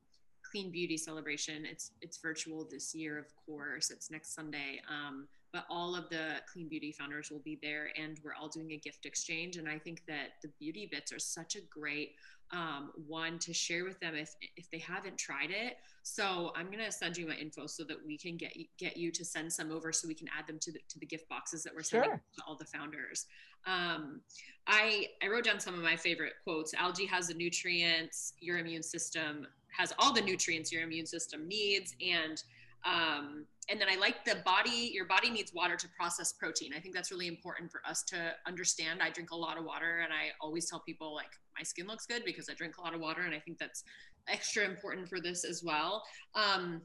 clean 0.51 0.71
beauty 0.71 0.97
celebration. 0.97 1.65
It's 1.67 1.93
it's 2.01 2.19
virtual 2.19 2.67
this 2.71 2.95
year, 2.95 3.19
of 3.19 3.27
course. 3.47 3.91
It's 3.91 4.11
next 4.11 4.35
Sunday. 4.35 4.81
Um, 4.89 5.29
but 5.55 5.67
all 5.71 5.95
of 5.95 6.09
the 6.11 6.41
clean 6.53 6.69
beauty 6.69 6.91
founders 6.91 7.31
will 7.31 7.43
be 7.45 7.61
there 7.63 7.91
and 7.97 8.19
we're 8.25 8.35
all 8.35 8.49
doing 8.49 8.73
a 8.73 8.77
gift 8.77 9.07
exchange 9.07 9.57
and 9.57 9.69
i 9.69 9.79
think 9.79 10.03
that 10.09 10.31
the 10.43 10.49
beauty 10.59 10.89
bits 10.91 11.13
are 11.13 11.19
such 11.21 11.55
a 11.55 11.61
great 11.71 12.17
um, 12.53 12.91
one 13.07 13.39
to 13.41 13.53
share 13.53 13.85
with 13.85 13.99
them 14.01 14.15
if 14.15 14.35
if 14.57 14.71
they 14.71 14.79
haven't 14.79 15.19
tried 15.19 15.51
it. 15.51 15.77
So 16.03 16.53
I'm 16.55 16.71
gonna 16.71 16.93
send 16.93 17.17
you 17.17 17.27
my 17.27 17.35
info 17.35 17.67
so 17.67 17.85
that 17.85 17.97
we 18.05 18.19
can 18.19 18.37
get 18.37 18.53
get 18.79 18.97
you 18.97 19.11
to 19.13 19.25
send 19.25 19.53
some 19.53 19.71
over 19.71 19.93
so 19.93 20.07
we 20.07 20.15
can 20.15 20.29
add 20.37 20.47
them 20.47 20.59
to 20.61 20.73
the 20.73 20.81
to 20.89 20.99
the 20.99 21.07
gift 21.07 21.29
boxes 21.29 21.63
that 21.65 21.75
we're 21.75 21.83
sending 21.83 22.11
sure. 22.11 22.23
to 22.37 22.43
all 22.47 22.57
the 22.57 22.67
founders. 22.67 23.27
Um, 23.67 24.21
I 24.67 25.09
I 25.23 25.29
wrote 25.29 25.45
down 25.45 25.61
some 25.61 25.75
of 25.75 25.81
my 25.81 25.97
favorite 25.97 26.35
quotes. 26.45 26.75
Algae 26.75 27.07
has 27.07 27.29
the 27.29 27.35
nutrients 27.35 28.35
your 28.41 28.59
immune 28.59 28.83
system 28.83 29.47
has 29.77 29.93
all 29.99 30.13
the 30.13 30.21
nutrients 30.21 30.71
your 30.71 30.83
immune 30.83 31.07
system 31.07 31.49
needs 31.49 31.95
and 32.01 32.43
um, 32.85 33.47
and 33.71 33.81
then 33.81 33.89
I 33.91 33.97
like 33.97 34.25
the 34.25 34.37
body, 34.45 34.91
your 34.93 35.07
body 35.07 35.31
needs 35.31 35.53
water 35.55 35.77
to 35.77 35.89
process 35.97 36.33
protein. 36.33 36.73
I 36.77 36.81
think 36.81 36.95
that's 36.95 37.11
really 37.11 37.29
important 37.29 37.71
for 37.71 37.81
us 37.89 38.03
to 38.05 38.33
understand. 38.47 39.01
I 39.03 39.11
drink 39.11 39.31
a 39.31 39.37
lot 39.37 39.57
of 39.57 39.65
water 39.65 40.01
and 40.01 40.13
I 40.13 40.33
always 40.41 40.69
tell 40.69 40.81
people 40.81 41.15
like 41.15 41.31
my 41.57 41.63
skin 41.63 41.87
looks 41.87 42.05
good 42.05 42.25
because 42.27 42.49
I 42.51 42.55
drink 42.55 42.77
a 42.77 42.83
lot 42.83 42.95
of 42.95 43.01
water. 43.01 43.23
And 43.23 43.35
I 43.35 43.39
think 43.39 43.59
that's 43.59 43.85
extra 44.29 44.65
important 44.65 45.09
for 45.09 45.19
this 45.19 45.45
as 45.45 45.63
well. 45.65 46.03
Um, 46.35 46.83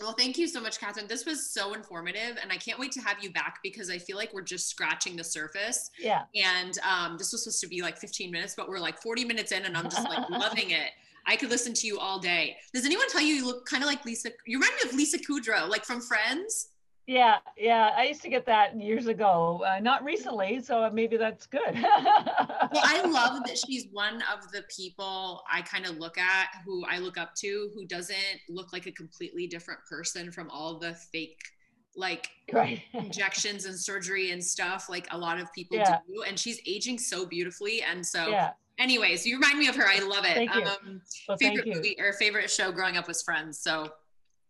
well, 0.00 0.12
thank 0.12 0.38
you 0.38 0.46
so 0.46 0.60
much, 0.60 0.80
Catherine. 0.80 1.06
This 1.06 1.26
was 1.26 1.50
so 1.50 1.74
informative, 1.74 2.38
and 2.40 2.50
I 2.50 2.56
can't 2.56 2.78
wait 2.78 2.90
to 2.92 3.00
have 3.00 3.22
you 3.22 3.30
back 3.32 3.58
because 3.62 3.90
I 3.90 3.98
feel 3.98 4.16
like 4.16 4.32
we're 4.32 4.40
just 4.40 4.68
scratching 4.68 5.14
the 5.14 5.24
surface. 5.24 5.90
Yeah. 5.98 6.22
And 6.34 6.78
um, 6.88 7.18
this 7.18 7.32
was 7.32 7.44
supposed 7.44 7.60
to 7.60 7.68
be 7.68 7.82
like 7.82 7.98
15 7.98 8.30
minutes, 8.30 8.54
but 8.56 8.66
we're 8.66 8.78
like 8.78 8.98
40 9.02 9.26
minutes 9.26 9.52
in, 9.52 9.66
and 9.66 9.76
I'm 9.76 9.90
just 9.90 10.08
like 10.08 10.26
loving 10.30 10.70
it. 10.70 10.92
I 11.30 11.36
could 11.36 11.48
listen 11.48 11.72
to 11.74 11.86
you 11.86 11.96
all 12.00 12.18
day. 12.18 12.56
Does 12.74 12.84
anyone 12.84 13.08
tell 13.08 13.20
you 13.20 13.34
you 13.34 13.46
look 13.46 13.64
kind 13.64 13.84
of 13.84 13.88
like 13.88 14.04
Lisa? 14.04 14.30
You 14.46 14.58
remind 14.58 14.74
me 14.82 14.90
of 14.90 14.96
Lisa 14.96 15.16
Kudrow, 15.16 15.68
like 15.68 15.84
from 15.84 16.00
Friends. 16.00 16.70
Yeah, 17.06 17.36
yeah. 17.56 17.90
I 17.96 18.06
used 18.06 18.20
to 18.22 18.28
get 18.28 18.46
that 18.46 18.76
years 18.80 19.06
ago. 19.06 19.62
Uh, 19.64 19.78
not 19.78 20.02
recently, 20.02 20.60
so 20.60 20.90
maybe 20.92 21.16
that's 21.16 21.46
good. 21.46 21.60
well, 21.72 22.82
I 22.82 23.02
love 23.06 23.44
that 23.46 23.58
she's 23.64 23.86
one 23.92 24.24
of 24.32 24.50
the 24.50 24.64
people 24.76 25.44
I 25.48 25.62
kind 25.62 25.86
of 25.86 25.98
look 25.98 26.18
at, 26.18 26.48
who 26.64 26.84
I 26.86 26.98
look 26.98 27.16
up 27.16 27.36
to, 27.36 27.70
who 27.76 27.86
doesn't 27.86 28.40
look 28.48 28.72
like 28.72 28.86
a 28.86 28.92
completely 28.92 29.46
different 29.46 29.78
person 29.88 30.32
from 30.32 30.50
all 30.50 30.80
the 30.80 30.94
fake 31.12 31.38
like 31.96 32.28
right. 32.52 32.82
injections 32.94 33.66
and 33.66 33.78
surgery 33.78 34.30
and 34.30 34.42
stuff 34.42 34.88
like 34.88 35.06
a 35.10 35.18
lot 35.18 35.40
of 35.40 35.52
people 35.52 35.76
yeah. 35.76 35.98
do 36.06 36.22
and 36.22 36.38
she's 36.38 36.60
aging 36.64 36.96
so 36.96 37.26
beautifully 37.26 37.82
and 37.82 38.06
so 38.06 38.28
yeah 38.28 38.50
anyways, 38.80 39.24
you 39.24 39.36
remind 39.36 39.58
me 39.58 39.68
of 39.68 39.76
her. 39.76 39.86
I 39.86 40.00
love 40.00 40.24
it. 40.24 40.34
Thank 40.34 40.54
you. 40.54 40.62
Um, 40.62 41.00
well, 41.28 41.36
favorite 41.36 41.64
thank 41.64 41.76
movie 41.76 41.96
or 42.00 42.12
favorite 42.14 42.50
show 42.50 42.72
growing 42.72 42.96
up 42.96 43.06
was 43.06 43.22
Friends. 43.22 43.60
So 43.60 43.88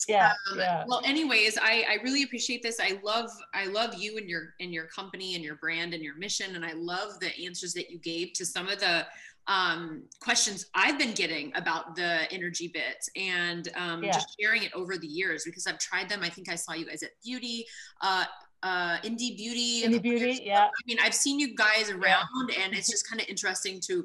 yeah, 0.09 0.33
um, 0.51 0.59
yeah. 0.59 0.85
Well, 0.87 1.03
anyways, 1.05 1.59
I, 1.59 1.85
I 1.89 1.99
really 2.03 2.23
appreciate 2.23 2.63
this. 2.63 2.81
I 2.81 2.99
love 3.03 3.29
I 3.53 3.67
love 3.67 3.95
you 3.95 4.17
and 4.17 4.29
your 4.29 4.55
and 4.61 4.73
your 4.73 4.87
company 4.87 5.35
and 5.35 5.45
your 5.45 5.57
brand 5.57 5.93
and 5.93 6.03
your 6.03 6.17
mission, 6.17 6.57
and 6.57 6.65
I 6.65 6.73
love 6.73 7.21
the 7.21 7.31
answers 7.45 7.75
that 7.75 7.91
you 7.91 7.99
gave 7.99 8.33
to 8.35 8.47
some 8.47 8.69
of 8.69 8.81
the 8.81 9.07
um, 9.47 10.05
questions 10.21 10.67
I've 10.75 10.99
been 10.99 11.13
getting 11.13 11.53
about 11.57 11.97
the 11.97 12.31
energy 12.33 12.69
bits 12.69 13.11
and 13.17 13.69
um, 13.77 14.05
yeah. 14.05 14.13
just 14.13 14.37
sharing 14.41 14.63
it 14.63 14.73
over 14.75 14.97
the 14.97 15.07
years 15.07 15.43
because 15.45 15.67
I've 15.67 15.79
tried 15.79 16.09
them. 16.09 16.21
I 16.23 16.29
think 16.29 16.49
I 16.49 16.55
saw 16.55 16.73
you 16.75 16.87
guys 16.87 17.03
at 17.03 17.11
Beauty. 17.25 17.67
Uh, 18.01 18.25
uh, 18.63 18.99
indie 18.99 19.37
beauty. 19.37 19.83
Indie 19.85 20.03
beauty, 20.03 20.43
yeah. 20.45 20.67
I 20.67 20.83
mean, 20.87 20.99
I've 21.03 21.15
seen 21.15 21.39
you 21.39 21.55
guys 21.55 21.91
around, 21.91 22.51
yeah. 22.51 22.65
and 22.65 22.75
it's 22.75 22.91
just 22.91 23.09
kind 23.09 23.21
of 23.21 23.29
interesting 23.29 23.81
to 23.87 24.05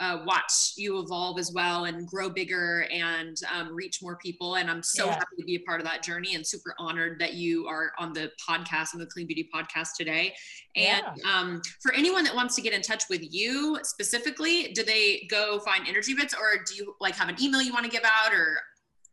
uh, 0.00 0.22
watch 0.24 0.72
you 0.76 0.98
evolve 0.98 1.38
as 1.38 1.52
well 1.52 1.84
and 1.84 2.06
grow 2.06 2.30
bigger 2.30 2.86
and 2.90 3.36
um, 3.54 3.74
reach 3.74 4.02
more 4.02 4.16
people. 4.16 4.54
And 4.54 4.70
I'm 4.70 4.82
so 4.82 5.04
yeah. 5.04 5.12
happy 5.12 5.36
to 5.38 5.44
be 5.44 5.56
a 5.56 5.58
part 5.60 5.78
of 5.80 5.86
that 5.86 6.02
journey 6.02 6.34
and 6.34 6.46
super 6.46 6.74
honored 6.78 7.20
that 7.20 7.34
you 7.34 7.66
are 7.66 7.92
on 7.98 8.14
the 8.14 8.32
podcast, 8.48 8.94
on 8.94 9.00
the 9.00 9.06
Clean 9.06 9.26
Beauty 9.26 9.48
podcast 9.54 9.88
today. 9.98 10.34
And 10.74 11.04
yeah. 11.16 11.38
um, 11.38 11.60
for 11.82 11.92
anyone 11.92 12.24
that 12.24 12.34
wants 12.34 12.56
to 12.56 12.62
get 12.62 12.72
in 12.72 12.80
touch 12.80 13.04
with 13.10 13.20
you 13.22 13.78
specifically, 13.82 14.72
do 14.72 14.82
they 14.82 15.26
go 15.28 15.58
find 15.60 15.86
Energy 15.86 16.14
Bits 16.14 16.32
or 16.32 16.64
do 16.66 16.74
you 16.74 16.94
like 16.98 17.14
have 17.16 17.28
an 17.28 17.36
email 17.40 17.60
you 17.60 17.74
want 17.74 17.84
to 17.84 17.90
give 17.90 18.04
out 18.04 18.32
or 18.32 18.56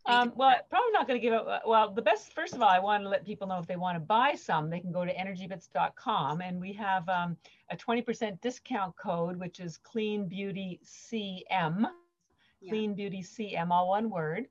um, 0.08 0.32
well, 0.36 0.56
probably 0.70 0.92
not 0.92 1.08
going 1.08 1.20
to 1.20 1.24
give 1.26 1.34
it. 1.34 1.48
Uh, 1.48 1.60
well, 1.66 1.92
the 1.92 2.02
best, 2.02 2.34
first 2.34 2.54
of 2.56 2.62
all, 2.62 2.70
I 2.70 2.80
want 2.80 3.04
to 3.04 3.10
let 3.10 3.26
people 3.26 3.48
know 3.48 3.60
if 3.60 3.68
they 3.68 3.76
want 3.76 3.96
to 3.96 4.00
buy 4.00 4.36
some, 4.36 4.70
they 4.70 4.80
can 4.80 4.92
go 4.92 5.06
to 5.06 5.14
energybits.com 5.14 6.42
and 6.42 6.60
we 6.60 6.74
have 6.74 7.08
um, 7.10 7.38
a 7.70 7.76
20% 7.76 8.40
discount 8.42 8.96
code, 8.96 9.38
which 9.38 9.60
is 9.60 9.78
Clean 9.78 10.28
Beauty 10.28 10.80
CM, 10.86 11.86
yeah. 12.62 12.70
Clean 12.70 12.94
Beauty 12.94 13.22
CM, 13.22 13.70
all 13.70 13.90
one 13.90 14.10
word. 14.10 14.48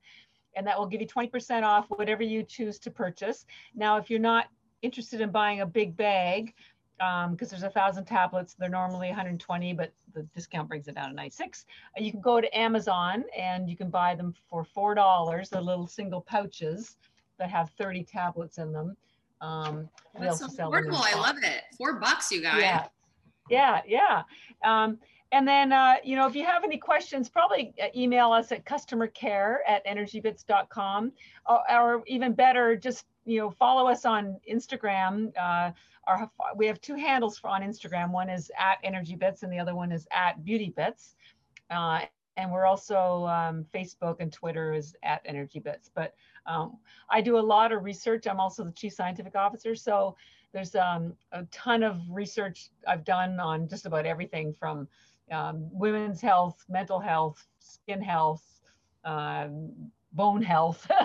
And 0.55 0.65
that 0.65 0.77
will 0.77 0.87
give 0.87 1.01
you 1.01 1.07
20% 1.07 1.63
off 1.63 1.85
whatever 1.89 2.23
you 2.23 2.43
choose 2.43 2.79
to 2.79 2.91
purchase. 2.91 3.45
Now, 3.75 3.97
if 3.97 4.09
you're 4.09 4.19
not 4.19 4.47
interested 4.81 5.21
in 5.21 5.31
buying 5.31 5.61
a 5.61 5.65
big 5.65 5.97
bag, 5.97 6.53
because 6.97 7.25
um, 7.25 7.37
there's 7.37 7.63
a 7.63 7.69
thousand 7.69 8.05
tablets. 8.05 8.55
They're 8.57 8.69
normally 8.69 9.07
120, 9.07 9.73
but 9.73 9.91
the 10.13 10.23
discount 10.35 10.67
brings 10.67 10.87
it 10.87 10.95
down 10.95 11.09
to 11.09 11.15
96. 11.15 11.65
Uh, 11.97 12.03
you 12.03 12.11
can 12.11 12.21
go 12.21 12.41
to 12.41 12.57
Amazon 12.57 13.23
and 13.37 13.69
you 13.69 13.77
can 13.77 13.89
buy 13.89 14.15
them 14.15 14.33
for 14.49 14.63
four 14.63 14.95
dollars. 14.95 15.49
The 15.49 15.61
little 15.61 15.87
single 15.87 16.21
pouches 16.21 16.97
that 17.37 17.49
have 17.49 17.69
30 17.77 18.03
tablets 18.03 18.57
in 18.57 18.71
them. 18.71 18.97
Um, 19.41 19.87
That's 20.19 20.39
so 20.39 20.47
affordable. 20.47 20.99
I 20.99 21.15
love 21.19 21.37
it. 21.43 21.63
Four 21.77 21.99
bucks, 21.99 22.31
you 22.31 22.41
guys. 22.41 22.61
Yeah, 22.61 22.87
yeah, 23.49 23.81
yeah. 23.85 24.23
Um, 24.63 24.97
and 25.31 25.47
then, 25.47 25.73
uh, 25.73 25.95
you 26.03 26.15
know, 26.15 26.25
if 26.25 26.35
you 26.35 26.45
have 26.45 26.63
any 26.63 26.77
questions, 26.77 27.29
probably 27.29 27.73
uh, 27.81 27.87
email 27.95 28.31
us 28.31 28.51
at 28.51 28.65
customercare 28.65 29.57
at 29.67 29.85
energybits.com 29.85 31.11
or, 31.45 31.71
or 31.71 32.03
even 32.07 32.33
better, 32.33 32.75
just, 32.75 33.05
you 33.25 33.39
know, 33.39 33.51
follow 33.51 33.87
us 33.89 34.05
on 34.05 34.39
Instagram. 34.49 35.31
Uh, 35.37 35.71
our, 36.07 36.31
we 36.55 36.65
have 36.67 36.81
two 36.81 36.95
handles 36.95 37.37
for, 37.37 37.49
on 37.49 37.61
Instagram. 37.61 38.11
One 38.11 38.29
is 38.29 38.51
at 38.57 38.77
Energy 38.83 39.15
Bits 39.15 39.43
and 39.43 39.51
the 39.51 39.59
other 39.59 39.75
one 39.75 39.91
is 39.91 40.07
at 40.11 40.43
Beauty 40.43 40.73
Bits. 40.75 41.15
Uh, 41.69 42.01
and 42.37 42.51
we're 42.51 42.65
also 42.65 43.25
um, 43.25 43.65
Facebook 43.73 44.17
and 44.19 44.31
Twitter 44.31 44.73
is 44.73 44.95
at 45.03 45.21
Energy 45.25 45.59
Bits. 45.59 45.89
But 45.93 46.13
um, 46.45 46.77
I 47.09 47.21
do 47.21 47.37
a 47.37 47.41
lot 47.41 47.71
of 47.71 47.83
research. 47.83 48.27
I'm 48.27 48.39
also 48.39 48.63
the 48.63 48.71
chief 48.71 48.93
scientific 48.93 49.35
officer, 49.35 49.75
so 49.75 50.15
there's 50.53 50.75
um, 50.75 51.13
a 51.33 51.43
ton 51.45 51.83
of 51.83 51.99
research 52.09 52.69
I've 52.87 53.03
done 53.03 53.39
on 53.39 53.67
just 53.67 53.85
about 53.85 54.05
everything 54.05 54.53
from 54.53 54.87
um, 55.31 55.67
women's 55.71 56.21
health, 56.21 56.63
mental 56.69 56.99
health, 56.99 57.45
skin 57.59 58.01
health, 58.01 58.43
um, 59.03 59.71
bone 60.13 60.41
health. 60.41 60.89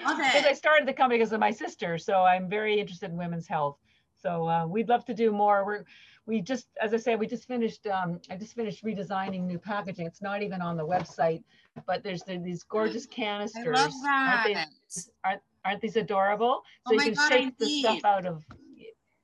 Because 0.00 0.44
I 0.44 0.52
started 0.52 0.88
the 0.88 0.92
company 0.92 1.18
because 1.18 1.32
of 1.32 1.38
my 1.38 1.50
sister, 1.50 1.96
so 1.98 2.22
I'm 2.22 2.48
very 2.48 2.80
interested 2.80 3.10
in 3.10 3.16
women's 3.16 3.46
health. 3.46 3.78
So 4.20 4.48
uh, 4.48 4.66
we'd 4.66 4.88
love 4.88 5.04
to 5.06 5.14
do 5.14 5.32
more. 5.32 5.64
We're 5.64 5.84
we 6.26 6.40
just, 6.40 6.66
as 6.82 6.92
I 6.92 6.96
said, 6.96 7.20
we 7.20 7.26
just 7.26 7.46
finished. 7.46 7.86
Um, 7.86 8.20
I 8.30 8.36
just 8.36 8.54
finished 8.54 8.84
redesigning 8.84 9.44
new 9.44 9.58
packaging. 9.58 10.06
It's 10.06 10.20
not 10.20 10.42
even 10.42 10.60
on 10.60 10.76
the 10.76 10.84
website, 10.84 11.42
but 11.86 12.02
there's 12.02 12.22
the, 12.24 12.38
these 12.38 12.64
gorgeous 12.64 13.06
canisters. 13.06 13.66
I 13.66 13.82
love 13.82 13.92
that. 14.02 14.42
Aren't, 14.44 14.54
they, 14.54 15.02
aren't, 15.24 15.42
aren't 15.64 15.80
these 15.80 15.96
adorable? 15.96 16.62
So 16.88 16.94
oh 16.94 16.94
you 16.94 17.00
can 17.00 17.14
God, 17.14 17.28
shape 17.28 17.54
indeed. 17.60 17.84
the 17.84 17.98
stuff 18.00 18.04
out 18.04 18.26
of. 18.26 18.44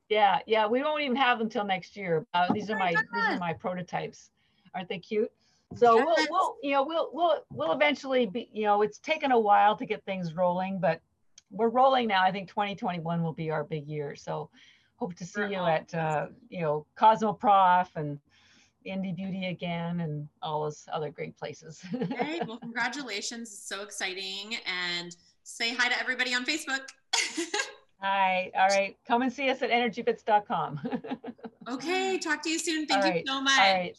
Yeah, 0.08 0.38
yeah. 0.46 0.66
We 0.66 0.82
won't 0.82 1.02
even 1.02 1.16
have 1.16 1.40
them 1.40 1.48
till 1.48 1.64
next 1.64 1.96
year. 1.96 2.24
Uh, 2.34 2.52
these 2.52 2.70
oh 2.70 2.74
are 2.74 2.78
my, 2.78 2.92
my 2.92 3.00
these 3.00 3.36
are 3.36 3.38
my 3.38 3.52
prototypes. 3.52 4.30
Aren't 4.74 4.88
they 4.88 4.98
cute? 4.98 5.30
So 5.74 5.96
yes. 5.96 6.06
we'll, 6.06 6.26
we'll, 6.30 6.56
you 6.62 6.72
know, 6.72 6.84
we'll, 6.84 7.10
we'll, 7.12 7.44
we'll 7.50 7.72
eventually 7.72 8.26
be, 8.26 8.48
you 8.52 8.64
know, 8.64 8.82
it's 8.82 8.98
taken 8.98 9.32
a 9.32 9.38
while 9.38 9.76
to 9.76 9.86
get 9.86 10.04
things 10.04 10.34
rolling, 10.34 10.78
but 10.78 11.00
we're 11.50 11.70
rolling 11.70 12.08
now. 12.08 12.22
I 12.22 12.30
think 12.30 12.48
2021 12.48 13.22
will 13.22 13.32
be 13.32 13.50
our 13.50 13.64
big 13.64 13.88
year. 13.88 14.14
So 14.14 14.50
hope 15.02 15.16
to 15.16 15.24
see 15.24 15.40
you 15.40 15.56
at, 15.56 15.92
uh, 15.96 16.28
you 16.48 16.60
know, 16.60 16.86
Cosmoprof 16.96 17.88
and 17.96 18.20
Indie 18.86 19.16
Beauty 19.16 19.46
again 19.46 19.98
and 19.98 20.28
all 20.42 20.62
those 20.62 20.84
other 20.92 21.10
great 21.10 21.36
places. 21.36 21.80
hey, 22.20 22.40
well, 22.46 22.58
congratulations. 22.58 23.50
It's 23.50 23.68
so 23.68 23.82
exciting. 23.82 24.58
And 24.64 25.16
say 25.42 25.74
hi 25.74 25.88
to 25.88 25.98
everybody 25.98 26.34
on 26.34 26.44
Facebook. 26.44 26.82
hi. 28.00 28.52
All 28.56 28.68
right. 28.68 28.96
Come 29.04 29.22
and 29.22 29.32
see 29.32 29.50
us 29.50 29.60
at 29.62 29.70
energybits.com. 29.70 30.80
okay. 31.68 32.18
Talk 32.18 32.40
to 32.44 32.50
you 32.50 32.60
soon. 32.60 32.86
Thank 32.86 33.02
all 33.02 33.08
you 33.08 33.14
right. 33.14 33.26
so 33.26 33.40
much. 33.40 33.58
All 33.58 33.74
right. 33.74 33.98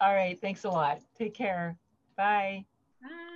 All 0.00 0.14
right. 0.14 0.40
Thanks 0.40 0.64
a 0.64 0.68
lot. 0.68 1.00
Take 1.16 1.34
care. 1.34 1.76
Bye. 2.16 2.64
Bye. 3.00 3.29